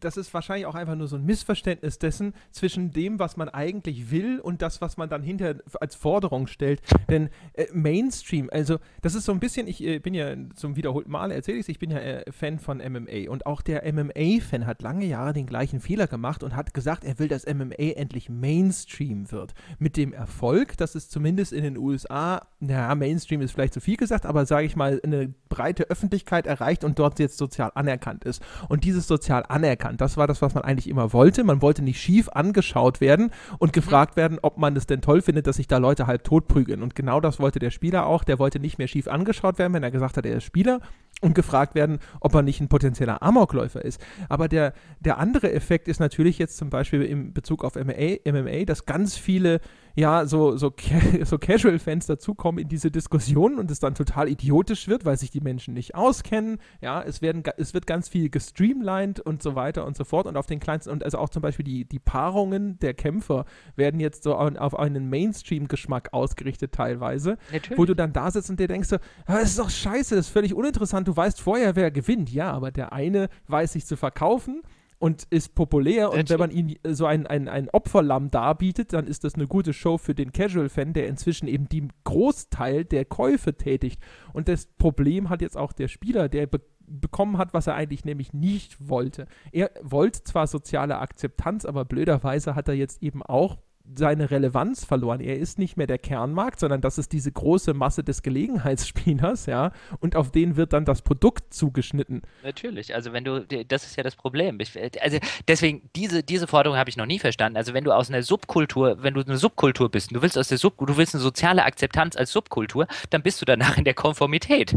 [0.01, 4.11] das ist wahrscheinlich auch einfach nur so ein Missverständnis dessen zwischen dem, was man eigentlich
[4.11, 6.81] will und das, was man dann hinter als Forderung stellt.
[7.09, 11.11] Denn äh, Mainstream, also das ist so ein bisschen, ich äh, bin ja zum wiederholten
[11.11, 14.67] Mal erzähle ich es, ich bin ja äh, Fan von MMA und auch der MMA-Fan
[14.67, 18.29] hat lange Jahre den gleichen Fehler gemacht und hat gesagt, er will, dass MMA endlich
[18.29, 19.55] Mainstream wird.
[19.79, 23.88] Mit dem Erfolg, dass es zumindest in den USA, naja, Mainstream ist vielleicht zu viel
[23.89, 28.23] viel gesagt, aber sage ich mal, eine breite Öffentlichkeit erreicht und dort jetzt sozial anerkannt
[28.25, 28.43] ist.
[28.69, 31.43] Und dieses sozial anerkannt, das war das, was man eigentlich immer wollte.
[31.43, 35.47] Man wollte nicht schief angeschaut werden und gefragt werden, ob man es denn toll findet,
[35.47, 36.83] dass sich da Leute halb tot prügeln.
[36.83, 38.25] Und genau das wollte der Spieler auch.
[38.25, 40.83] Der wollte nicht mehr schief angeschaut werden, wenn er gesagt hat, er ist Spieler
[41.23, 44.05] und gefragt werden, ob er nicht ein potenzieller Amokläufer ist.
[44.29, 48.65] Aber der, der andere Effekt ist natürlich jetzt zum Beispiel in Bezug auf MMA, MMA
[48.67, 49.63] dass ganz viele
[49.99, 50.73] ja, so, so,
[51.25, 55.41] so Casual-Fans dazukommen in diese Diskussion und es dann total idiotisch wird, weil sich die
[55.41, 56.59] Menschen nicht auskennen.
[56.81, 60.29] Ja, es, werden, es wird ganz viel gestreamlined und so weiter und so fort.
[60.29, 63.45] Und auf den kleinsten, und also auch zum Beispiel die, die Paarungen der Kämpfer
[63.75, 67.37] werden jetzt so auf einen Mainstream-Geschmack ausgerichtet teilweise.
[67.53, 67.77] Natürlich.
[67.77, 68.97] Wo du dann da sitzt und dir denkst, so,
[69.27, 71.09] ah, das ist doch scheiße, das ist völlig uninteressant.
[71.09, 72.31] Du weißt vorher, wer gewinnt.
[72.31, 74.63] Ja, aber der eine weiß sich zu verkaufen
[74.99, 76.13] und ist populär.
[76.13, 79.73] Und wenn man ihm so ein, ein, ein Opferlamm darbietet, dann ist das eine gute
[79.73, 84.03] Show für den Casual-Fan, der inzwischen eben den Großteil der Käufe tätigt.
[84.33, 88.07] Und das Problem hat jetzt auch der Spieler, der be bekommen hat, was er eigentlich
[88.07, 89.27] nämlich nicht wollte.
[89.53, 93.59] Er wollte zwar soziale Akzeptanz, aber blöderweise hat er jetzt eben auch
[93.95, 95.21] seine Relevanz verloren.
[95.21, 99.73] Er ist nicht mehr der Kernmarkt, sondern das ist diese große Masse des Gelegenheitsspielers, ja,
[100.01, 102.23] und auf den wird dann das Produkt zugeschnitten.
[102.43, 104.59] Natürlich, also wenn du, das ist ja das Problem.
[105.01, 107.57] Also deswegen, diese, diese Forderung habe ich noch nie verstanden.
[107.57, 110.59] Also wenn du aus einer Subkultur, wenn du eine Subkultur bist, du willst aus der
[110.59, 114.75] Sub, du willst eine soziale Akzeptanz als Subkultur, dann bist du danach in der Konformität.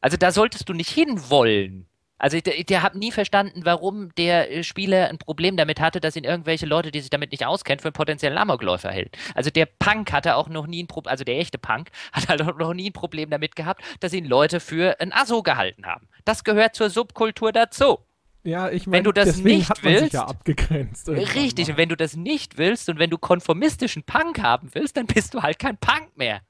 [0.00, 1.87] Also da solltest du nicht hinwollen.
[2.18, 6.00] Also ich, ich, ich habe nie verstanden, warum der äh, Spieler ein Problem damit hatte,
[6.00, 9.16] dass ihn irgendwelche Leute, die sich damit nicht auskennen, für einen potenziellen Amokläufer hält.
[9.34, 12.42] Also der Punk hatte auch noch nie ein Problem, also der echte Punk hat halt
[12.42, 16.08] auch noch nie ein Problem damit gehabt, dass ihn Leute für ein Asso gehalten haben.
[16.24, 17.98] Das gehört zur Subkultur dazu.
[18.44, 21.08] Ja, ich meine, wenn du das nicht willst, ja abgegrenzt.
[21.08, 25.06] Richtig, und wenn du das nicht willst und wenn du konformistischen Punk haben willst, dann
[25.06, 26.40] bist du halt kein Punk mehr.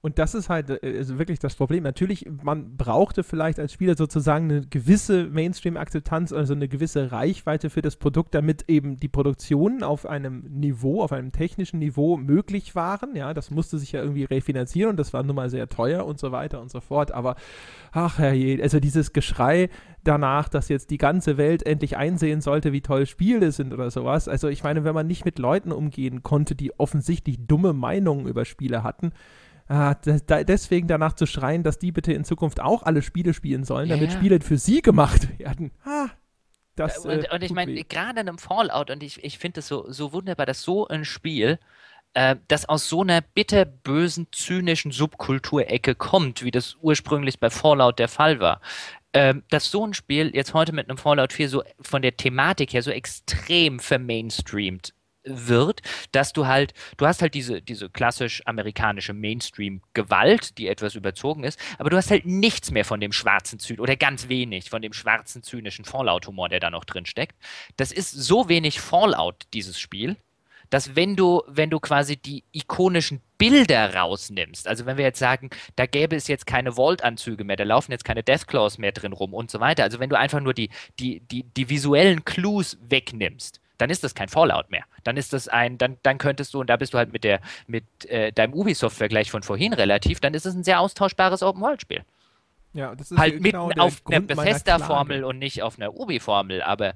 [0.00, 1.82] Und das ist halt äh, also wirklich das Problem.
[1.82, 7.82] Natürlich, man brauchte vielleicht als Spieler sozusagen eine gewisse Mainstream-Akzeptanz, also eine gewisse Reichweite für
[7.82, 13.16] das Produkt, damit eben die Produktionen auf einem Niveau, auf einem technischen Niveau möglich waren.
[13.16, 16.18] Ja, das musste sich ja irgendwie refinanzieren und das war nun mal sehr teuer und
[16.18, 17.12] so weiter und so fort.
[17.12, 17.36] Aber
[17.92, 19.68] ach herrje, also dieses Geschrei
[20.04, 24.28] danach, dass jetzt die ganze Welt endlich einsehen sollte, wie toll Spiele sind oder sowas.
[24.28, 28.44] Also ich meine, wenn man nicht mit Leuten umgehen konnte, die offensichtlich dumme Meinungen über
[28.44, 29.12] Spiele hatten,
[29.68, 33.64] ah, da, deswegen danach zu schreien, dass die bitte in Zukunft auch alle Spiele spielen
[33.64, 34.18] sollen, damit ja.
[34.18, 35.70] Spiele für sie gemacht werden.
[35.84, 36.08] Ah,
[36.76, 39.68] das, und, äh, und ich meine, gerade in einem Fallout, und ich, ich finde es
[39.68, 41.58] so, so wunderbar, dass so ein Spiel,
[42.14, 48.08] äh, das aus so einer bitterbösen, zynischen Subkulturecke kommt, wie das ursprünglich bei Fallout der
[48.08, 48.60] Fall war.
[49.12, 52.72] Äh, dass so ein Spiel jetzt heute mit einem Fallout 4 so von der Thematik
[52.72, 54.94] her so extrem vermainstreamt
[55.28, 55.82] wird,
[56.12, 61.58] dass du halt, du hast halt diese, diese klassisch amerikanische Mainstream-Gewalt, die etwas überzogen ist,
[61.78, 64.92] aber du hast halt nichts mehr von dem schwarzen Zynisch oder ganz wenig von dem
[64.92, 67.36] schwarzen zynischen Fallout-Humor, der da noch drin steckt.
[67.76, 70.16] Das ist so wenig Fallout, dieses Spiel,
[70.70, 75.50] dass wenn du, wenn du quasi die ikonischen Bilder rausnimmst, also wenn wir jetzt sagen,
[75.76, 79.32] da gäbe es jetzt keine Vault-Anzüge mehr, da laufen jetzt keine Deathclaws mehr drin rum
[79.32, 83.60] und so weiter, also wenn du einfach nur die, die, die, die visuellen Clues wegnimmst,
[83.78, 84.84] dann ist das kein Fallout mehr.
[85.04, 87.40] Dann ist das ein, dann, dann könntest du, und da bist du halt mit der,
[87.66, 92.02] mit äh, deinem Ubisoft-Vergleich von vorhin relativ, dann ist es ein sehr austauschbares Open-World-Spiel.
[92.74, 96.94] Ja, das ist halt genau mitten auf einer Bethesda-Formel und nicht auf einer Ubi-Formel, aber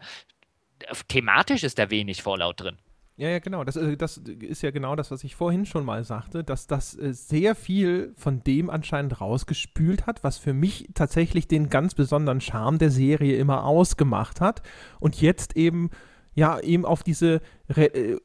[1.09, 2.77] thematisch ist da wenig Fallout drin.
[3.17, 3.63] Ja, ja, genau.
[3.63, 6.99] Das, äh, das ist ja genau das, was ich vorhin schon mal sagte, dass das
[6.99, 12.41] äh, sehr viel von dem anscheinend rausgespült hat, was für mich tatsächlich den ganz besonderen
[12.41, 14.63] Charme der Serie immer ausgemacht hat.
[14.99, 15.91] Und jetzt eben
[16.35, 18.17] ja eben auf diese äh,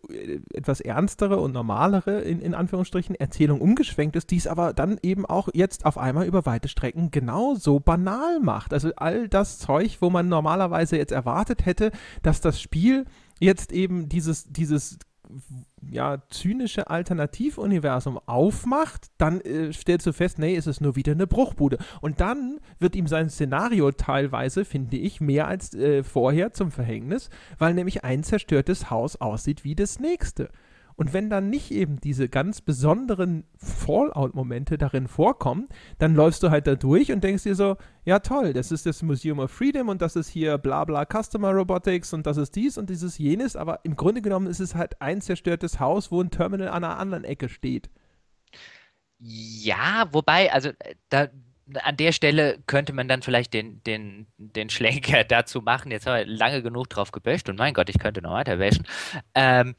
[0.53, 5.25] etwas ernstere und normalere, in, in Anführungsstrichen, Erzählung umgeschwenkt ist, die es aber dann eben
[5.25, 8.73] auch jetzt auf einmal über weite Strecken genauso banal macht.
[8.73, 13.05] Also all das Zeug, wo man normalerweise jetzt erwartet hätte, dass das Spiel
[13.39, 14.97] jetzt eben dieses, dieses
[15.89, 21.27] ja, zynische Alternativuniversum aufmacht, dann äh, stellst du fest, nee, es ist nur wieder eine
[21.27, 21.77] Bruchbude.
[22.01, 27.29] Und dann wird ihm sein Szenario teilweise, finde ich, mehr als äh, vorher zum Verhängnis,
[27.57, 30.49] weil nämlich ein zerstörtes Haus aussieht wie das nächste.
[30.97, 35.69] Und wenn dann nicht eben diese ganz besonderen Fallout-Momente darin vorkommen,
[35.99, 39.03] dann läufst du halt da durch und denkst dir so, ja toll, das ist das
[39.03, 42.79] Museum of Freedom und das ist hier bla bla Customer Robotics und das ist dies
[42.79, 46.31] und dieses jenes, aber im Grunde genommen ist es halt ein zerstörtes Haus, wo ein
[46.31, 47.91] Terminal an einer anderen Ecke steht.
[49.19, 51.27] Ja, wobei, also äh, da,
[51.83, 55.91] an der Stelle könnte man dann vielleicht den, den, den Schlenker dazu machen.
[55.91, 58.87] Jetzt haben wir lange genug drauf geböscht und mein Gott, ich könnte noch weiter wäschen.
[59.35, 59.75] Ähm,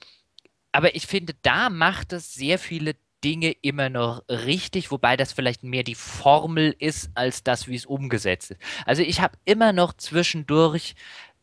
[0.73, 5.65] aber ich finde, da macht es sehr viele Dinge immer noch richtig, wobei das vielleicht
[5.65, 8.61] mehr die Formel ist, als das, wie es umgesetzt ist.
[8.87, 10.95] Also ich habe immer noch zwischendurch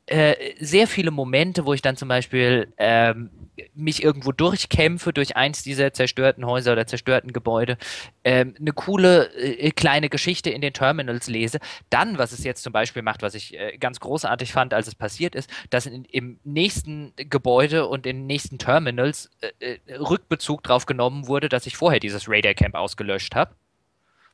[0.08, 3.30] äh, sehr viele Momente, wo ich dann zum Beispiel ähm,
[3.74, 7.78] mich irgendwo durchkämpfe durch eins dieser zerstörten Häuser oder zerstörten Gebäude,
[8.24, 11.60] ähm, eine coole äh, kleine Geschichte in den Terminals lese.
[11.90, 14.96] Dann, was es jetzt zum Beispiel macht, was ich äh, ganz großartig fand, als es
[14.96, 20.64] passiert ist, dass in, im nächsten Gebäude und in den nächsten Terminals äh, äh Rückbezug
[20.64, 23.56] drauf genommen wurde, dass ich vorher dieses Radar Camp ausgelöscht habe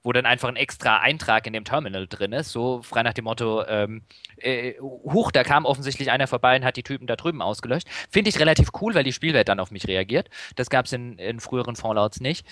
[0.04, 3.26] wo dann einfach ein extra Eintrag in dem Terminal drin ist, so frei nach dem
[3.26, 4.02] Motto, ähm,
[4.38, 7.88] äh, huch, da kam offensichtlich einer vorbei und hat die Typen da drüben ausgelöscht.
[8.10, 10.30] Finde ich relativ cool, weil die Spielwelt dann auf mich reagiert.
[10.56, 12.48] Das gab es in, in, früheren Fallouts nicht.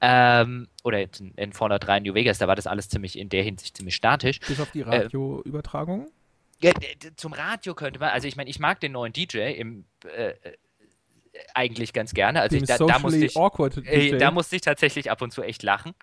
[0.00, 3.42] Ähm, oder in, in, Fallout 3 New Vegas, da war das alles ziemlich in der
[3.42, 4.40] Hinsicht ziemlich statisch.
[4.40, 6.08] Bis auf die äh, Radioübertragung?
[6.62, 6.72] Äh,
[7.16, 10.32] zum Radio könnte man, also ich meine, ich mag den neuen DJ im äh,
[11.54, 12.40] eigentlich ganz gerne.
[12.40, 13.36] Also ich, da, da, musste ich,
[13.86, 15.94] äh, da musste ich tatsächlich ab und zu echt lachen.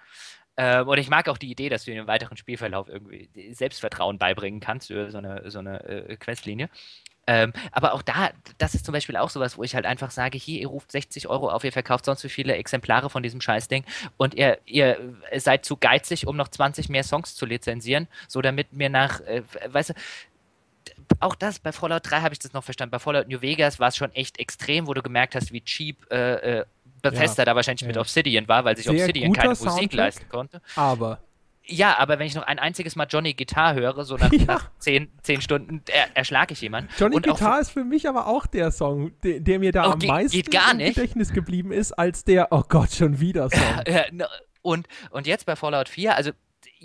[0.57, 4.17] Ähm, und ich mag auch die Idee, dass du in dem weiteren Spielverlauf irgendwie Selbstvertrauen
[4.17, 6.69] beibringen kannst über so eine, so eine äh, Questlinie.
[7.25, 10.37] Ähm, aber auch da, das ist zum Beispiel auch sowas, wo ich halt einfach sage,
[10.37, 13.85] hier, ihr ruft 60 Euro auf, ihr verkauft sonst wie viele Exemplare von diesem Scheißding
[14.17, 18.73] und ihr, ihr seid zu geizig, um noch 20 mehr Songs zu lizenzieren, so damit
[18.73, 19.93] mir nach, äh, weißt du,
[21.21, 22.91] auch das, bei Fallout 3 habe ich das noch verstanden.
[22.91, 26.05] Bei Fallout New Vegas war es schon echt extrem, wo du gemerkt hast, wie cheap
[26.11, 26.65] äh, äh
[27.03, 27.45] Bethesda ja.
[27.45, 27.87] da wahrscheinlich ja.
[27.87, 30.61] mit Obsidian war, weil sich Sehr Obsidian keine Musik Soundtrack, leisten konnte.
[30.75, 31.19] Aber.
[31.65, 34.45] Ja, aber wenn ich noch ein einziges Mal Johnny Guitar höre, so nach, ja.
[34.45, 36.89] nach zehn, zehn Stunden, er, erschlage ich jemanden.
[36.97, 39.91] Johnny und Guitar ist für mich aber auch der Song, der, der mir da oh,
[39.91, 44.23] am meisten im Gedächtnis geblieben ist, als der, oh Gott, schon wieder Song.
[44.61, 46.31] und, und jetzt bei Fallout 4, also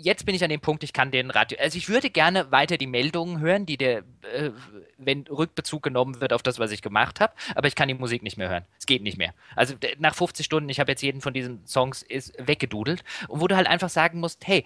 [0.01, 1.57] jetzt bin ich an dem Punkt, ich kann den Radio.
[1.59, 3.99] Also ich würde gerne weiter die Meldungen hören, die der,
[4.33, 4.51] äh,
[4.97, 8.23] wenn Rückbezug genommen wird auf das, was ich gemacht habe, aber ich kann die Musik
[8.23, 8.65] nicht mehr hören.
[8.77, 9.33] Es geht nicht mehr.
[9.55, 13.47] Also nach 50 Stunden, ich habe jetzt jeden von diesen Songs ist weggedudelt und wo
[13.47, 14.63] du halt einfach sagen musst, hey,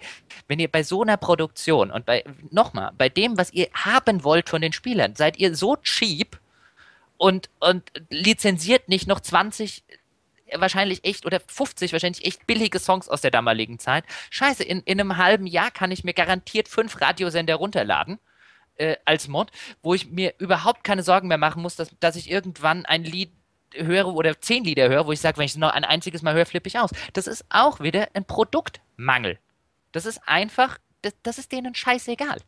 [0.48, 4.48] wenn ihr bei so einer Produktion und bei nochmal, bei dem, was ihr haben wollt
[4.48, 6.38] von den Spielern, seid ihr so cheap
[7.16, 9.82] und, und lizenziert nicht noch 20
[10.52, 14.04] wahrscheinlich echt, oder 50 wahrscheinlich echt billige Songs aus der damaligen Zeit.
[14.30, 18.18] Scheiße, in, in einem halben Jahr kann ich mir garantiert fünf Radiosender runterladen.
[18.76, 19.52] Äh, als Mod,
[19.82, 23.30] wo ich mir überhaupt keine Sorgen mehr machen muss, dass, dass ich irgendwann ein Lied
[23.72, 26.34] höre oder zehn Lieder höre, wo ich sage, wenn ich es noch ein einziges Mal
[26.34, 26.90] höre, flippe ich aus.
[27.12, 29.38] Das ist auch wieder ein Produktmangel.
[29.92, 32.38] Das ist einfach, das, das ist denen scheißegal.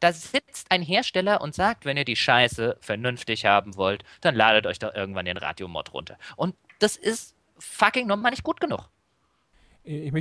[0.00, 4.66] Da sitzt ein Hersteller und sagt, wenn ihr die Scheiße vernünftig haben wollt, dann ladet
[4.66, 6.18] euch doch irgendwann den Radiomod runter.
[6.34, 8.88] Und das ist fucking nochmal nicht gut genug.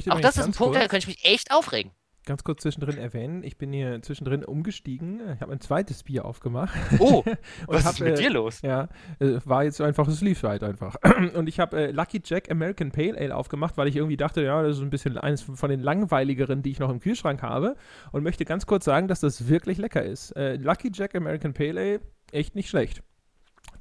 [0.09, 1.91] Auch das ist ein Punkt, da könnte ich mich echt aufregen.
[2.25, 5.21] ganz kurz zwischendrin erwähnen, ich bin hier zwischendrin umgestiegen.
[5.33, 6.73] Ich habe ein zweites Bier aufgemacht.
[6.99, 7.23] Oh,
[7.67, 8.61] was hab, ist mit äh, dir los?
[8.61, 8.89] Ja,
[9.19, 10.97] äh, war jetzt einfach, es lief halt einfach.
[11.35, 14.61] Und ich habe äh, Lucky Jack American Pale Ale aufgemacht, weil ich irgendwie dachte, ja,
[14.61, 17.75] das ist ein bisschen eines von den langweiligeren, die ich noch im Kühlschrank habe.
[18.11, 20.31] Und möchte ganz kurz sagen, dass das wirklich lecker ist.
[20.35, 22.01] Äh, Lucky Jack American Pale Ale,
[22.31, 23.01] echt nicht schlecht.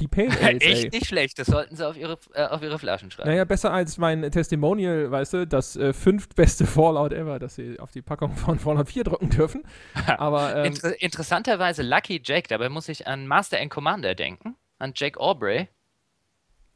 [0.01, 3.11] Die Pale Ales, Echt nicht schlecht, das sollten sie auf ihre, äh, auf ihre Flaschen
[3.11, 3.29] schreiben.
[3.29, 7.91] Naja, besser als mein Testimonial, weißt du, das äh, fünftbeste Fallout ever, das sie auf
[7.91, 9.65] die Packung von Fallout 4 drucken dürfen.
[10.07, 14.93] Aber, ähm, Inter interessanterweise Lucky Jake, dabei muss ich an Master and Commander denken, an
[14.95, 15.69] Jake Aubrey.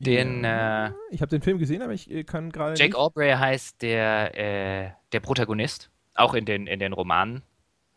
[0.01, 2.97] Den, ja, äh, ich habe den Film gesehen, aber ich äh, kann gerade Jake nicht.
[2.97, 7.43] Aubrey heißt der, äh, der Protagonist, auch in den, in den Romanen.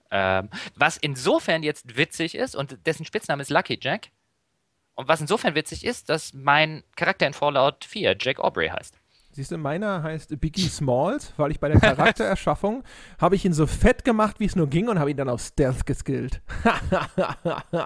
[0.10, 4.10] Ähm, was insofern jetzt witzig ist und dessen Spitzname ist Lucky Jack
[5.02, 8.96] und was insofern witzig ist, dass mein Charakter in Fallout 4 Jack Aubrey heißt.
[9.34, 12.84] Siehst du, meiner heißt Biggie Smalls, weil ich bei der Charaktererschaffung
[13.20, 15.42] habe ich ihn so fett gemacht, wie es nur ging und habe ihn dann auf
[15.42, 16.42] Stealth geskillt.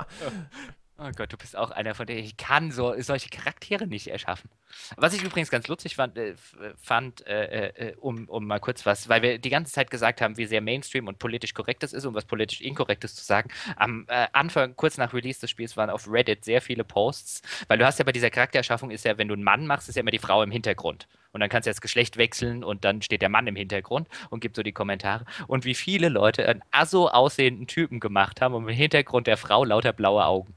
[0.98, 4.50] Oh Gott, du bist auch einer von denen, ich kann so, solche Charaktere nicht erschaffen.
[4.96, 6.36] Was ich übrigens ganz lustig fand, äh,
[6.82, 10.38] fand äh, äh, um, um mal kurz was, weil wir die ganze Zeit gesagt haben,
[10.38, 13.50] wie sehr Mainstream und politisch korrekt das ist, um was politisch inkorrektes zu sagen.
[13.76, 17.78] Am äh, Anfang, kurz nach Release des Spiels, waren auf Reddit sehr viele Posts, weil
[17.78, 20.02] du hast ja bei dieser Charaktererschaffung ist ja, wenn du einen Mann machst, ist ja
[20.02, 21.10] immer die Frau im Hintergrund.
[21.34, 24.40] Und dann kannst du das Geschlecht wechseln und dann steht der Mann im Hintergrund und
[24.40, 25.26] gibt so die Kommentare.
[25.48, 29.66] Und wie viele Leute einen asso aussehenden Typen gemacht haben und im Hintergrund der Frau
[29.66, 30.56] lauter blaue Augen.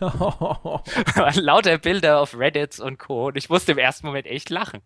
[1.34, 3.28] Lauter Bilder auf Reddit und Co.
[3.28, 4.80] Und ich musste im ersten Moment echt lachen.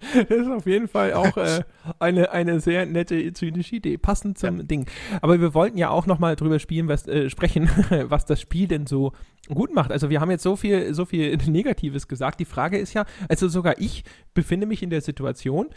[0.00, 1.62] Das ist auf jeden Fall auch äh,
[1.98, 4.62] eine, eine sehr nette, zynische Idee, passend zum ja.
[4.62, 4.86] Ding.
[5.22, 7.70] Aber wir wollten ja auch nochmal drüber spielen, was, äh, sprechen,
[8.08, 9.12] was das Spiel denn so
[9.48, 9.92] gut macht.
[9.92, 12.40] Also wir haben jetzt so viel, so viel Negatives gesagt.
[12.40, 14.04] Die Frage ist ja, also sogar ich
[14.34, 15.68] befinde mich in der Situation,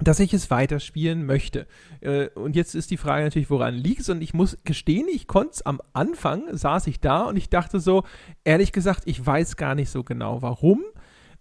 [0.00, 1.66] dass ich es weiterspielen möchte.
[2.00, 4.08] Äh, und jetzt ist die Frage natürlich, woran liegt es?
[4.08, 7.80] Und ich muss gestehen, ich konnte es am Anfang, saß ich da und ich dachte
[7.80, 8.04] so,
[8.44, 10.82] ehrlich gesagt, ich weiß gar nicht so genau warum.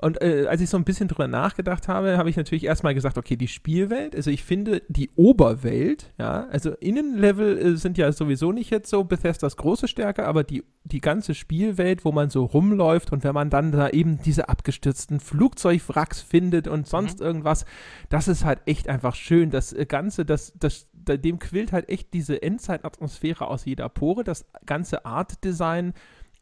[0.03, 3.17] Und äh, als ich so ein bisschen drüber nachgedacht habe, habe ich natürlich erstmal gesagt,
[3.17, 8.51] okay, die Spielwelt, also ich finde die Oberwelt, ja, also Innenlevel äh, sind ja sowieso
[8.51, 13.13] nicht jetzt so Bethesdas große Stärke, aber die, die ganze Spielwelt, wo man so rumläuft
[13.13, 17.25] und wenn man dann da eben diese abgestürzten Flugzeugwracks findet und sonst mhm.
[17.25, 17.63] irgendwas,
[18.09, 19.51] das ist halt echt einfach schön.
[19.51, 24.45] Das äh, Ganze, das, das, dem quillt halt echt diese Endzeitatmosphäre aus jeder Pore, das
[24.65, 25.93] ganze Art-Design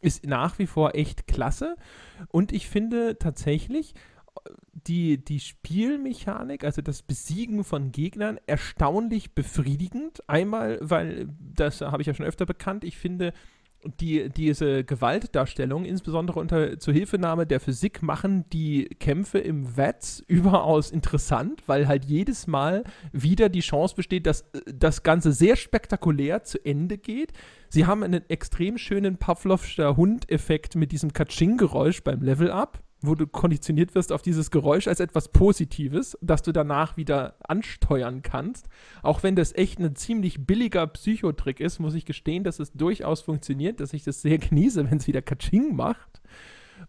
[0.01, 1.75] ist nach wie vor echt klasse.
[2.29, 3.93] Und ich finde tatsächlich
[4.87, 10.27] die, die Spielmechanik, also das Besiegen von Gegnern, erstaunlich befriedigend.
[10.27, 13.33] Einmal, weil, das habe ich ja schon öfter bekannt, ich finde,
[13.99, 21.63] die, diese Gewaltdarstellung, insbesondere unter Zuhilfenahme der Physik, machen die Kämpfe im WETS überaus interessant,
[21.67, 26.63] weil halt jedes Mal wieder die Chance besteht, dass äh, das Ganze sehr spektakulär zu
[26.63, 27.33] Ende geht.
[27.69, 33.95] Sie haben einen extrem schönen Pavlovscher Hund-Effekt mit diesem Katsching-Geräusch beim Level-Up wo du konditioniert
[33.95, 38.67] wirst auf dieses Geräusch als etwas Positives, das du danach wieder ansteuern kannst.
[39.01, 43.21] Auch wenn das echt ein ziemlich billiger Psychotrick ist, muss ich gestehen, dass es durchaus
[43.21, 46.21] funktioniert, dass ich das sehr genieße, wenn es wieder Katsching macht.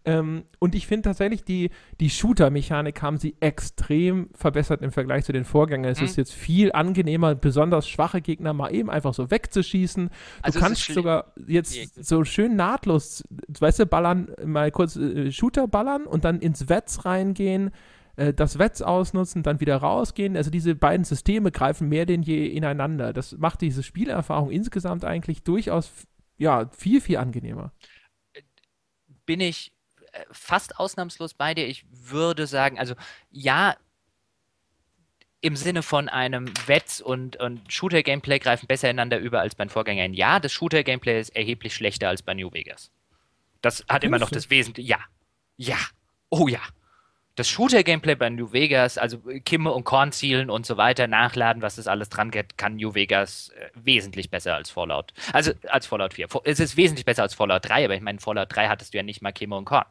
[0.05, 5.31] Ähm, und ich finde tatsächlich, die, die Shooter-Mechanik haben sie extrem verbessert im Vergleich zu
[5.31, 5.91] den Vorgängern.
[5.91, 6.05] Es mhm.
[6.05, 10.07] ist jetzt viel angenehmer, besonders schwache Gegner mal eben einfach so wegzuschießen.
[10.07, 13.23] Du also kannst sogar jetzt so schön nahtlos,
[13.59, 17.71] weißt du, ballern, mal kurz äh, Shooter ballern und dann ins Wetz reingehen
[18.15, 20.37] äh, das Wetz ausnutzen, dann wieder rausgehen.
[20.37, 23.13] Also diese beiden Systeme greifen mehr denn je ineinander.
[23.13, 25.91] Das macht diese Spielerfahrung insgesamt eigentlich durchaus
[26.37, 27.71] ja, viel, viel angenehmer.
[29.25, 29.71] Bin ich
[30.31, 31.67] fast ausnahmslos bei dir.
[31.67, 32.95] Ich würde sagen, also
[33.31, 33.75] ja,
[35.43, 40.13] im Sinne von einem Wetz- und, und Shooter-Gameplay greifen besser ineinander über als beim Vorgängern.
[40.13, 42.91] Ja, das Shooter-Gameplay ist erheblich schlechter als bei New Vegas.
[43.61, 44.89] Das hat immer noch das Wesentliche.
[44.89, 44.99] Ja.
[45.57, 45.77] Ja.
[46.29, 46.61] Oh ja.
[47.35, 51.75] Das Shooter-Gameplay bei New Vegas, also Kimme und Korn zielen und so weiter, nachladen, was
[51.75, 55.13] das alles dran geht, kann New Vegas äh, wesentlich besser als Fallout.
[55.33, 56.27] Also als Fallout 4.
[56.45, 59.03] Es ist wesentlich besser als Fallout 3, aber ich meine, Fallout 3 hattest du ja
[59.03, 59.85] nicht mal Kimme und Korn.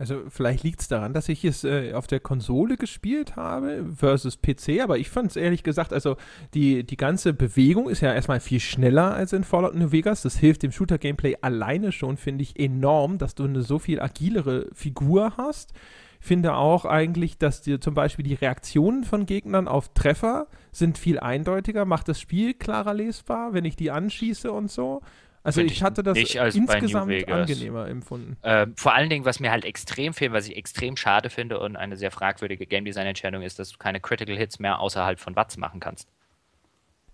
[0.00, 4.40] Also vielleicht liegt es daran, dass ich es äh, auf der Konsole gespielt habe versus
[4.40, 6.16] PC, aber ich fand es ehrlich gesagt, also
[6.54, 10.22] die, die ganze Bewegung ist ja erstmal viel schneller als in Fallout New Vegas.
[10.22, 14.68] Das hilft dem Shooter-Gameplay alleine schon, finde ich, enorm, dass du eine so viel agilere
[14.72, 15.74] Figur hast.
[16.18, 21.20] Finde auch eigentlich, dass dir zum Beispiel die Reaktionen von Gegnern auf Treffer sind viel
[21.20, 25.02] eindeutiger, macht das Spiel klarer lesbar, wenn ich die anschieße und so.
[25.42, 28.36] Also ich ich hatte das insgesamt angenehmer empfunden.
[28.42, 31.76] Ähm, vor allen Dingen, was mir halt extrem fehlt, was ich extrem schade finde und
[31.76, 35.36] eine sehr fragwürdige Game Design Entscheidung ist, dass du keine Critical Hits mehr außerhalb von
[35.36, 36.08] Watts machen kannst.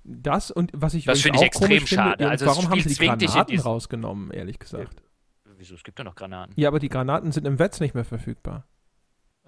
[0.02, 2.24] Das und was ich Das finde ich extrem finde, schade.
[2.24, 5.02] ja, Also warum haben sie die Granaten rausgenommen, ehrlich gesagt?
[5.58, 5.74] Wieso?
[5.74, 6.52] Es gibt doch noch Granaten.
[6.56, 8.64] Ja, aber die Granaten sind im Wetz nicht mehr verfügbar.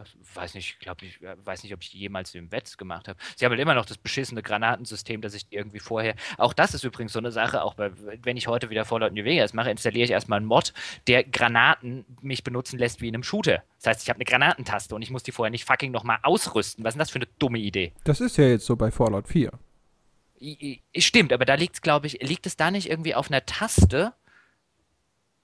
[0.04, 3.08] Ich weiß nicht, ich glaube, ich weiß nicht, ob ich die jemals im Wetz gemacht
[3.08, 3.18] habe.
[3.36, 6.14] Sie haben halt immer noch das beschissene Granatensystem, das ich irgendwie vorher.
[6.36, 7.90] Auch das ist übrigens so eine Sache, auch bei,
[8.22, 10.72] wenn ich heute wieder Fallout New Vegas mache, installiere ich erstmal einen Mod,
[11.08, 13.62] der Granaten mich benutzen lässt wie in einem Shooter.
[13.78, 16.84] Das heißt, ich habe eine Granatentaste und ich muss die vorher nicht fucking nochmal ausrüsten.
[16.84, 17.92] Was ist denn das für eine dumme Idee?
[18.04, 19.50] Das ist ja jetzt so bei Fallout 4.
[20.40, 23.28] I- I- Stimmt, aber da liegt es, glaube ich, liegt es da nicht irgendwie auf
[23.30, 24.12] einer Taste?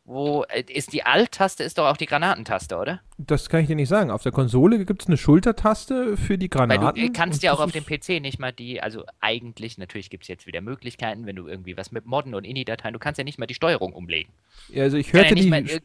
[0.06, 3.00] Wo äh, ist die Alt-Taste, ist doch auch die Granatentaste, oder?
[3.16, 4.10] Das kann ich dir nicht sagen.
[4.10, 7.00] Auf der Konsole gibt es eine Schultertaste für die Weil Granaten.
[7.00, 10.24] du äh, kannst ja auch auf dem PC nicht mal die, also eigentlich, natürlich gibt
[10.24, 13.24] es jetzt wieder Möglichkeiten, wenn du irgendwie was mit Modden und INI-Dateien, du kannst ja
[13.24, 14.30] nicht mal die Steuerung umlegen.
[14.68, 15.80] Ja, Also ich ja hörte, nicht die ir-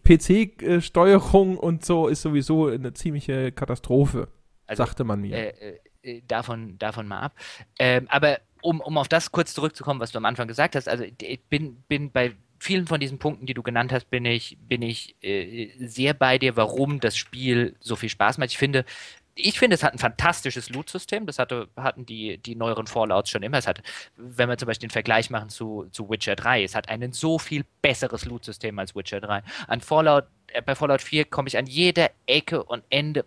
[0.78, 4.28] PC-Steuerung und so ist sowieso eine ziemliche Katastrophe,
[4.68, 5.36] Also, sagte man mir.
[5.62, 7.36] Äh, äh, davon, davon mal ab.
[7.78, 11.06] Ähm, aber um, um auf das kurz zurückzukommen, was du am Anfang gesagt hast, also
[11.22, 14.82] ich bin, bin bei vielen von diesen Punkten, die du genannt hast, bin ich, bin
[14.82, 18.52] ich äh, sehr bei dir, warum das Spiel so viel Spaß macht.
[18.52, 18.86] Ich finde,
[19.36, 21.26] ich finde, es hat ein fantastisches Loot-System.
[21.26, 23.58] Das hatte, hatten die, die neueren Fallouts schon immer.
[23.58, 23.82] Es hat,
[24.18, 27.40] wenn wir zum Beispiel den Vergleich machen zu, zu Witcher 3, es hat ein so
[27.40, 29.44] viel besseres Loot-System als Witcher 3.
[29.68, 33.26] An Fallout, äh, bei Fallout 4 komme ich an jeder Ecke und Ende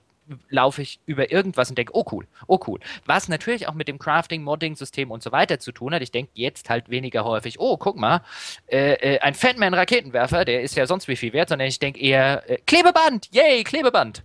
[0.48, 2.78] laufe ich über irgendwas und denke, oh cool, oh cool.
[3.06, 6.02] Was natürlich auch mit dem Crafting, Modding-System und so weiter zu tun hat.
[6.02, 8.22] Ich denke jetzt halt weniger häufig, oh, guck mal,
[8.70, 12.48] äh, äh, ein Fatman-Raketenwerfer, der ist ja sonst wie viel wert, sondern ich denke eher,
[12.48, 14.22] äh, Klebeband, yay, Klebeband.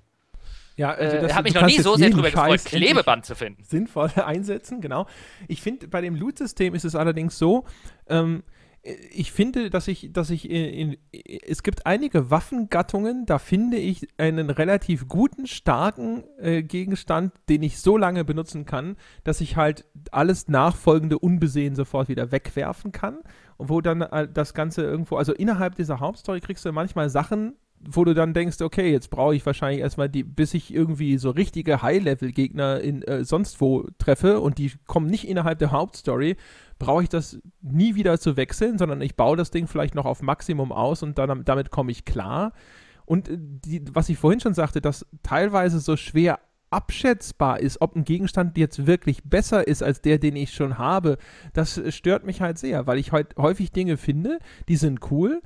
[0.75, 3.35] ja, also Äh, das- Habe du ich noch nie so sehr drüber gefreut, Klebeband zu
[3.35, 3.63] finden.
[3.63, 5.07] sinnvoll einsetzen, genau.
[5.47, 7.65] Ich finde, bei dem Loot-System ist es allerdings so,
[8.07, 8.43] ähm,
[8.83, 10.97] ich finde, dass ich, dass ich in, in,
[11.45, 17.79] es gibt einige Waffengattungen, da finde ich einen relativ guten, starken äh, Gegenstand, den ich
[17.79, 23.19] so lange benutzen kann, dass ich halt alles nachfolgende unbesehen sofort wieder wegwerfen kann.
[23.57, 27.55] Und wo dann äh, das Ganze irgendwo, also innerhalb dieser Hauptstory kriegst du manchmal Sachen,
[27.79, 31.29] wo du dann denkst, okay, jetzt brauche ich wahrscheinlich erstmal die, bis ich irgendwie so
[31.29, 36.37] richtige High-Level-Gegner in äh, sonst wo treffe und die kommen nicht innerhalb der Hauptstory,
[36.79, 40.21] brauche ich das nie wieder zu wechseln, sondern ich baue das Ding vielleicht noch auf
[40.21, 42.53] Maximum aus und dann damit komme ich klar.
[43.05, 46.39] Und äh, die, was ich vorhin schon sagte, dass teilweise so schwer
[46.69, 51.17] abschätzbar ist, ob ein Gegenstand jetzt wirklich besser ist als der, den ich schon habe,
[51.53, 55.41] das äh, stört mich halt sehr, weil ich halt häufig Dinge finde, die sind cool,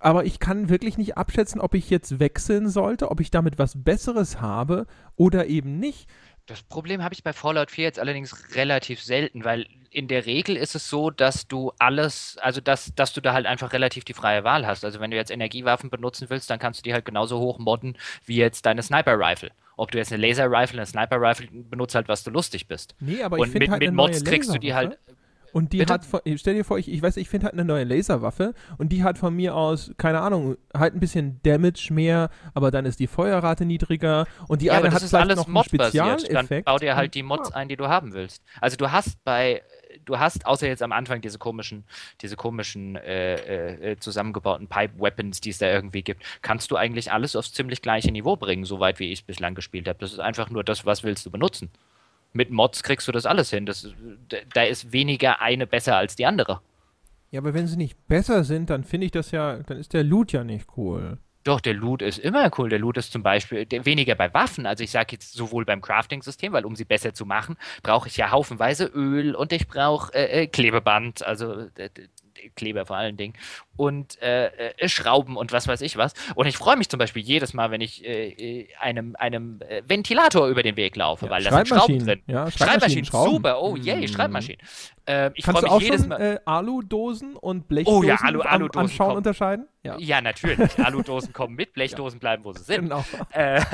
[0.00, 3.82] aber ich kann wirklich nicht abschätzen, ob ich jetzt wechseln sollte, ob ich damit was
[3.82, 6.08] Besseres habe oder eben nicht.
[6.46, 10.56] Das Problem habe ich bei Fallout 4 jetzt allerdings relativ selten, weil in der Regel
[10.56, 14.14] ist es so, dass du alles, also dass, dass du da halt einfach relativ die
[14.14, 14.84] freie Wahl hast.
[14.84, 17.96] Also wenn du jetzt Energiewaffen benutzen willst, dann kannst du die halt genauso hoch modden
[18.24, 19.50] wie jetzt deine Sniper-Rifle.
[19.76, 22.94] Ob du jetzt eine Laser-Rifle, eine Sniper-Rifle benutzt halt, was du lustig bist.
[23.00, 24.98] Nee, aber ich Und finde mit, halt mit Mods kriegst du die halt.
[25.52, 25.94] Und die Bitte?
[25.94, 28.90] hat, von, stell dir vor, ich, ich weiß, ich finde halt eine neue Laserwaffe und
[28.90, 33.00] die hat von mir aus, keine Ahnung, halt ein bisschen Damage mehr, aber dann ist
[33.00, 36.06] die Feuerrate niedriger und die Ja, aber eine hat ist vielleicht alles noch einen modbasiert.
[36.06, 36.64] Dann Spezialeffekt.
[36.66, 38.42] bau dir halt die Mods ein, die du haben willst.
[38.60, 39.62] Also du hast bei,
[40.04, 41.84] du hast außer jetzt am Anfang diese komischen,
[42.20, 46.76] diese komischen äh, äh, äh, zusammengebauten Pipe Weapons, die es da irgendwie gibt, kannst du
[46.76, 49.98] eigentlich alles aufs ziemlich gleiche Niveau bringen, soweit wie ich es bislang gespielt habe.
[49.98, 51.70] Das ist einfach nur das, was willst du benutzen.
[52.32, 53.66] Mit Mods kriegst du das alles hin.
[53.66, 53.88] Das,
[54.54, 56.60] da- ist weniger eine besser als die andere.
[57.30, 60.04] Ja, aber wenn sie nicht besser sind, dann finde ich das ja, dann ist der
[60.04, 61.18] Loot ja nicht cool.
[61.42, 62.68] Doch, der Loot ist immer cool.
[62.68, 64.66] Der Loot ist zum Beispiel der, weniger bei Waffen.
[64.66, 68.16] Also ich sage jetzt sowohl beim Crafting-System, weil um sie besser zu machen, brauche ich
[68.18, 71.66] ja haufenweise Öl und ich brauche äh, äh, Klebeband, also
[72.56, 73.34] Kleber vor allen Dingen
[73.76, 76.14] und äh, äh, Schrauben und was weiß ich was.
[76.34, 79.82] Und ich freue mich zum Beispiel jedes Mal, wenn ich äh, äh, einem, einem äh,
[79.86, 82.22] Ventilator über den Weg laufe, Ja, weil da sind Schrauben Schreibmaschinen, drin.
[82.26, 83.30] ja, Schreibmaschinen, Schrauben.
[83.36, 83.62] super.
[83.62, 84.08] Oh yay, Mm.
[84.08, 84.60] Schreibmaschinen.
[85.06, 86.20] Ähm, ich freue mich auch jedes schon Mal.
[86.20, 89.16] äh, Aludosen und Oh Blechdosen ja, Alu- am Aludosen Anschauen kommen.
[89.18, 89.68] unterscheiden?
[89.82, 90.78] Ja, Ja, natürlich.
[90.84, 92.82] Aludosen kommen mit, Blechdosen bleiben, wo sie sind.
[92.82, 93.04] genau.
[93.32, 93.64] Ähm,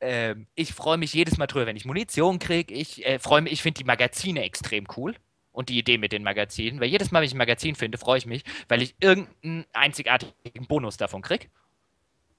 [0.00, 2.72] ähm, ich freue mich jedes Mal drüber, wenn ich Munition kriege.
[2.72, 5.14] Ich freue mich, ich finde die Magazine extrem cool.
[5.52, 8.18] Und die Idee mit den Magazinen, weil jedes Mal, wenn ich ein Magazin finde, freue
[8.18, 11.48] ich mich, weil ich irgendeinen einzigartigen Bonus davon kriege.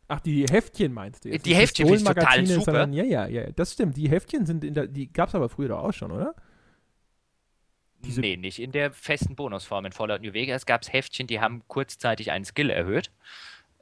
[0.08, 1.46] Ach, die Heftchen meinst du jetzt?
[1.46, 2.66] Die Heftchen finde ich total super.
[2.66, 3.96] Sondern, ja, ja, ja, das stimmt.
[3.98, 6.36] Die Heftchen sind in der, die gab es aber früher doch auch schon, oder?
[8.04, 9.86] Diese- nee, nicht in der festen Bonusform.
[9.86, 13.12] In Fallout New Vegas gab es Heftchen, die haben kurzzeitig einen Skill erhöht.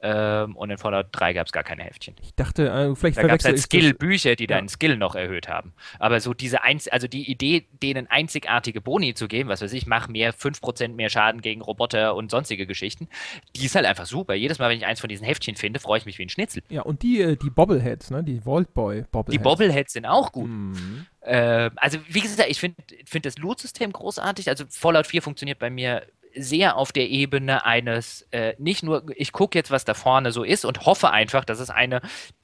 [0.02, 2.16] Ähm, und in Fallout 3 gab es gar keine Heftchen.
[2.22, 4.56] Ich dachte, äh, vielleicht Da gab es halt Skill-Bücher, die Ja.
[4.56, 5.74] deinen Skill noch erhöht haben.
[5.98, 9.86] Aber so diese Einz also die Idee, denen einzigartige Boni zu geben, was weiß ich,
[9.86, 13.08] mach mehr 5% mehr Schaden gegen Roboter und sonstige Geschichten,
[13.56, 14.32] die ist halt einfach super.
[14.34, 16.62] Jedes Mal, wenn ich eins von diesen Heftchen finde, freue ich mich wie ein Schnitzel.
[16.70, 18.24] Ja, und die, äh, die Bobbleheads, ne?
[18.24, 19.32] Die Vault Boy Bobbleheads.
[19.32, 20.48] Die Bobbleheads sind auch gut.
[20.48, 21.06] Mhm.
[21.22, 24.48] Ähm, also, wie gesagt, ich finde find das Loot-System großartig.
[24.48, 29.32] Also, Fallout 4 funktioniert bei mir sehr auf der Ebene eines, äh, nicht nur, ich
[29.32, 32.00] gucke jetzt, was da vorne so ist und hoffe einfach, dass es eine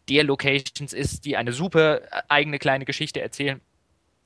[0.09, 3.61] der Locations ist, die eine super äh, eigene kleine Geschichte erzählen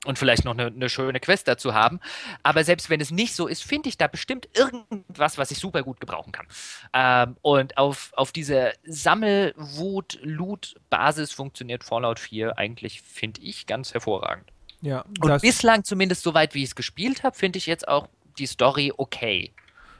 [0.05, 1.99] und vielleicht noch eine, eine schöne Quest dazu haben.
[2.41, 5.83] Aber selbst wenn es nicht so ist, finde ich da bestimmt irgendwas, was ich super
[5.83, 6.47] gut gebrauchen kann.
[6.93, 14.45] Ähm, und auf, auf diese Sammel-Wut-Loot-Basis funktioniert Fallout 4 eigentlich, finde ich, ganz hervorragend.
[14.81, 18.09] Ja, Und bislang, zumindest soweit wie ich es gespielt habe, finde ich jetzt auch
[18.41, 19.53] die Story okay.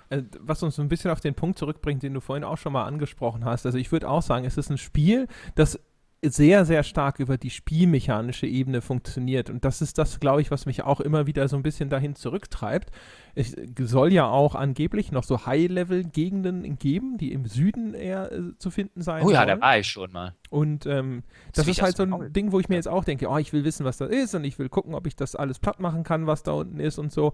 [0.10, 2.74] äh, was uns so ein bisschen auf den Punkt zurückbringt, den du vorhin auch schon
[2.74, 3.66] mal angesprochen hast.
[3.66, 5.80] Also ich würde auch sagen, es ist ein Spiel, das
[6.24, 9.50] sehr, sehr stark über die spielmechanische Ebene funktioniert.
[9.50, 12.16] Und das ist das, glaube ich, was mich auch immer wieder so ein bisschen dahin
[12.16, 12.92] zurücktreibt.
[13.34, 18.70] Es soll ja auch angeblich noch so High-Level-Gegenden geben, die im Süden eher äh, zu
[18.70, 19.48] finden sein Oh ja, sollen.
[19.48, 20.36] da war ich schon mal.
[20.52, 21.24] Und ähm,
[21.54, 22.34] Das das ist halt so ein.
[22.34, 24.44] Ding, wo ich mir jetzt auch denke, oh, ich will wissen, was das ist und
[24.44, 27.12] ich will gucken, ob ich das alles platt machen kann, was da unten ist und
[27.12, 27.34] so.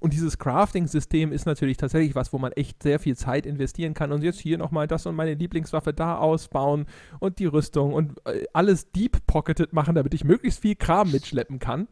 [0.00, 4.12] Und dieses Crafting-System ist natürlich tatsächlich was, wo man echt sehr viel Zeit investieren kann
[4.12, 6.86] und jetzt hier nochmal das und meine Lieblingswaffe da ausbauen
[7.20, 11.88] und die Rüstung und äh, alles deep-pocketed machen, damit ich möglichst viel Kram mitschleppen kann.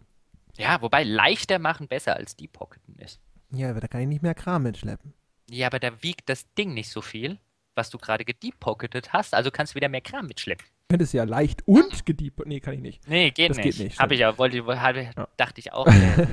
[0.57, 3.21] Ja, wobei leichter machen besser als die Pocketen ist.
[3.51, 5.15] Ja, aber da kann ich nicht mehr Kram mitschleppen.
[5.51, 7.39] Ja, aber da wiegt das Ding nicht so viel,
[7.75, 10.67] was du gerade gedeepocketet hast, also kannst du wieder mehr Kram mitschleppen.
[11.01, 12.45] Es ja leicht und gedeep...
[12.47, 13.09] Nee, kann ich nicht.
[13.09, 13.77] Nee, geht Das nicht.
[13.79, 15.29] geht nicht, Habe ich ja, wollte, habe, Ja.
[15.37, 15.87] dachte ich auch.
[15.87, 16.27] äh,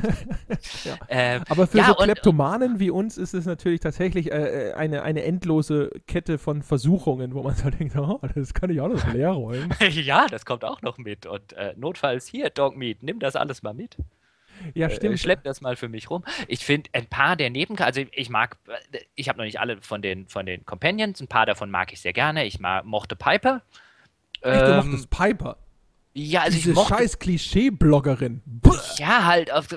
[0.84, 0.98] Ja.
[1.08, 4.74] ähm, Aber für Ja, so und- Kleptomanen wie uns ist es natürlich tatsächlich äh, äh,
[4.74, 8.90] eine, eine endlose Kette von Versuchungen, wo man so denkt, oh, das kann ich auch
[8.90, 9.74] noch leer rollen.
[9.90, 11.26] ja, das kommt auch noch mit.
[11.26, 13.98] Und äh, notfalls hier, Dogmeat, nimm das alles mal mit.
[14.74, 15.20] Ja, Äh, stimmt.
[15.20, 16.24] schlepp das mal für mich rum.
[16.50, 18.58] Ich finde ein paar der Nebencharaktere, also ich mag,
[19.16, 22.02] ich habe noch nicht alle von den, von den Companions, ein paar davon mag ich
[22.02, 22.46] sehr gerne.
[22.46, 23.62] Ich mag, mochte Piper.
[24.42, 25.58] Echt, du Ähm, mochtest Piper.
[26.14, 28.42] ja, also Diese ich mochte scheiß Klischee-Bloggerin.
[28.98, 29.68] Ja, halt auf,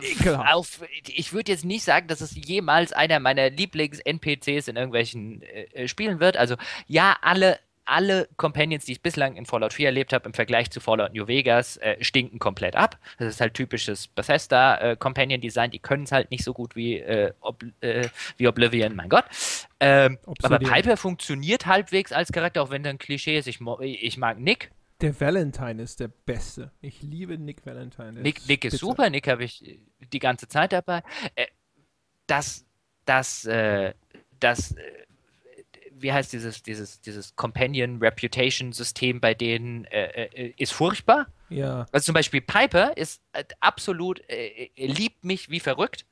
[0.46, 5.62] auf ich würde jetzt nicht sagen, dass es jemals einer meiner Lieblings-NPCs in irgendwelchen äh,
[5.72, 6.36] äh, Spielen wird.
[6.36, 6.56] Also
[6.86, 10.80] ja, alle, alle Companions, die ich bislang in Fallout 4 erlebt habe, im Vergleich zu
[10.80, 12.98] Fallout New Vegas, äh, stinken komplett ab.
[13.18, 15.70] Das ist halt typisches Bethesda äh, Companion Design.
[15.70, 19.24] Die können es halt nicht so gut wie, äh, Ob äh, wie Oblivion, mein Gott.
[19.80, 20.58] Ähm, aber.
[20.58, 23.48] Piper funktioniert halbwegs als Charakter, auch wenn ein Klischee ist.
[23.48, 24.70] Ich, ich mag Nick.
[25.00, 26.70] Der Valentine ist der Beste.
[26.80, 28.12] Ich liebe Nick Valentine.
[28.12, 29.80] Nick, Nick ist super, Nick habe ich
[30.12, 31.02] die ganze Zeit dabei.
[31.34, 31.46] Äh,
[32.28, 32.64] das,
[33.04, 33.94] das, äh,
[34.38, 34.82] das, äh,
[36.02, 41.26] wie heißt dieses, dieses, dieses Companion Reputation System bei denen äh, äh, ist furchtbar.
[41.48, 41.86] Ja.
[41.92, 46.06] Also zum Beispiel Piper ist äh, absolut, äh, äh, liebt mich wie verrückt.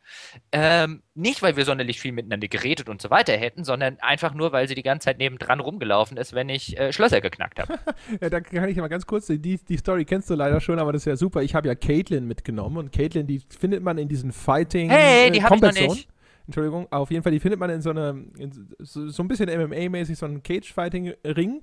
[0.52, 4.52] Ähm, nicht, weil wir sonderlich viel miteinander geredet und so weiter hätten, sondern einfach nur,
[4.52, 7.78] weil sie die ganze Zeit nebendran rumgelaufen ist, wenn ich äh, Schlösser geknackt habe.
[8.20, 8.28] ja.
[8.30, 11.02] Da kann ich mal ganz kurz, die, die Story kennst du leider schon, aber das
[11.02, 11.42] ist ja super.
[11.42, 15.30] Ich habe ja Caitlin mitgenommen und Caitlin, die findet man in diesen Fighting Hey, äh,
[15.30, 16.08] die hab ich Combat noch nicht.
[16.50, 19.48] Entschuldigung, auf jeden Fall, die findet man in so einem, in so, so ein bisschen
[19.48, 21.60] MMA-mäßig, so einem Cage-Fighting-Ring.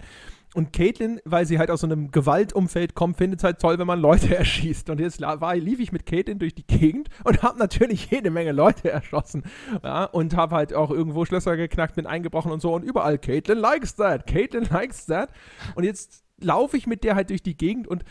[0.55, 3.85] Und Caitlin, weil sie halt aus so einem Gewaltumfeld kommt, findet es halt toll, wenn
[3.85, 4.89] man Leute erschießt.
[4.89, 8.53] Und jetzt war, lief ich mit Caitlin durch die Gegend und habe natürlich jede Menge
[8.53, 9.43] Leute erschossen.
[9.83, 12.73] Ja, und habe halt auch irgendwo Schlösser geknackt, bin eingebrochen und so.
[12.73, 15.29] Und überall, Caitlin likes that, Caitlin likes that.
[15.75, 18.05] Und jetzt laufe ich mit der halt durch die Gegend und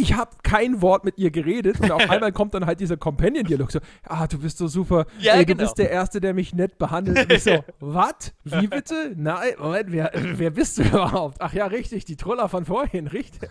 [0.00, 3.72] ich habe kein Wort mit ihr geredet und auf einmal kommt dann halt dieser Companion-Dialog
[3.72, 5.64] so, ah, du bist so super, Ja, Ey, du genau.
[5.64, 7.18] bist der Erste, der mich nett behandelt.
[7.18, 8.32] Und ich so, was?
[8.44, 9.12] Wie bitte?
[9.16, 11.38] Nein, Moment, wer, wer bist du überhaupt?
[11.40, 13.50] Ach ja, richtig, die Troller von vorhin, richtig.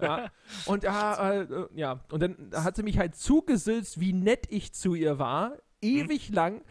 [0.00, 0.30] Ja.
[0.66, 4.74] Und ja, äh, äh, ja, und dann hat sie mich halt zugesülzt, wie nett ich
[4.74, 6.62] zu ihr war, ewig lang,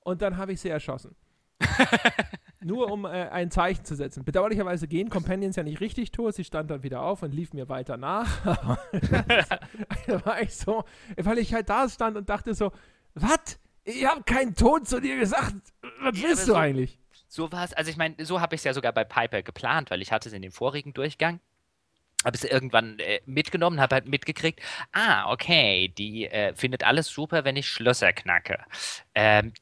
[0.00, 1.14] und dann habe ich sie erschossen.
[2.62, 4.24] Nur um äh, ein Zeichen zu setzen.
[4.24, 6.34] Bedauerlicherweise gehen Companions ja nicht richtig tot.
[6.34, 8.28] Sie stand dann wieder auf und lief mir weiter nach.
[10.06, 10.84] da war ich so,
[11.16, 12.70] weil ich halt da stand und dachte so,
[13.14, 13.58] was?
[13.84, 15.54] Ich habe keinen Ton zu dir gesagt.
[16.00, 16.98] Was Ja, willst du so- eigentlich?
[17.32, 19.90] So war es, also ich meine, so habe ich es ja sogar bei Piper geplant,
[19.92, 21.38] weil ich hatte es in dem vorigen Durchgang.
[22.24, 24.60] Habe es irgendwann äh, mitgenommen, habe halt mitgekriegt,
[24.92, 28.58] ah, okay, die äh, findet alles super, wenn ich Schlösser knacke.
[29.14, 29.52] Ähm,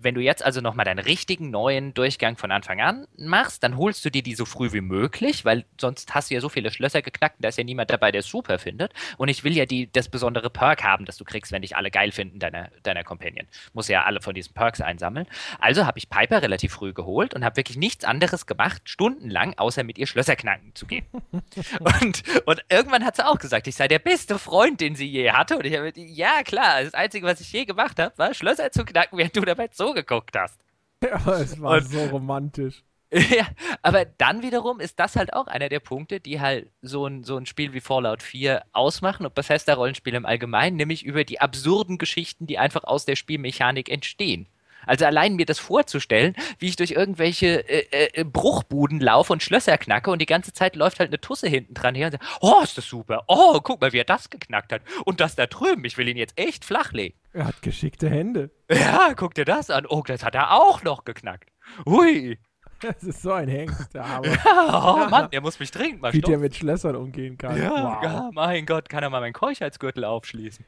[0.00, 4.04] wenn du jetzt also nochmal deinen richtigen neuen Durchgang von Anfang an machst, dann holst
[4.04, 7.02] du dir die so früh wie möglich, weil sonst hast du ja so viele Schlösser
[7.02, 8.92] geknackt, da ist ja niemand dabei, der es super findet.
[9.16, 11.90] Und ich will ja die, das besondere Perk haben, das du kriegst, wenn dich alle
[11.90, 13.46] geil finden, deiner, deiner Companion.
[13.72, 15.26] Muss ja alle von diesen Perks einsammeln.
[15.58, 19.84] Also habe ich Piper relativ früh geholt und habe wirklich nichts anderes gemacht, stundenlang, außer
[19.84, 21.06] mit ihr Schlösser knacken zu gehen.
[21.32, 25.30] und, und irgendwann hat sie auch gesagt, ich sei der beste Freund, den sie je
[25.32, 25.58] hatte.
[25.58, 28.84] Und ich habe, ja klar, das Einzige, was ich je gemacht habe, war Schlösser zu
[28.84, 30.60] knacken, während du dabei so geguckt hast.
[31.02, 32.82] Ja, es war und, so romantisch.
[33.12, 33.48] ja,
[33.80, 37.38] aber dann wiederum ist das halt auch einer der Punkte, die halt so ein, so
[37.38, 42.46] ein Spiel wie Fallout 4 ausmachen und Bethesda-Rollenspiele im Allgemeinen, nämlich über die absurden Geschichten,
[42.46, 44.46] die einfach aus der Spielmechanik entstehen.
[44.86, 49.78] Also allein mir das vorzustellen, wie ich durch irgendwelche äh, äh, Bruchbuden laufe und Schlösser
[49.78, 52.60] knacke und die ganze Zeit läuft halt eine Tusse hinten dran her und sagt, oh,
[52.62, 53.24] ist das super.
[53.26, 54.82] Oh, guck mal, wie er das geknackt hat.
[55.04, 57.18] Und das da drüben, ich will ihn jetzt echt flachlegen.
[57.32, 58.50] Er hat geschickte Hände.
[58.70, 59.86] Ja, guck dir das an.
[59.86, 61.50] Oh, das hat er auch noch geknackt.
[61.86, 62.38] Hui.
[62.80, 64.28] Das ist so ein Hengst, der Arme.
[64.44, 67.60] Ja, oh Mann, der muss mich dringend mal Wie der mit Schlössern umgehen kann.
[67.60, 68.02] Ja, wow.
[68.02, 70.64] ja, mein Gott, kann er mal meinen Keuchheitsgürtel aufschließen.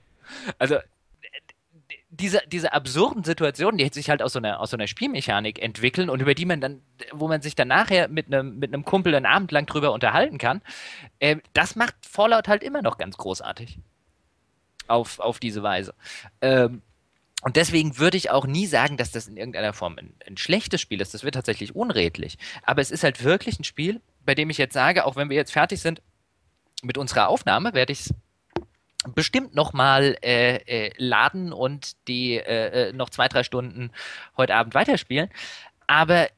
[0.58, 0.76] Also,
[2.10, 6.10] diese, diese absurden Situationen, die sich halt aus so, einer, aus so einer Spielmechanik entwickeln
[6.10, 6.82] und über die man dann,
[7.12, 10.36] wo man sich dann nachher mit einem mit einem Kumpel einen Abend lang drüber unterhalten
[10.36, 10.60] kann,
[11.20, 13.78] äh, das macht Fallout halt immer noch ganz großartig.
[14.92, 15.94] Auf, auf diese Weise.
[16.40, 16.82] Ähm,
[17.42, 20.80] und deswegen würde ich auch nie sagen, dass das in irgendeiner Form ein, ein, schlechtes
[20.80, 21.14] Spiel ist.
[21.14, 22.38] Das wird tatsächlich unredlich.
[22.62, 25.36] Aber es ist halt wirklich ein Spiel, bei dem ich jetzt sage, auch wenn wir
[25.36, 26.02] jetzt fertig sind
[26.82, 28.14] mit unserer Aufnahme, werde ich es
[29.14, 33.90] bestimmt nochmal äh, äh, laden und die äh, äh, noch zwei, drei Stunden
[34.36, 35.28] heute Abend weiterspielen.
[35.86, 36.28] Aber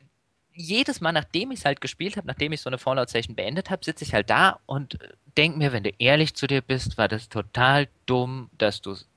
[0.54, 3.84] jedes Mal, nachdem ich es halt gespielt habe, nachdem ich so eine Fallout-Session beendet habe,
[3.84, 4.98] sitze ich halt da und
[5.36, 9.08] denke mir, wenn du ehrlich zu dir bist, war das total dumm, dass du es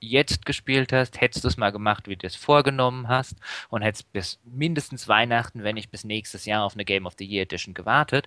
[0.00, 3.36] jetzt gespielt hast, hättest du es mal gemacht, wie du es vorgenommen hast
[3.68, 7.26] und hättest bis mindestens Weihnachten, wenn nicht bis nächstes Jahr auf eine Game of the
[7.26, 8.26] Year Edition gewartet,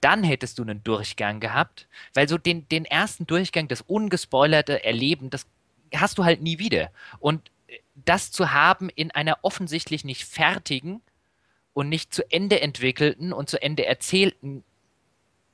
[0.00, 5.28] dann hättest du einen Durchgang gehabt, weil so den, den ersten Durchgang, das ungespoilerte Erleben,
[5.28, 5.46] das
[5.94, 6.90] hast du halt nie wieder.
[7.18, 7.50] Und
[7.94, 11.02] das zu haben in einer offensichtlich nicht fertigen
[11.72, 14.64] und nicht zu Ende entwickelten und zu Ende erzählten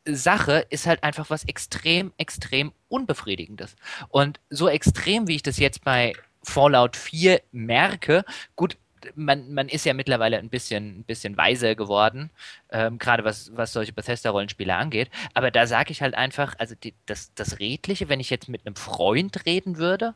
[0.06, 3.76] Sache ist halt einfach was extrem, extrem unbefriedigendes.
[4.08, 6.12] Und so extrem, wie ich das jetzt bei
[6.42, 8.24] Fallout 4 merke,
[8.54, 8.76] gut,
[9.14, 12.30] man, man ist ja mittlerweile ein bisschen, ein bisschen weiser geworden,
[12.70, 15.10] ähm, gerade was, was solche Bethesda-Rollenspiele angeht.
[15.34, 18.66] Aber da sage ich halt einfach, also die, das, das Redliche, wenn ich jetzt mit
[18.66, 20.14] einem Freund reden würde,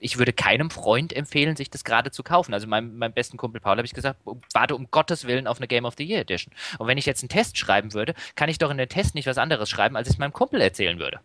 [0.00, 2.54] ich würde keinem Freund empfehlen, sich das gerade zu kaufen.
[2.54, 4.18] Also meinem, meinem besten Kumpel Paul habe ich gesagt,
[4.52, 6.52] warte um Gottes Willen auf eine Game of the Year Edition.
[6.78, 9.26] Und wenn ich jetzt einen Test schreiben würde, kann ich doch in den Test nicht
[9.26, 11.20] was anderes schreiben, als ich es meinem Kumpel erzählen würde.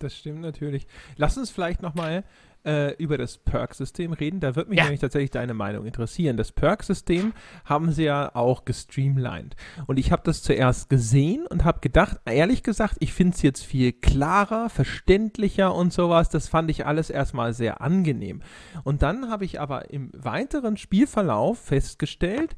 [0.00, 0.86] Das stimmt natürlich.
[1.16, 2.24] Lass uns vielleicht nochmal
[2.64, 4.40] äh, über das Perk-System reden.
[4.40, 4.84] Da würde mich ja.
[4.84, 6.36] nämlich tatsächlich deine Meinung interessieren.
[6.36, 7.32] Das Perk-System
[7.64, 9.56] haben sie ja auch gestreamlined.
[9.86, 13.64] Und ich habe das zuerst gesehen und habe gedacht, ehrlich gesagt, ich finde es jetzt
[13.64, 16.28] viel klarer, verständlicher und sowas.
[16.28, 18.42] Das fand ich alles erstmal sehr angenehm.
[18.84, 22.56] Und dann habe ich aber im weiteren Spielverlauf festgestellt,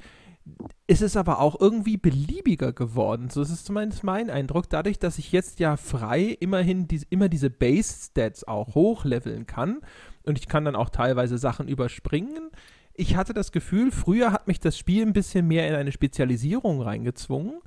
[0.87, 3.31] ist es aber auch irgendwie beliebiger geworden.
[3.31, 4.69] So ist es zumindest mein Eindruck.
[4.69, 9.81] Dadurch, dass ich jetzt ja frei immerhin die, immer diese Base-Stats auch hochleveln kann
[10.25, 12.51] und ich kann dann auch teilweise Sachen überspringen.
[12.95, 16.83] Ich hatte das Gefühl, früher hat mich das Spiel ein bisschen mehr in eine Spezialisierung
[16.83, 17.61] reingezwungen.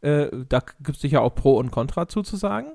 [0.00, 2.72] Äh, da gibt es sicher auch Pro und Contra zuzusagen.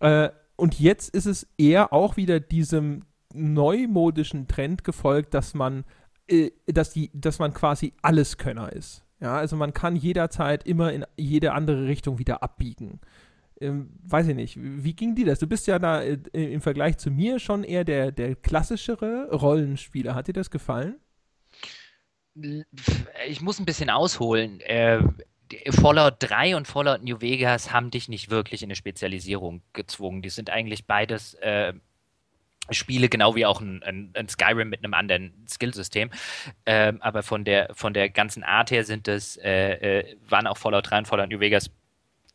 [0.00, 5.84] Äh, und jetzt ist es eher auch wieder diesem neumodischen Trend gefolgt, dass man
[6.66, 9.04] dass, die, dass man quasi Alleskönner ist.
[9.20, 13.00] Ja, also man kann jederzeit immer in jede andere Richtung wieder abbiegen.
[13.58, 15.38] Ähm, weiß ich nicht, wie ging dir das?
[15.38, 20.14] Du bist ja da äh, im Vergleich zu mir schon eher der, der klassischere Rollenspieler.
[20.14, 20.96] Hat dir das gefallen?
[23.26, 24.60] Ich muss ein bisschen ausholen.
[24.60, 25.00] Äh,
[25.70, 30.20] Fallout 3 und Fallout New Vegas haben dich nicht wirklich in eine Spezialisierung gezwungen.
[30.20, 31.72] Die sind eigentlich beides äh,
[32.70, 36.10] Spiele, genau wie auch ein, ein, ein Skyrim mit einem anderen Skillsystem.
[36.64, 40.56] Ähm, aber von der, von der ganzen Art her sind es, äh, äh, waren auch
[40.56, 41.70] Fallout 3 und Fallout New Vegas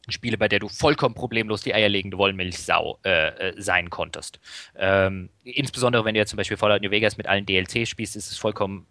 [0.09, 4.39] Spiele, bei der du vollkommen problemlos die eierlegende Wollmilchsau äh, äh, sein konntest.
[4.75, 8.31] Ähm, insbesondere wenn du jetzt zum Beispiel Fallout New Vegas mit allen DLCs spielst, ist
[8.31, 8.87] es vollkommen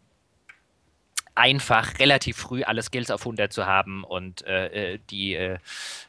[1.35, 5.59] einfach, relativ früh alle Skills auf 100 zu haben und äh, äh die äh,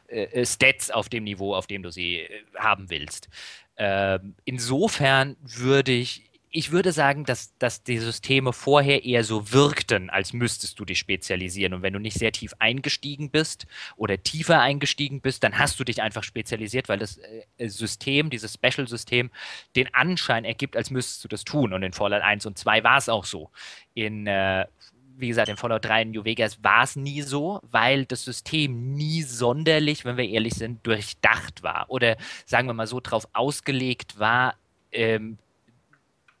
[0.08, 3.28] äh, Stats auf dem Niveau, auf dem du sie haben willst.
[3.76, 10.10] Ähm, insofern würde ich ich würde sagen, dass, dass die Systeme vorher eher so wirkten,
[10.10, 11.72] als müsstest du dich spezialisieren.
[11.72, 13.66] Und wenn du nicht sehr tief eingestiegen bist
[13.96, 17.18] oder tiefer eingestiegen bist, dann hast du dich einfach spezialisiert, weil das
[17.56, 19.30] äh, System, dieses Special-System,
[19.76, 21.72] den Anschein ergibt, als müsstest du das tun.
[21.72, 23.50] Und in Fallout 1 und 2 war es auch so.
[23.94, 24.66] In äh,
[25.16, 28.94] wie gesagt, in Fallout 3 in New Vegas war es nie so, weil das System
[28.94, 32.16] nie sonderlich, wenn wir ehrlich sind, durchdacht war oder
[32.46, 34.54] sagen wir mal so drauf ausgelegt war,
[34.90, 35.38] ähm,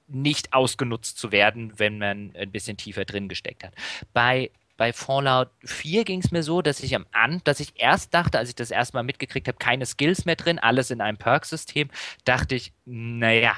[0.08, 3.74] nicht ausgenutzt zu werden, wenn man ein bisschen tiefer drin gesteckt hat.
[4.12, 8.14] Bei bei Fallout 4 ging es mir so, dass ich am An, dass ich erst
[8.14, 11.88] dachte, als ich das erstmal mitgekriegt habe, keine Skills mehr drin, alles in einem Perk-System,
[12.24, 13.56] dachte ich, naja,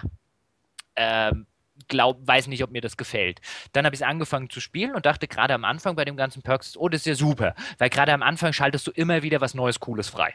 [0.96, 1.46] ähm,
[1.88, 3.40] glaub, weiß nicht, ob mir das gefällt.
[3.72, 6.76] Dann habe ich angefangen zu spielen und dachte gerade am Anfang bei dem ganzen Perks,
[6.76, 9.80] oh, das ist ja super, weil gerade am Anfang schaltest du immer wieder was Neues,
[9.80, 10.34] Cooles frei.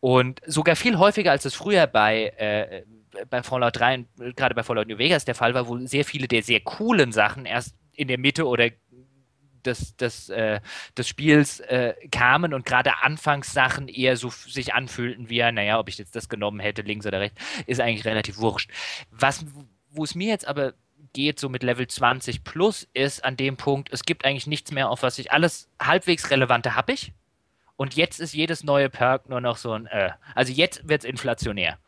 [0.00, 2.84] Und sogar viel häufiger, als es früher bei, äh,
[3.28, 6.28] bei Fallout 3 und gerade bei Fallout New Vegas der Fall war, wo sehr viele
[6.28, 8.70] der sehr coolen Sachen erst in der Mitte oder
[9.64, 10.60] des, des, äh,
[10.96, 15.98] des Spiels äh, kamen und gerade Anfangssachen eher so sich anfühlten wie, naja, ob ich
[15.98, 18.70] jetzt das genommen hätte, links oder rechts, ist eigentlich relativ wurscht.
[19.10, 19.44] Was,
[19.90, 20.74] wo es mir jetzt aber
[21.12, 24.90] geht, so mit Level 20 plus, ist an dem Punkt, es gibt eigentlich nichts mehr,
[24.90, 27.12] auf was ich alles halbwegs Relevante habe ich.
[27.76, 31.08] Und jetzt ist jedes neue Perk nur noch so ein, äh, also jetzt wird es
[31.08, 31.78] inflationär.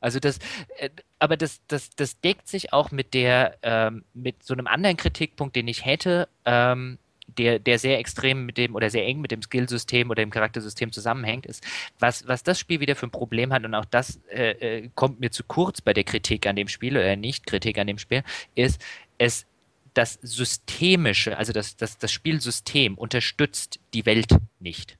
[0.00, 0.38] Also das,
[0.78, 4.96] äh, aber das, das, das deckt sich auch mit der, ähm, mit so einem anderen
[4.96, 9.30] Kritikpunkt, den ich hätte, ähm, der, der sehr extrem mit dem oder sehr eng mit
[9.30, 11.64] dem Skillsystem oder dem Charaktersystem zusammenhängt, ist,
[11.98, 15.20] was, was das Spiel wieder für ein Problem hat, und auch das äh, äh, kommt
[15.20, 18.22] mir zu kurz bei der Kritik an dem Spiel oder Nicht-Kritik an dem Spiel,
[18.54, 18.80] ist,
[19.18, 19.46] es
[19.94, 24.98] das Systemische, also das, das, das Spielsystem unterstützt die Welt nicht.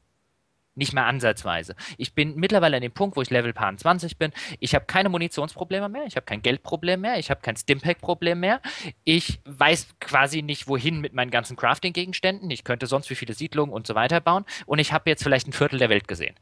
[0.77, 1.77] Nicht mehr ansatzweise.
[1.99, 4.33] Ich bin mittlerweile an dem Punkt, wo ich Level Paar 20 bin.
[4.59, 8.61] Ich habe keine Munitionsprobleme mehr, ich habe kein Geldproblem mehr, ich habe kein Stimpack-Problem mehr.
[9.05, 12.51] Ich weiß quasi nicht, wohin mit meinen ganzen Crafting-Gegenständen.
[12.51, 14.45] Ich könnte sonst wie viele Siedlungen und so weiter bauen.
[14.67, 16.35] Und ich habe jetzt vielleicht ein Viertel der Welt gesehen.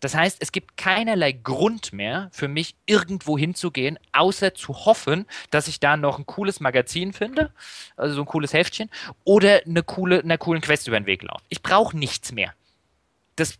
[0.00, 5.66] Das heißt, es gibt keinerlei Grund mehr für mich, irgendwo hinzugehen, außer zu hoffen, dass
[5.66, 7.52] ich da noch ein cooles Magazin finde,
[7.96, 8.90] also so ein cooles Heftchen,
[9.24, 11.42] oder eine coole, einer coolen Quest über den Weg laufe.
[11.48, 12.52] Ich brauche nichts mehr
[13.36, 13.58] das,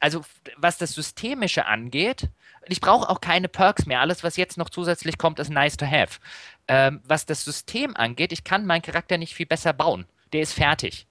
[0.00, 0.22] also
[0.56, 2.28] was das Systemische angeht,
[2.66, 4.00] ich brauche auch keine Perks mehr.
[4.00, 6.20] Alles, was jetzt noch zusätzlich kommt, ist nice to have.
[6.68, 10.06] Ähm, was das System angeht, ich kann meinen Charakter nicht viel besser bauen.
[10.32, 11.06] Der ist fertig.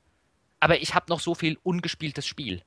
[0.59, 2.61] Aber ich habe noch so viel ungespieltes Spiel.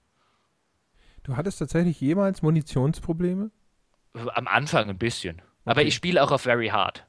[1.23, 3.51] Du hattest tatsächlich jemals Munitionsprobleme?
[4.13, 5.37] Am Anfang ein bisschen.
[5.37, 5.45] Okay.
[5.65, 7.07] Aber ich spiele auch auf Very Hard.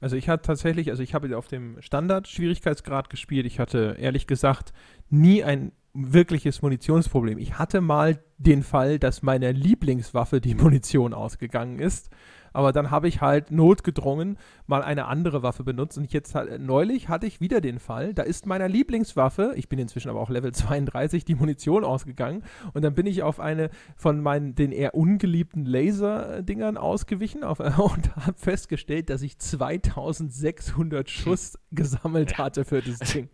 [0.00, 3.46] Also ich hatte tatsächlich, also ich habe auf dem Standard-Schwierigkeitsgrad gespielt.
[3.46, 4.72] Ich hatte ehrlich gesagt
[5.08, 7.38] nie ein wirkliches Munitionsproblem.
[7.38, 12.10] Ich hatte mal den Fall, dass meiner Lieblingswaffe die Munition ausgegangen ist
[12.56, 15.98] aber dann habe ich halt notgedrungen mal eine andere Waffe benutzt.
[15.98, 20.08] Und jetzt neulich hatte ich wieder den Fall, da ist meiner Lieblingswaffe, ich bin inzwischen
[20.08, 22.42] aber auch Level 32, die Munition ausgegangen.
[22.72, 28.16] Und dann bin ich auf eine von meinen den eher ungeliebten Laser-Dingern ausgewichen auf, und
[28.16, 33.28] habe festgestellt, dass ich 2600 Schuss gesammelt hatte für das Ding.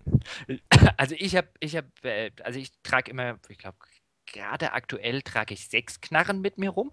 [0.96, 3.76] Also ich habe, ich habe, äh, also ich trage immer, ich glaube,
[4.32, 6.92] gerade aktuell trage ich sechs Knarren mit mir rum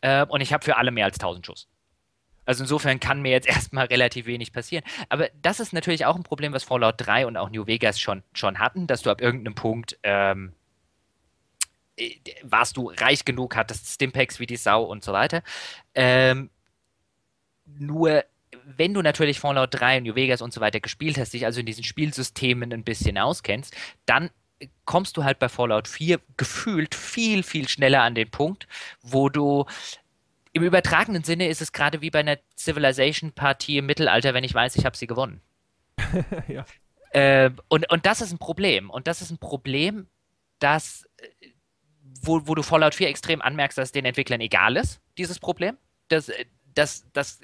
[0.00, 1.68] äh, und ich habe für alle mehr als 1000 Schuss.
[2.44, 4.84] Also insofern kann mir jetzt erstmal relativ wenig passieren.
[5.08, 8.22] Aber das ist natürlich auch ein Problem, was Fallout 3 und auch New Vegas schon,
[8.32, 10.52] schon hatten, dass du ab irgendeinem Punkt ähm,
[11.96, 15.42] äh, warst du reich genug, hattest Stimpaks wie die Sau und so weiter.
[15.94, 16.50] Ähm,
[17.66, 18.24] nur
[18.64, 21.60] wenn du natürlich Fallout 3 und New Vegas und so weiter gespielt hast, dich also
[21.60, 23.76] in diesen Spielsystemen ein bisschen auskennst,
[24.06, 24.30] dann
[24.84, 28.66] kommst du halt bei Fallout 4 gefühlt viel, viel schneller an den Punkt,
[29.02, 29.66] wo du
[30.52, 34.76] im übertragenen Sinne ist es gerade wie bei einer Civilization-Partie im Mittelalter, wenn ich weiß,
[34.76, 35.42] ich habe sie gewonnen.
[36.48, 36.64] ja.
[37.10, 38.88] Äh, und, und das ist ein Problem.
[38.88, 40.06] Und das ist ein Problem,
[40.58, 41.06] das,
[42.22, 45.76] wo, wo du Fallout 4 extrem anmerkst, dass es den Entwicklern egal ist, dieses Problem.
[46.08, 46.30] Das,
[46.74, 47.40] das, das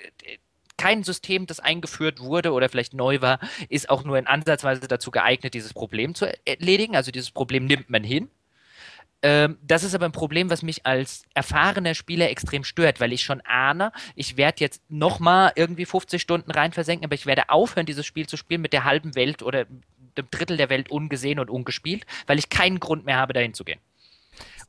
[0.83, 3.39] kein System, das eingeführt wurde oder vielleicht neu war,
[3.69, 6.97] ist auch nur in Ansatzweise dazu geeignet, dieses Problem zu erledigen.
[6.97, 8.29] Also dieses Problem nimmt man hin.
[9.23, 13.23] Ähm, das ist aber ein Problem, was mich als erfahrener Spieler extrem stört, weil ich
[13.23, 17.87] schon ahne, ich werde jetzt nochmal irgendwie 50 Stunden rein versenken, aber ich werde aufhören,
[17.87, 21.49] dieses Spiel zu spielen mit der halben Welt oder dem Drittel der Welt ungesehen und
[21.49, 23.79] ungespielt, weil ich keinen Grund mehr habe, dahin zu gehen.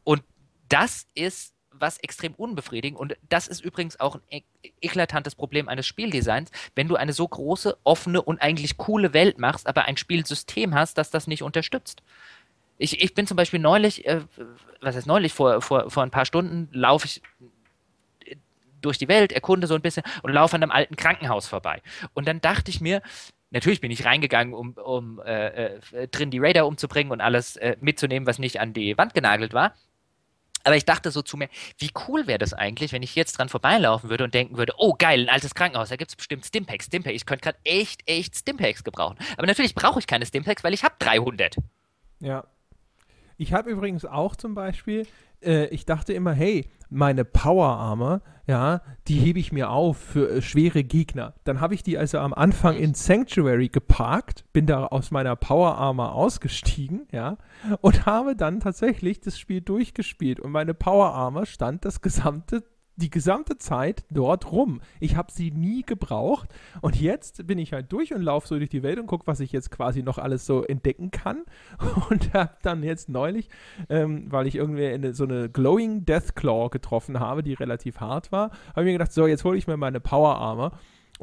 [0.04, 0.22] Und
[0.70, 3.00] das ist was extrem unbefriedigend.
[3.00, 4.42] Und das ist übrigens auch ein
[4.82, 9.68] eklatantes Problem eines Spieldesigns, wenn du eine so große, offene und eigentlich coole Welt machst,
[9.68, 12.04] aber ein Spielsystem hast, das das nicht unterstützt.
[12.78, 14.22] Ich, ich bin zum Beispiel neulich, äh,
[14.82, 17.22] was heißt neulich, vor, vor, vor ein paar Stunden laufe ich
[18.82, 21.82] durch die Welt, erkunde so ein bisschen und laufe an einem alten Krankenhaus vorbei.
[22.14, 23.02] Und dann dachte ich mir,
[23.52, 27.78] natürlich bin ich reingegangen, um, um äh, äh, drin die Raider umzubringen und alles äh,
[27.82, 29.74] mitzunehmen, was nicht an die Wand genagelt war.
[30.64, 33.50] Aber ich dachte so zu mir, wie cool wäre das eigentlich, wenn ich jetzt dran
[33.50, 36.86] vorbeilaufen würde und denken würde, oh geil, ein altes Krankenhaus, da gibt es bestimmt Stimpaks,
[36.86, 37.16] Stimpaks.
[37.16, 39.18] Ich könnte gerade echt, echt Stimpaks gebrauchen.
[39.38, 41.58] Aber natürlich brauche ich keine Stimpaks, weil ich habe 300.
[42.20, 42.46] Ja.
[43.38, 45.06] Ich habe übrigens auch zum Beispiel,
[45.46, 50.30] äh, ich dachte immer, hey, meine Power Armor, ja, die hebe ich mir auf für
[50.30, 51.34] äh, schwere Gegner.
[51.44, 55.76] Dann habe ich die also am Anfang in Sanctuary geparkt, bin da aus meiner Power
[55.76, 57.38] Armor ausgestiegen, ja,
[57.82, 62.64] und habe dann tatsächlich das Spiel durchgespielt und meine Power Armor stand das gesamte
[62.96, 64.82] die gesamte Zeit dort rum.
[65.00, 66.50] Ich habe sie nie gebraucht.
[66.82, 69.40] Und jetzt bin ich halt durch und laufe so durch die Welt und gucke, was
[69.40, 71.44] ich jetzt quasi noch alles so entdecken kann.
[72.10, 73.50] Und habe dann jetzt neulich,
[73.90, 78.52] ähm, weil ich irgendwie eine, so eine Glowing Deathclaw getroffen habe, die relativ hart war,
[78.70, 80.72] habe ich mir gedacht, so jetzt hole ich mir meine Power Armor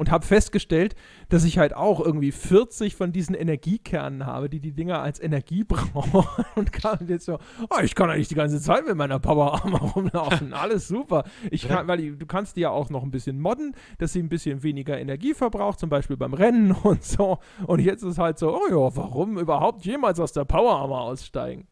[0.01, 0.95] und habe festgestellt,
[1.29, 5.63] dass ich halt auch irgendwie 40 von diesen Energiekernen habe, die die Dinger als Energie
[5.67, 6.25] brauchen
[6.55, 7.37] und kam jetzt so,
[7.69, 11.23] oh, ich kann eigentlich die ganze Zeit mit meiner Power Armor rumlaufen, alles super.
[11.51, 14.23] Ich kann, weil ich, du kannst die ja auch noch ein bisschen modden, dass sie
[14.23, 17.37] ein bisschen weniger Energie verbraucht, zum Beispiel beim Rennen und so.
[17.67, 21.67] Und jetzt ist halt so, oh ja, warum überhaupt jemals aus der Power Armor aussteigen?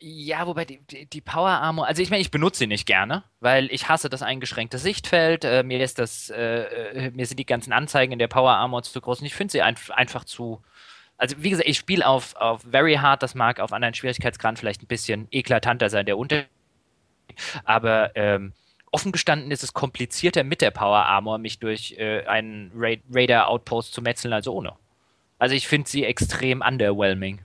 [0.00, 3.68] Ja, wobei die, die, Power Armor, also ich meine, ich benutze sie nicht gerne, weil
[3.72, 5.44] ich hasse das eingeschränkte Sichtfeld.
[5.44, 8.84] Äh, mir ist das, äh, äh mir sind die ganzen Anzeigen in der Power Armor
[8.84, 10.62] zu groß und ich finde sie ein, einfach zu.
[11.16, 14.82] Also wie gesagt, ich spiele auf, auf Very Hard, das mag auf anderen Schwierigkeitsgraden vielleicht
[14.84, 16.48] ein bisschen eklatanter sein, der Unterschied.
[17.64, 18.52] Aber ähm,
[18.92, 23.48] offen gestanden ist es komplizierter mit der Power Armor, mich durch äh, einen Ra Raider
[23.48, 24.74] Outpost zu metzeln als ohne.
[25.40, 27.40] Also ich finde sie extrem underwhelming.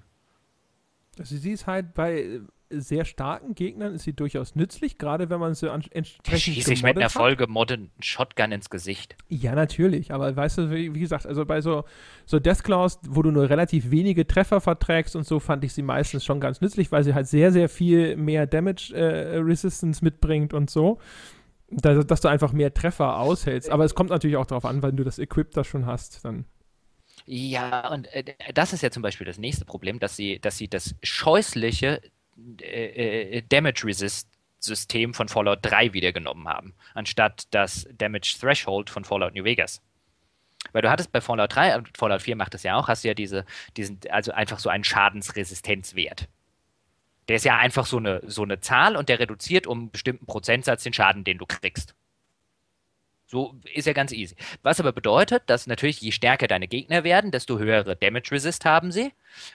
[1.20, 5.40] Also sie ist halt bei äh, sehr starken Gegnern ist sie durchaus nützlich, gerade wenn
[5.40, 9.16] man sie entsprechend Schieße ich mit einer vollgemoddeten Shotgun ins Gesicht.
[9.28, 11.84] Ja, natürlich, aber weißt du, wie, wie, gesagt, also bei so,
[12.26, 16.26] so Deathclaws, wo du nur relativ wenige Treffer verträgst und so, fand ich sie meistens
[16.26, 20.70] schon ganz nützlich, weil sie halt sehr, sehr viel mehr Damage äh, Resistance mitbringt und
[20.70, 21.00] so.
[21.70, 23.72] Dass, dass, du einfach mehr Treffer aushältst.
[23.72, 26.46] Aber es kommt natürlich auch darauf an, wenn du das Equip da schon hast, dann
[27.26, 30.68] ja, und äh, das ist ja zum Beispiel das nächste Problem, dass sie, dass sie
[30.68, 32.02] das scheußliche
[32.62, 34.30] äh, äh, Damage Resist
[34.60, 39.82] System von Fallout 3 wiedergenommen haben, anstatt das Damage Threshold von Fallout New Vegas.
[40.72, 43.10] Weil du hattest bei Fallout 3, und Fallout 4 macht das ja auch, hast du
[43.10, 43.46] ja diese,
[43.76, 46.30] diesen, also einfach so einen Schadensresistenzwert.
[47.28, 50.26] Der ist ja einfach so eine, so eine Zahl und der reduziert um einen bestimmten
[50.26, 51.96] Prozentsatz den Schaden, den du kriegst.
[53.34, 54.36] So ist ja ganz easy.
[54.62, 58.92] Was aber bedeutet, dass natürlich je stärker deine Gegner werden, desto höhere Damage Resist haben
[58.92, 59.12] sie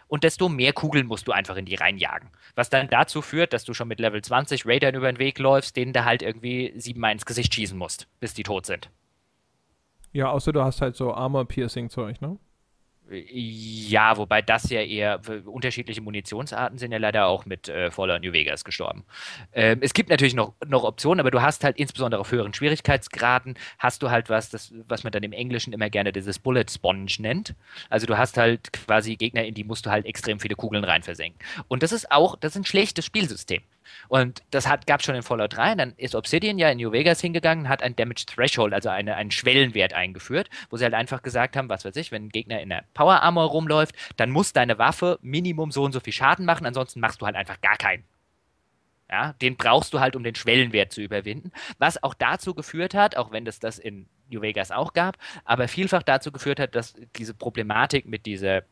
[0.09, 2.31] und desto mehr Kugeln musst du einfach in die reinjagen.
[2.57, 5.77] Was dann dazu führt, dass du schon mit Level 20 Raidern über den Weg läufst,
[5.77, 8.91] denen du halt irgendwie siebenmal ins Gesicht schießen musst, bis die tot sind.
[10.13, 12.37] Ja, außer du hast halt so Armor-Piercing-Zeug, ne?
[13.11, 18.33] Ja, wobei das ja eher unterschiedliche Munitionsarten sind ja leider auch mit äh, Fallout New
[18.33, 19.05] Vegas gestorben.
[19.55, 23.57] Ähm, es gibt natürlich noch, noch Optionen, aber du hast halt insbesondere auf höheren Schwierigkeitsgraden
[23.79, 27.13] hast du halt was, das, was man dann im Englischen immer gerne dieses Bullet Sponge
[27.19, 27.55] nennt.
[27.89, 31.03] Also du hast halt quasi Gegner, in die musst du halt extrem viele Kugeln rein
[31.03, 31.39] versenken.
[31.69, 33.63] Und das ist auch, das ist ein schlechtes Spielsystem.
[34.09, 35.73] Und das gab es schon in Fallout 3.
[35.73, 39.17] Und dann ist Obsidian ja in New Vegas hingegangen, hat ein Damage Threshold, also eine,
[39.17, 42.61] einen Schwellenwert eingeführt, wo sie halt einfach gesagt haben, was weiß ich, wenn ein Gegner
[42.61, 46.45] in der Power Armor rumläuft, dann muss deine Waffe Minimum so und so viel Schaden
[46.45, 48.05] machen, ansonsten machst du halt einfach gar keinen.
[49.11, 51.51] Ja, den brauchst du halt, um den Schwellenwert zu überwinden.
[51.79, 55.67] Was auch dazu geführt hat, auch wenn es das in New Vegas auch gab, aber
[55.67, 58.65] vielfach dazu geführt hat, dass diese Problematik mit dieser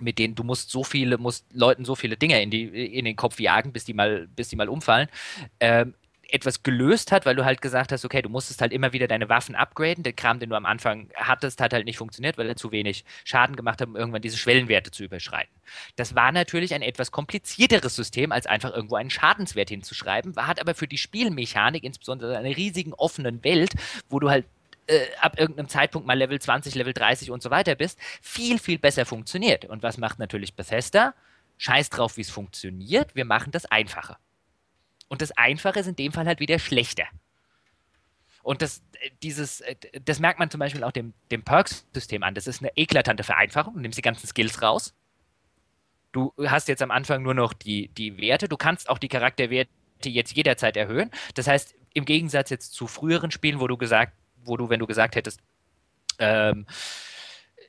[0.00, 3.16] mit denen du musst so viele, musst Leuten so viele Dinge in, die, in den
[3.16, 5.08] Kopf jagen, bis die mal, bis die mal umfallen,
[5.60, 5.94] ähm,
[6.28, 9.28] etwas gelöst hat, weil du halt gesagt hast, okay, du musstest halt immer wieder deine
[9.28, 10.02] Waffen upgraden.
[10.02, 13.04] Der Kram, den du am Anfang hattest, hat halt nicht funktioniert, weil er zu wenig
[13.24, 15.54] Schaden gemacht hat, um irgendwann diese Schwellenwerte zu überschreiten.
[15.96, 20.74] Das war natürlich ein etwas komplizierteres System, als einfach irgendwo einen Schadenswert hinzuschreiben, hat aber
[20.74, 23.72] für die Spielmechanik, insbesondere einer riesigen offenen Welt,
[24.08, 24.46] wo du halt
[24.86, 28.78] äh, ab irgendeinem Zeitpunkt mal Level 20, Level 30 und so weiter bist, viel, viel
[28.78, 29.64] besser funktioniert.
[29.64, 31.14] Und was macht natürlich Bethesda?
[31.58, 34.18] Scheiß drauf, wie es funktioniert, wir machen das einfacher.
[35.08, 37.04] Und das Einfache ist in dem Fall halt wieder schlechter.
[38.42, 42.34] Und das, äh, dieses, äh, das merkt man zum Beispiel auch dem, dem Perks-System an.
[42.34, 43.74] Das ist eine eklatante Vereinfachung.
[43.74, 44.94] Du nimmst die ganzen Skills raus.
[46.12, 48.48] Du hast jetzt am Anfang nur noch die, die Werte.
[48.48, 49.68] Du kannst auch die Charakterwerte
[50.04, 51.10] jetzt jederzeit erhöhen.
[51.34, 54.12] Das heißt, im Gegensatz jetzt zu früheren Spielen, wo du gesagt
[54.46, 55.40] wo du, wenn du gesagt hättest,
[56.18, 56.66] ähm,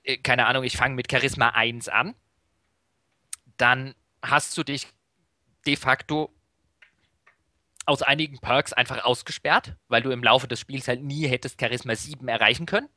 [0.03, 2.15] äh, keine Ahnung, ich fange mit Charisma 1 an,
[3.57, 4.87] dann hast du dich
[5.65, 6.33] de facto
[7.85, 11.95] aus einigen Perks einfach ausgesperrt, weil du im Laufe des Spiels halt nie hättest Charisma
[11.95, 12.89] 7 erreichen können.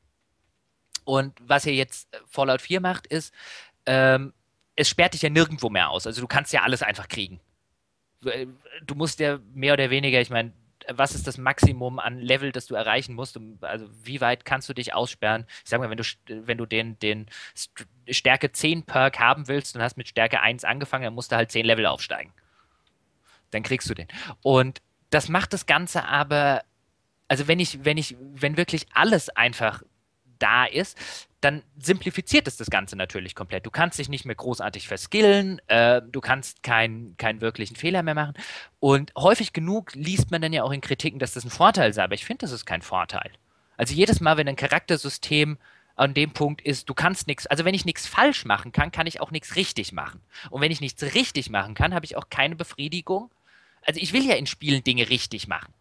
[1.04, 3.32] Und was ihr jetzt äh, Fallout 4 macht, ist,
[3.86, 4.32] ähm,
[4.76, 6.06] es sperrt dich ja nirgendwo mehr aus.
[6.06, 7.40] Also du kannst ja alles einfach kriegen.
[8.24, 8.46] Äh,
[8.82, 10.52] du musst ja mehr oder weniger, ich meine,
[10.92, 13.38] was ist das Maximum an Level, das du erreichen musst?
[13.60, 15.46] Also wie weit kannst du dich aussperren?
[15.64, 16.04] Ich sag mal, wenn du,
[16.46, 17.26] wenn du den, den
[18.08, 21.50] Stärke 10 Perk haben willst und hast mit Stärke 1 angefangen, dann musst du halt
[21.50, 22.32] 10 Level aufsteigen.
[23.50, 24.08] Dann kriegst du den.
[24.42, 24.80] Und
[25.10, 26.62] das macht das Ganze aber,
[27.28, 29.82] also wenn ich, wenn ich, wenn wirklich alles einfach
[30.40, 30.98] da ist,
[31.40, 33.64] dann simplifiziert es das Ganze natürlich komplett.
[33.64, 38.14] Du kannst dich nicht mehr großartig verskillen, äh, du kannst keinen keinen wirklichen Fehler mehr
[38.14, 38.34] machen.
[38.78, 42.04] Und häufig genug liest man dann ja auch in Kritiken, dass das ein Vorteil sei,
[42.04, 43.30] aber ich finde, das ist kein Vorteil.
[43.76, 45.56] Also jedes Mal, wenn ein Charaktersystem
[45.96, 49.06] an dem Punkt ist, du kannst nichts, also wenn ich nichts falsch machen kann, kann
[49.06, 50.20] ich auch nichts richtig machen.
[50.50, 53.30] Und wenn ich nichts richtig machen kann, habe ich auch keine Befriedigung.
[53.82, 55.72] Also ich will ja in Spielen Dinge richtig machen.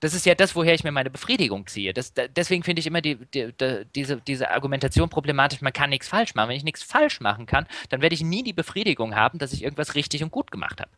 [0.00, 1.94] Das ist ja das, woher ich mir meine Befriedigung ziehe.
[1.94, 6.08] Das, deswegen finde ich immer die, die, die, diese, diese Argumentation problematisch, man kann nichts
[6.08, 6.50] falsch machen.
[6.50, 9.62] Wenn ich nichts falsch machen kann, dann werde ich nie die Befriedigung haben, dass ich
[9.62, 10.90] irgendwas richtig und gut gemacht habe.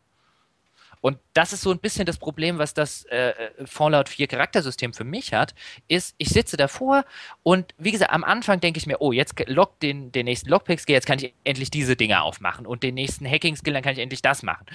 [1.01, 3.33] Und das ist so ein bisschen das Problem, was das äh,
[3.65, 5.53] Fallout 4 Charaktersystem für mich hat,
[5.87, 7.05] ist, ich sitze davor
[7.43, 10.95] und wie gesagt, am Anfang denke ich mir, oh, jetzt log den, den nächsten Lockpick-Skill,
[10.95, 14.21] jetzt kann ich endlich diese Dinge aufmachen und den nächsten Hacking-Skill, dann kann ich endlich
[14.21, 14.65] das machen.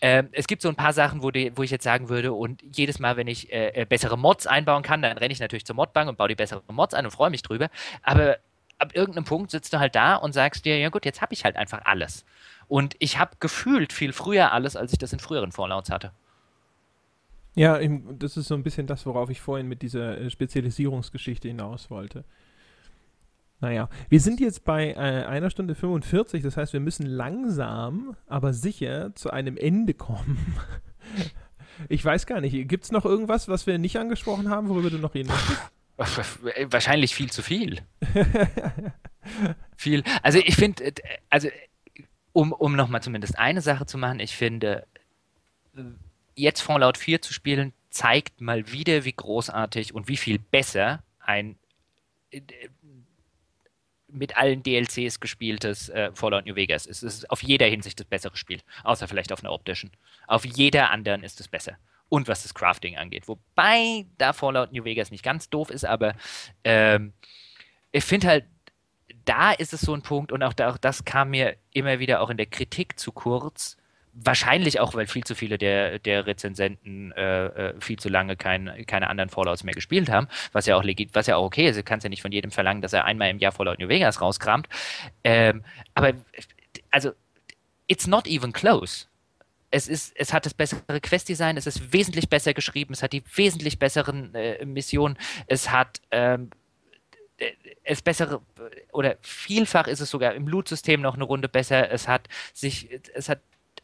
[0.00, 2.62] Ähm, es gibt so ein paar Sachen, wo, die, wo ich jetzt sagen würde, und
[2.72, 5.76] jedes Mal, wenn ich äh, äh bessere Mods einbauen kann, dann renne ich natürlich zur
[5.76, 7.68] Modbank und baue die besseren Mods ein und freue mich drüber.
[8.02, 8.38] Aber
[8.78, 11.44] ab irgendeinem Punkt sitzt du halt da und sagst dir, ja gut, jetzt habe ich
[11.44, 12.24] halt einfach alles.
[12.68, 16.12] Und ich habe gefühlt viel früher alles, als ich das in früheren Fallouts hatte.
[17.54, 17.80] Ja,
[18.18, 22.24] das ist so ein bisschen das, worauf ich vorhin mit dieser äh, Spezialisierungsgeschichte hinaus wollte.
[23.60, 28.52] Naja, wir sind jetzt bei äh, einer Stunde 45, das heißt, wir müssen langsam, aber
[28.52, 30.38] sicher zu einem Ende kommen.
[31.88, 34.98] ich weiß gar nicht, gibt es noch irgendwas, was wir nicht angesprochen haben, worüber du
[34.98, 36.72] noch reden möchtest?
[36.72, 37.80] Wahrscheinlich viel zu viel.
[39.76, 40.04] viel.
[40.22, 40.92] Also ich finde, äh,
[41.28, 41.48] also
[42.32, 44.86] um, um nochmal zumindest eine Sache zu machen, ich finde,
[46.34, 51.56] jetzt Fallout 4 zu spielen, zeigt mal wieder, wie großartig und wie viel besser ein
[54.10, 57.02] mit allen DLCs gespieltes äh, Fallout New Vegas ist.
[57.02, 59.90] Es ist auf jeder Hinsicht das bessere Spiel, außer vielleicht auf einer optischen.
[60.26, 61.76] Auf jeder anderen ist es besser.
[62.08, 63.28] Und was das Crafting angeht.
[63.28, 66.14] Wobei da Fallout New Vegas nicht ganz doof ist, aber
[66.64, 67.12] ähm,
[67.92, 68.44] ich finde halt,
[69.28, 72.20] da ist es so ein Punkt und auch, da, auch das kam mir immer wieder
[72.20, 73.76] auch in der Kritik zu kurz.
[74.14, 78.84] Wahrscheinlich auch, weil viel zu viele der, der Rezensenten äh, äh, viel zu lange kein,
[78.86, 81.76] keine anderen Fallouts mehr gespielt haben, was ja auch legit, was ja auch okay ist.
[81.76, 84.20] Du kannst ja nicht von jedem verlangen, dass er einmal im Jahr Fallout New Vegas
[84.20, 84.66] rauskramt.
[85.22, 85.62] Ähm,
[85.94, 86.14] aber
[86.90, 87.12] also,
[87.86, 89.06] it's not even close
[89.70, 93.22] es ist, es hat das bessere Quest-Design, es ist wesentlich besser geschrieben, es hat die
[93.34, 96.50] wesentlich besseren äh, Missionen, es hat ähm,
[97.84, 98.40] es bessere
[98.92, 101.90] oder vielfach ist es sogar im Loot-System noch eine Runde besser.
[101.90, 103.40] Es hat sich, es hat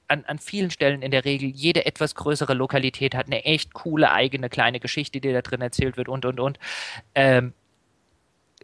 [0.09, 4.11] an, an vielen Stellen in der Regel jede etwas größere Lokalität hat eine echt coole
[4.11, 6.59] eigene kleine Geschichte, die da drin erzählt wird und und und.
[7.15, 7.55] Ähm,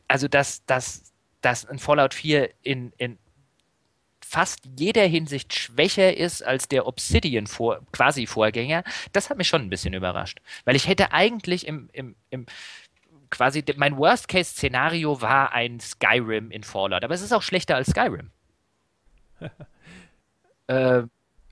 [0.09, 3.19] also dass, dass, dass ein Fallout 4 in, in
[4.21, 9.63] fast jeder Hinsicht schwächer ist als der Obsidian vor, quasi Vorgänger, das hat mich schon
[9.63, 10.41] ein bisschen überrascht.
[10.65, 12.47] Weil ich hätte eigentlich im, im, im
[13.31, 18.31] quasi mein Worst-Case-Szenario war ein Skyrim in Fallout, aber es ist auch schlechter als Skyrim.
[20.67, 21.03] äh,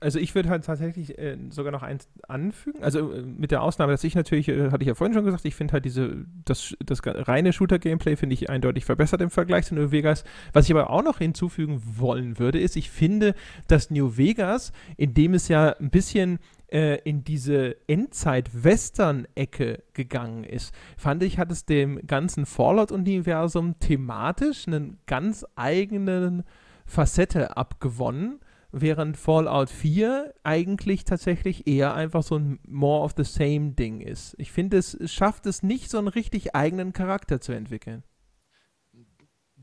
[0.01, 2.81] also ich würde halt tatsächlich äh, sogar noch eins anfügen.
[2.83, 5.43] Also äh, mit der Ausnahme, dass ich natürlich, äh, hatte ich ja vorhin schon gesagt,
[5.45, 9.75] ich finde halt diese, das, das reine Shooter-Gameplay finde ich eindeutig verbessert im Vergleich zu
[9.75, 10.23] New Vegas.
[10.53, 13.35] Was ich aber auch noch hinzufügen wollen würde, ist, ich finde,
[13.67, 16.39] dass New Vegas, in dem es ja ein bisschen
[16.71, 24.99] äh, in diese Endzeit-Western-Ecke gegangen ist, fand ich, hat es dem ganzen Fallout-Universum thematisch einen
[25.05, 26.43] ganz eigenen
[26.85, 28.39] Facette abgewonnen,
[28.71, 34.35] während Fallout 4 eigentlich tatsächlich eher einfach so ein More of the Same Ding ist.
[34.37, 38.03] Ich finde, es schafft es nicht, so einen richtig eigenen Charakter zu entwickeln.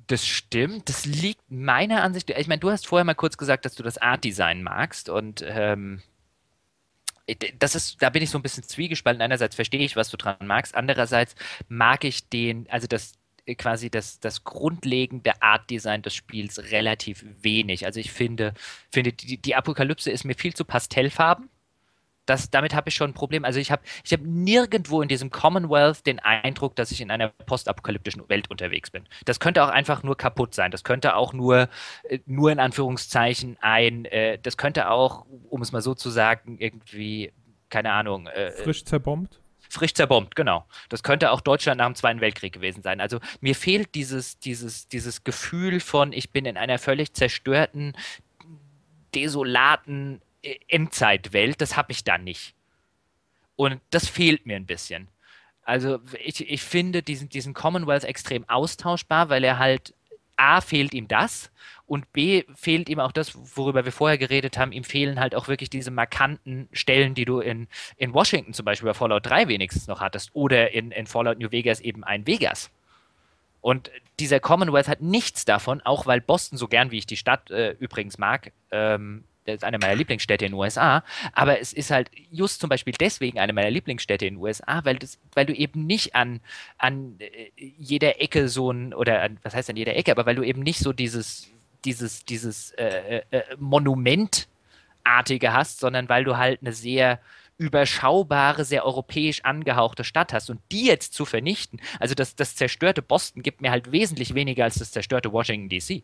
[0.07, 0.89] Das stimmt.
[0.89, 2.31] Das liegt meiner Ansicht.
[2.31, 5.45] Ich meine, du hast vorher mal kurz gesagt, dass du das Art Design magst und
[5.47, 6.01] ähm,
[7.59, 9.23] das ist, da bin ich so ein bisschen zwiegespalten.
[9.23, 11.35] Einerseits verstehe ich, was du dran magst, andererseits
[11.69, 13.12] mag ich den, also das
[13.59, 17.86] quasi das, das grundlegende Art-Design des Spiels relativ wenig.
[17.86, 18.55] Also ich finde,
[18.90, 21.48] finde die, die Apokalypse ist mir viel zu pastellfarben
[22.27, 23.44] das, damit habe ich schon ein Problem.
[23.44, 27.28] Also ich habe ich hab nirgendwo in diesem Commonwealth den Eindruck, dass ich in einer
[27.28, 29.05] postapokalyptischen Welt unterwegs bin.
[29.24, 30.70] Das könnte auch einfach nur kaputt sein.
[30.70, 31.69] Das könnte auch nur,
[32.05, 36.57] äh, nur in Anführungszeichen ein, äh, das könnte auch, um es mal so zu sagen,
[36.59, 37.32] irgendwie
[37.70, 38.27] keine Ahnung.
[38.27, 39.40] Äh, frisch zerbombt?
[39.69, 40.65] Frisch zerbombt, genau.
[40.89, 43.01] Das könnte auch Deutschland nach dem Zweiten Weltkrieg gewesen sein.
[43.01, 47.97] Also mir fehlt dieses, dieses, dieses Gefühl von, ich bin in einer völlig zerstörten,
[49.15, 50.26] desolaten äh,
[50.68, 51.60] Endzeitwelt.
[51.60, 52.55] Das habe ich da nicht.
[53.56, 55.09] Und das fehlt mir ein bisschen.
[55.62, 59.94] Also ich, ich finde diesen, diesen Commonwealth extrem austauschbar, weil er halt
[60.36, 61.51] A fehlt ihm das
[61.86, 64.73] und B fehlt ihm auch das, worüber wir vorher geredet haben.
[64.73, 68.86] Ihm fehlen halt auch wirklich diese markanten Stellen, die du in, in Washington zum Beispiel
[68.86, 72.70] bei Fallout 3 wenigstens noch hattest oder in, in Fallout New Vegas eben ein Vegas.
[73.60, 73.90] Und
[74.20, 77.73] dieser Commonwealth hat nichts davon, auch weil Boston, so gern wie ich die Stadt äh,
[77.81, 81.02] übrigens mag, ähm, das ist eine meiner Lieblingsstädte in den USA,
[81.32, 84.97] aber es ist halt just zum Beispiel deswegen eine meiner Lieblingsstädte in den USA, weil,
[84.97, 86.40] das, weil du eben nicht an,
[86.78, 90.36] an äh, jeder Ecke so ein, oder an, was heißt an jeder Ecke, aber weil
[90.36, 91.48] du eben nicht so dieses,
[91.85, 97.20] dieses, dieses äh, äh, Monumentartige hast, sondern weil du halt eine sehr
[97.59, 100.51] überschaubare, sehr europäisch angehauchte Stadt hast.
[100.51, 104.64] Und die jetzt zu vernichten, also das, das zerstörte Boston gibt mir halt wesentlich weniger
[104.64, 106.02] als das zerstörte Washington DC.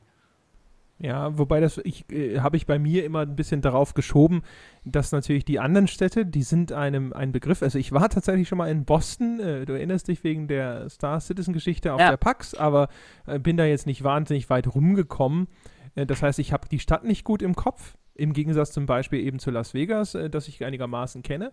[1.02, 4.42] Ja, wobei das ich äh, habe ich bei mir immer ein bisschen darauf geschoben,
[4.84, 7.60] dass natürlich die anderen Städte, die sind einem ein Begriff.
[7.60, 11.18] Also ich war tatsächlich schon mal in Boston, äh, du erinnerst dich wegen der Star
[11.18, 12.10] Citizen Geschichte auf ja.
[12.10, 12.88] der PAX, aber
[13.26, 15.48] äh, bin da jetzt nicht wahnsinnig weit rumgekommen.
[15.96, 19.18] Äh, das heißt, ich habe die Stadt nicht gut im Kopf, im Gegensatz zum Beispiel
[19.26, 21.50] eben zu Las Vegas, äh, das ich einigermaßen kenne.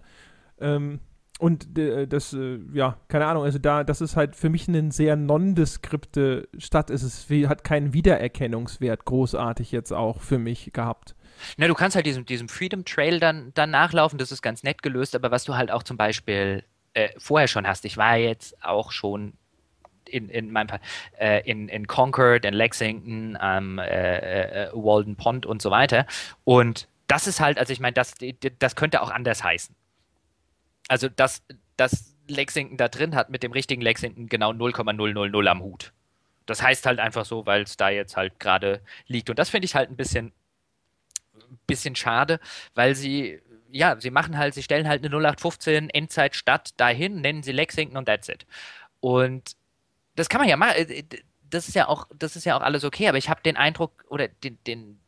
[0.60, 1.00] Ähm,
[1.40, 4.92] und äh, das, äh, ja, keine Ahnung, also da, das ist halt für mich eine
[4.92, 6.90] sehr nondeskripte Stadt.
[6.90, 11.16] Es ist, hat keinen Wiedererkennungswert großartig jetzt auch für mich gehabt.
[11.56, 14.84] Na, du kannst halt diesem, diesem Freedom Trail dann, dann nachlaufen, das ist ganz nett
[14.84, 18.62] gelöst, aber was du halt auch zum Beispiel äh, vorher schon hast, ich war jetzt
[18.62, 19.32] auch schon
[20.10, 20.82] in, in meinem Fall
[21.18, 26.06] äh, in, in Concord, in Lexington, am äh, äh, Walden Pond und so weiter.
[26.44, 28.16] Und das ist halt, also ich meine, das,
[28.60, 29.74] das könnte auch anders heißen
[30.90, 31.44] also das,
[31.78, 35.94] das Lexington da drin hat mit dem richtigen Lexington genau 0,000 am Hut.
[36.46, 39.30] Das heißt halt einfach so, weil es da jetzt halt gerade liegt.
[39.30, 40.34] Und das finde ich halt ein bisschen,
[41.68, 42.40] bisschen schade,
[42.74, 43.40] weil sie,
[43.72, 48.06] ja, sie machen halt, sie stellen halt eine 0815 Endzeitstadt dahin, nennen sie Lexington und
[48.06, 48.46] that's it.
[49.00, 49.56] Und
[50.16, 50.76] das kann man ja machen.
[50.76, 51.04] Äh,
[51.52, 54.06] das ist ja auch, das ist ja auch alles okay, aber ich habe den Eindruck,
[54.10, 55.00] oder den, den,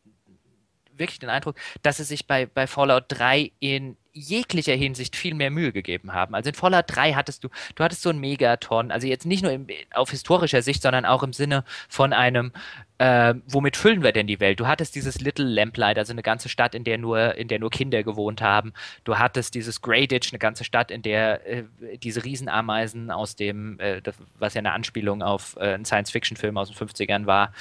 [0.94, 5.52] wirklich den Eindruck, dass es sich bei, bei Fallout 3 in jeglicher Hinsicht viel mehr
[5.52, 6.36] Mühe gegeben haben.
[6.36, 9.52] Also in Fallout 3 hattest du, du hattest so ein Megaton, also jetzt nicht nur
[9.52, 12.52] im, auf historischer Sicht, sondern auch im Sinne von einem,
[12.98, 14.60] äh, womit füllen wir denn die Welt?
[14.60, 17.70] Du hattest dieses Little Lamplight, also eine ganze Stadt, in der nur, in der nur
[17.70, 18.74] Kinder gewohnt haben.
[19.06, 21.64] Du hattest dieses Grey Ditch, eine ganze Stadt, in der äh,
[21.98, 26.70] diese Riesenameisen aus dem, äh, das, was ja eine Anspielung auf äh, einen Science-Fiction-Film aus
[26.70, 27.54] den 50ern war,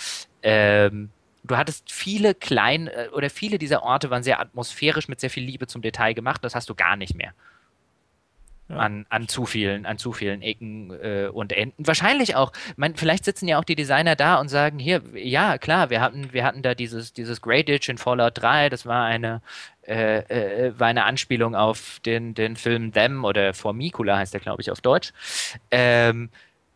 [0.43, 1.10] ähm,
[1.45, 5.45] du hattest viele kleine äh, oder viele dieser Orte waren sehr atmosphärisch mit sehr viel
[5.45, 6.45] Liebe zum Detail gemacht.
[6.45, 7.33] Das hast du gar nicht mehr.
[8.69, 8.77] Ja.
[8.77, 11.85] An, an zu vielen, an zu vielen Ecken äh, und Enden.
[11.85, 15.91] Wahrscheinlich auch, man, vielleicht sitzen ja auch die Designer da und sagen, hier, ja, klar,
[15.91, 19.43] wir hatten, wir hatten da dieses, dieses Grey Ditch in Fallout 3, das war eine,
[19.83, 24.62] äh, äh, war eine Anspielung auf den, den Film Them oder Formicula heißt der, glaube
[24.62, 25.12] ich, auf Deutsch.
[25.73, 26.31] Ähm,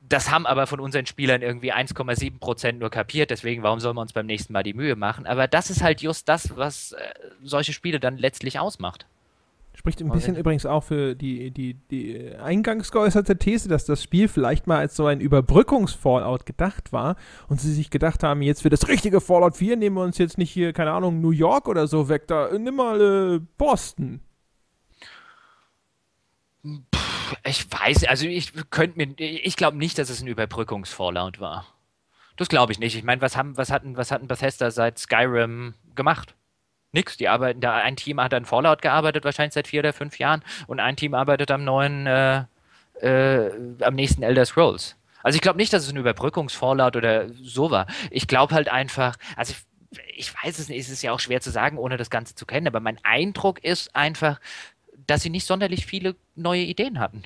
[0.09, 4.03] das haben aber von unseren Spielern irgendwie 1,7 Prozent nur kapiert, deswegen warum sollen wir
[4.03, 5.27] uns beim nächsten Mal die Mühe machen?
[5.27, 6.99] Aber das ist halt just das, was äh,
[7.43, 9.07] solche Spiele dann letztlich ausmacht.
[9.77, 14.29] Spricht ein bisschen übrigens auch für die, die, die eingangs geäußerte These, dass das Spiel
[14.29, 17.17] vielleicht mal als so ein Überbrückungs-Fallout gedacht war
[17.49, 20.39] und sie sich gedacht haben, jetzt für das richtige Fallout 4 nehmen wir uns jetzt
[20.39, 24.21] nicht hier, keine Ahnung, New York oder so weg, da nimm mal äh, Boston.
[27.45, 31.67] Ich weiß, also ich könnte mir, ich glaube nicht, dass es ein Überbrückungsfallout war.
[32.37, 32.97] Das glaube ich nicht.
[32.97, 36.35] Ich meine, was haben, was was hatten Bethesda seit Skyrim gemacht?
[36.93, 37.17] Nix.
[37.17, 40.43] Die arbeiten da, ein Team hat an Fallout gearbeitet, wahrscheinlich seit vier oder fünf Jahren,
[40.67, 42.45] und ein Team arbeitet am neuen, äh,
[43.01, 44.97] äh, am nächsten Elder Scrolls.
[45.23, 47.87] Also ich glaube nicht, dass es ein Überbrückungsfallout oder so war.
[48.11, 51.41] Ich glaube halt einfach, also ich, ich weiß es nicht, es ist ja auch schwer
[51.41, 54.39] zu sagen, ohne das Ganze zu kennen, aber mein Eindruck ist einfach,
[55.07, 57.23] dass sie nicht sonderlich viele neue Ideen hatten.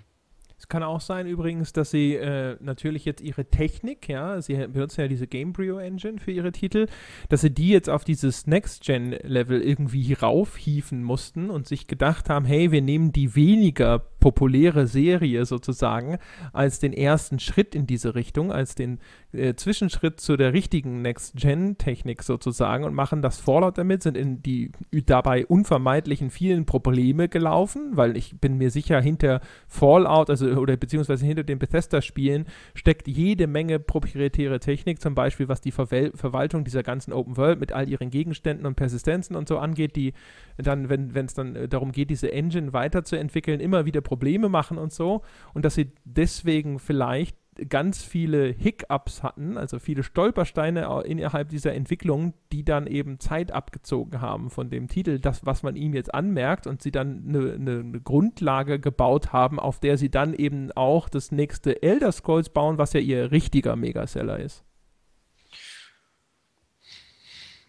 [0.69, 5.09] Kann auch sein übrigens, dass sie äh, natürlich jetzt ihre Technik, ja, sie benutzen ja
[5.09, 6.89] diese Gamebryo Engine für ihre Titel,
[7.31, 12.71] dass sie die jetzt auf dieses Next-Gen-Level irgendwie raufhieven mussten und sich gedacht haben, hey,
[12.71, 16.19] wir nehmen die weniger populäre Serie sozusagen
[16.53, 18.99] als den ersten Schritt in diese Richtung, als den
[19.33, 24.73] äh, Zwischenschritt zu der richtigen Next-Gen-Technik sozusagen und machen das Fallout damit, sind in die
[25.07, 31.25] dabei unvermeidlichen vielen Probleme gelaufen, weil ich bin mir sicher, hinter Fallout, also oder beziehungsweise
[31.25, 36.83] hinter den Bethesda-Spielen steckt jede Menge proprietäre Technik, zum Beispiel was die Verwel Verwaltung dieser
[36.83, 40.13] ganzen Open World mit all ihren Gegenständen und Persistenzen und so angeht, die
[40.57, 44.93] dann, wenn es dann äh, darum geht, diese Engine weiterzuentwickeln, immer wieder Probleme machen und
[44.93, 45.23] so.
[45.55, 47.37] Und dass sie deswegen vielleicht
[47.69, 54.21] ganz viele Hiccups hatten, also viele Stolpersteine innerhalb dieser Entwicklung, die dann eben Zeit abgezogen
[54.21, 57.81] haben von dem Titel, das, was man ihm jetzt anmerkt und sie dann eine, eine,
[57.81, 62.79] eine Grundlage gebaut haben, auf der sie dann eben auch das nächste Elder Scrolls bauen,
[62.79, 64.65] was ja ihr richtiger Megaseller ist.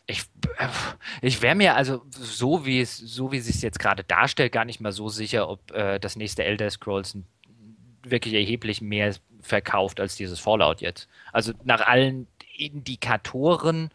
[0.05, 0.23] Ich,
[0.57, 0.67] äh,
[1.21, 4.81] ich wäre mir also so wie es so wie sich jetzt gerade darstellt gar nicht
[4.81, 7.17] mal so sicher, ob äh, das nächste Elder Scrolls
[8.03, 11.07] wirklich erheblich mehr verkauft als dieses Fallout jetzt.
[11.31, 13.89] Also nach allen Indikatoren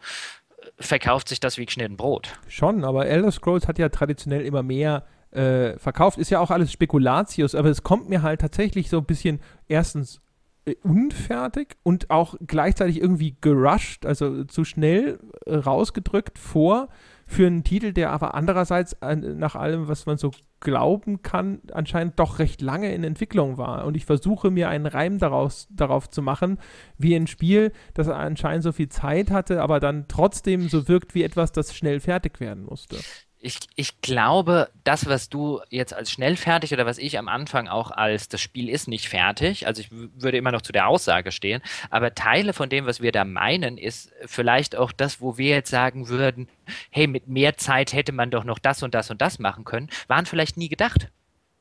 [0.61, 2.39] äh, verkauft sich das wie geschnitten Brot.
[2.47, 6.17] Schon, aber Elder Scrolls hat ja traditionell immer mehr äh, verkauft.
[6.17, 10.21] Ist ja auch alles Spekulatius, aber es kommt mir halt tatsächlich so ein bisschen erstens
[10.65, 16.89] äh, unfertig und auch gleichzeitig irgendwie gerusht, also zu schnell äh, rausgedrückt vor
[17.25, 22.19] für einen Titel, der aber andererseits äh, nach allem, was man so glauben kann, anscheinend
[22.19, 23.85] doch recht lange in Entwicklung war.
[23.85, 26.59] Und ich versuche mir einen Reim daraus, darauf zu machen,
[26.97, 31.23] wie ein Spiel, das anscheinend so viel Zeit hatte, aber dann trotzdem so wirkt wie
[31.23, 32.97] etwas, das schnell fertig werden musste
[33.45, 37.67] ich, ich glaube, das, was du jetzt als schnell fertig oder was ich am Anfang
[37.67, 41.31] auch als das Spiel ist nicht fertig, also ich würde immer noch zu der Aussage
[41.31, 41.61] stehen,
[41.91, 45.69] aber Teile von dem, was wir da meinen, ist vielleicht auch das, wo wir jetzt
[45.69, 46.47] sagen würden,
[46.89, 49.89] hey, mit mehr Zeit hätte man doch noch das und das und das machen können,
[50.07, 51.09] waren vielleicht nie gedacht,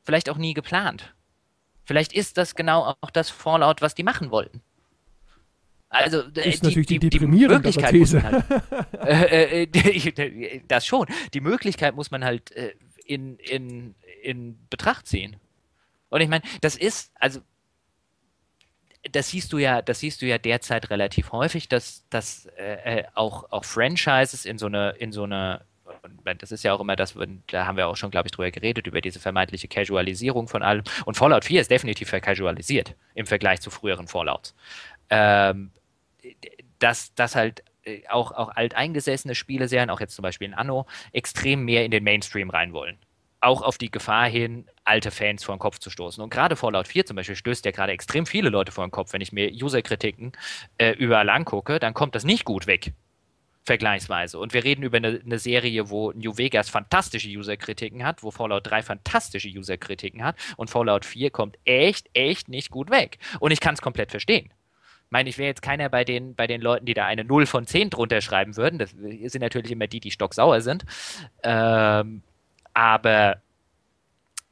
[0.03, 1.15] vielleicht auch nie geplant.
[1.85, 4.63] Vielleicht ist das genau auch das Fallout, was die machen wollten.
[5.95, 8.23] Also äh, ist die, natürlich die, die, die Möglichkeit These.
[8.23, 8.45] Halt,
[9.07, 11.07] äh, äh, das schon.
[11.33, 12.75] Die Möglichkeit muss man halt äh,
[13.07, 15.37] in, in, in Betracht ziehen.
[16.09, 17.41] Und ich meine, das ist, also
[19.13, 23.05] das siehst du ja, das siehst du ja derzeit relativ häufig, dass, dass äh, äh
[23.15, 25.61] auch, auch Franchises in so eine, in so eine
[26.39, 27.15] das ist ja auch immer das,
[27.47, 30.83] da haben wir auch schon, glaube ich, drüber geredet, über diese vermeintliche Casualisierung von allem.
[31.05, 34.55] Und Fallout 4 ist definitiv vercasualisiert im Vergleich zu früheren Fallouts.
[35.11, 35.71] Ähm,
[36.79, 41.65] dass, dass halt äh, auch, auch alteingesessene Spieleserien, auch jetzt zum Beispiel in Anno, extrem
[41.65, 42.99] mehr in den Mainstream rein wollen.
[43.41, 46.23] Auch auf die Gefahr hin, alte Fans vor den Kopf zu stoßen.
[46.23, 49.13] Und gerade Fallout 4 zum Beispiel stößt ja gerade extrem viele Leute vor den Kopf.
[49.13, 50.33] Wenn ich mir User-Kritiken
[50.79, 52.93] äh, überall angucke, dann kommt das nicht gut weg.
[53.67, 54.39] Vergleichsweise.
[54.39, 58.67] Und wir reden über eine, eine Serie, wo New Vegas fantastische User-Kritiken hat, wo Fallout
[58.67, 63.19] 3 fantastische User-Kritiken hat und Fallout 4 kommt echt, echt nicht gut weg.
[63.41, 64.51] Und ich kann es komplett verstehen
[65.15, 67.67] meine, ich wäre jetzt keiner bei den, bei den Leuten, die da eine 0 von
[67.67, 68.81] 10 drunter schreiben würden.
[68.81, 70.85] Das sind natürlich immer die, die stocksauer sind.
[71.45, 72.23] Ähm,
[72.75, 73.41] aber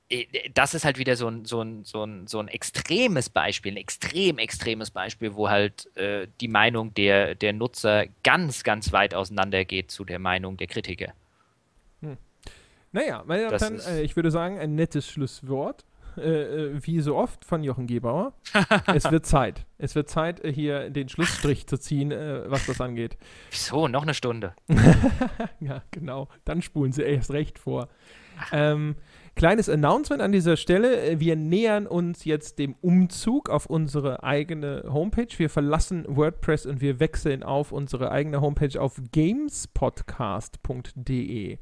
[0.09, 0.25] äh,
[0.55, 3.77] das ist halt wieder so ein, so, ein, so, ein, so ein extremes Beispiel, ein
[3.77, 9.91] extrem extremes Beispiel, wo halt äh, die Meinung der, der Nutzer ganz, ganz weit auseinandergeht
[9.91, 11.13] zu der Meinung der Kritiker.
[12.03, 12.17] Hm.
[12.93, 15.85] Naja, meine Damen und Herren, ich würde sagen, ein nettes Schlusswort.
[16.17, 18.35] Äh, äh, wie so oft von Jochen Gebauer.
[18.87, 19.67] es wird Zeit.
[19.79, 23.17] Es wird Zeit, äh, hier den Schlussstrich zu ziehen, äh, was das angeht.
[23.51, 23.89] Wieso?
[23.89, 24.55] Noch eine Stunde.
[25.61, 26.29] ja, genau.
[26.45, 27.89] Dann spulen sie erst recht vor.
[28.51, 28.97] Ähm,
[29.35, 31.03] kleines Announcement an dieser Stelle.
[31.03, 35.29] Äh, wir nähern uns jetzt dem Umzug auf unsere eigene Homepage.
[35.37, 41.59] Wir verlassen WordPress und wir wechseln auf unsere eigene Homepage auf gamespodcast.de.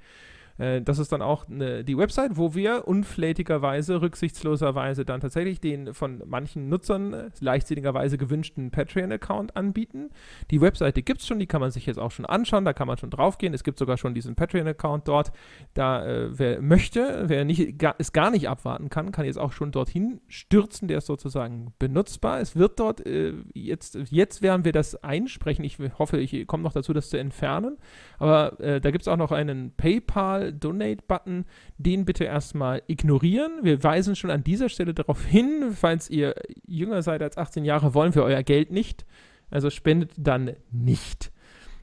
[0.61, 5.95] Äh, das ist dann auch eine, die Website, wo wir unflätigerweise, rücksichtsloserweise dann tatsächlich den
[5.95, 10.11] von manchen Nutzern äh, leichtsinnigerweise gewünschten Patreon-Account anbieten.
[10.51, 12.87] Die Webseite gibt es schon, die kann man sich jetzt auch schon anschauen, da kann
[12.87, 13.55] man schon draufgehen.
[13.55, 15.33] Es gibt sogar schon diesen Patreon-Account dort.
[15.75, 19.53] Da, äh, wer möchte, wer nicht, gar, es gar nicht abwarten kann, kann jetzt auch
[19.53, 20.89] schon dorthin stürzen.
[20.89, 22.41] Der ist sozusagen benutzbar.
[22.41, 25.65] Es wird dort äh, jetzt, jetzt werden wir das einsprechen.
[25.65, 27.79] Ich hoffe, ich komme noch dazu, das zu entfernen.
[28.19, 31.45] Aber äh, da gibt es auch noch einen PayPal Donate-Button,
[31.79, 33.61] den bitte erstmal ignorieren.
[33.63, 36.35] Wir weisen schon an dieser Stelle darauf hin, falls ihr
[36.67, 39.05] jünger seid als 18 Jahre, wollen wir euer Geld nicht.
[39.51, 41.33] Also spendet dann nicht.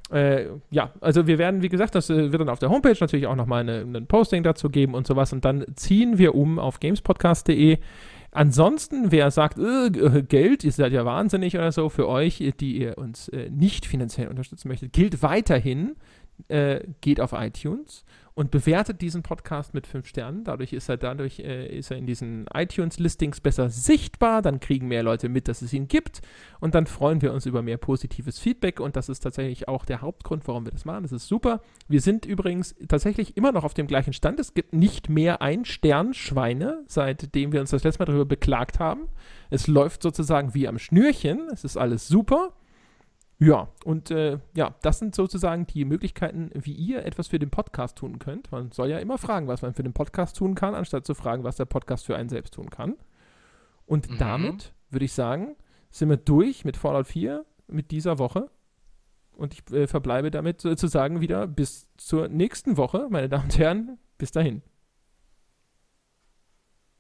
[0.10, 3.28] Äh, ja, also wir werden, wie gesagt, das äh, wird dann auf der Homepage natürlich
[3.28, 7.80] auch nochmal ein Posting dazu geben und sowas und dann ziehen wir um auf gamespodcast.de.
[8.32, 12.98] Ansonsten, wer sagt, äh, Geld, ihr seid ja wahnsinnig oder so, für euch, die ihr
[12.98, 15.96] uns äh, nicht finanziell unterstützen möchtet, gilt weiterhin
[16.48, 18.06] äh, geht auf iTunes
[18.38, 20.44] und bewertet diesen Podcast mit fünf Sternen.
[20.44, 24.44] Dadurch ist er dadurch äh, ist er in diesen iTunes-Listings besser sichtbar.
[24.44, 26.22] Dann kriegen mehr Leute mit, dass es ihn gibt.
[26.60, 28.80] Und dann freuen wir uns über mehr positives Feedback.
[28.80, 31.02] Und das ist tatsächlich auch der Hauptgrund, warum wir das machen.
[31.02, 31.62] Das ist super.
[31.88, 34.40] Wir sind übrigens tatsächlich immer noch auf dem gleichen Stand.
[34.40, 38.80] Es gibt nicht mehr ein Stern Schweine, seitdem wir uns das letzte Mal darüber beklagt
[38.80, 39.08] haben.
[39.50, 41.48] Es läuft sozusagen wie am Schnürchen.
[41.52, 42.54] Es ist alles super.
[43.40, 47.98] Ja, und äh, ja, das sind sozusagen die Möglichkeiten, wie ihr etwas für den Podcast
[47.98, 48.52] tun könnt.
[48.52, 51.44] Man soll ja immer fragen, was man für den Podcast tun kann, anstatt zu fragen,
[51.44, 52.96] was der Podcast für einen selbst tun kann.
[53.86, 54.18] Und mhm.
[54.18, 55.56] damit würde ich sagen,
[55.92, 58.50] sind wir durch mit Fallout 4, mit dieser Woche.
[59.34, 64.00] Und ich äh, verbleibe damit sozusagen wieder bis zur nächsten Woche, meine Damen und Herren.
[64.18, 64.64] Bis dahin.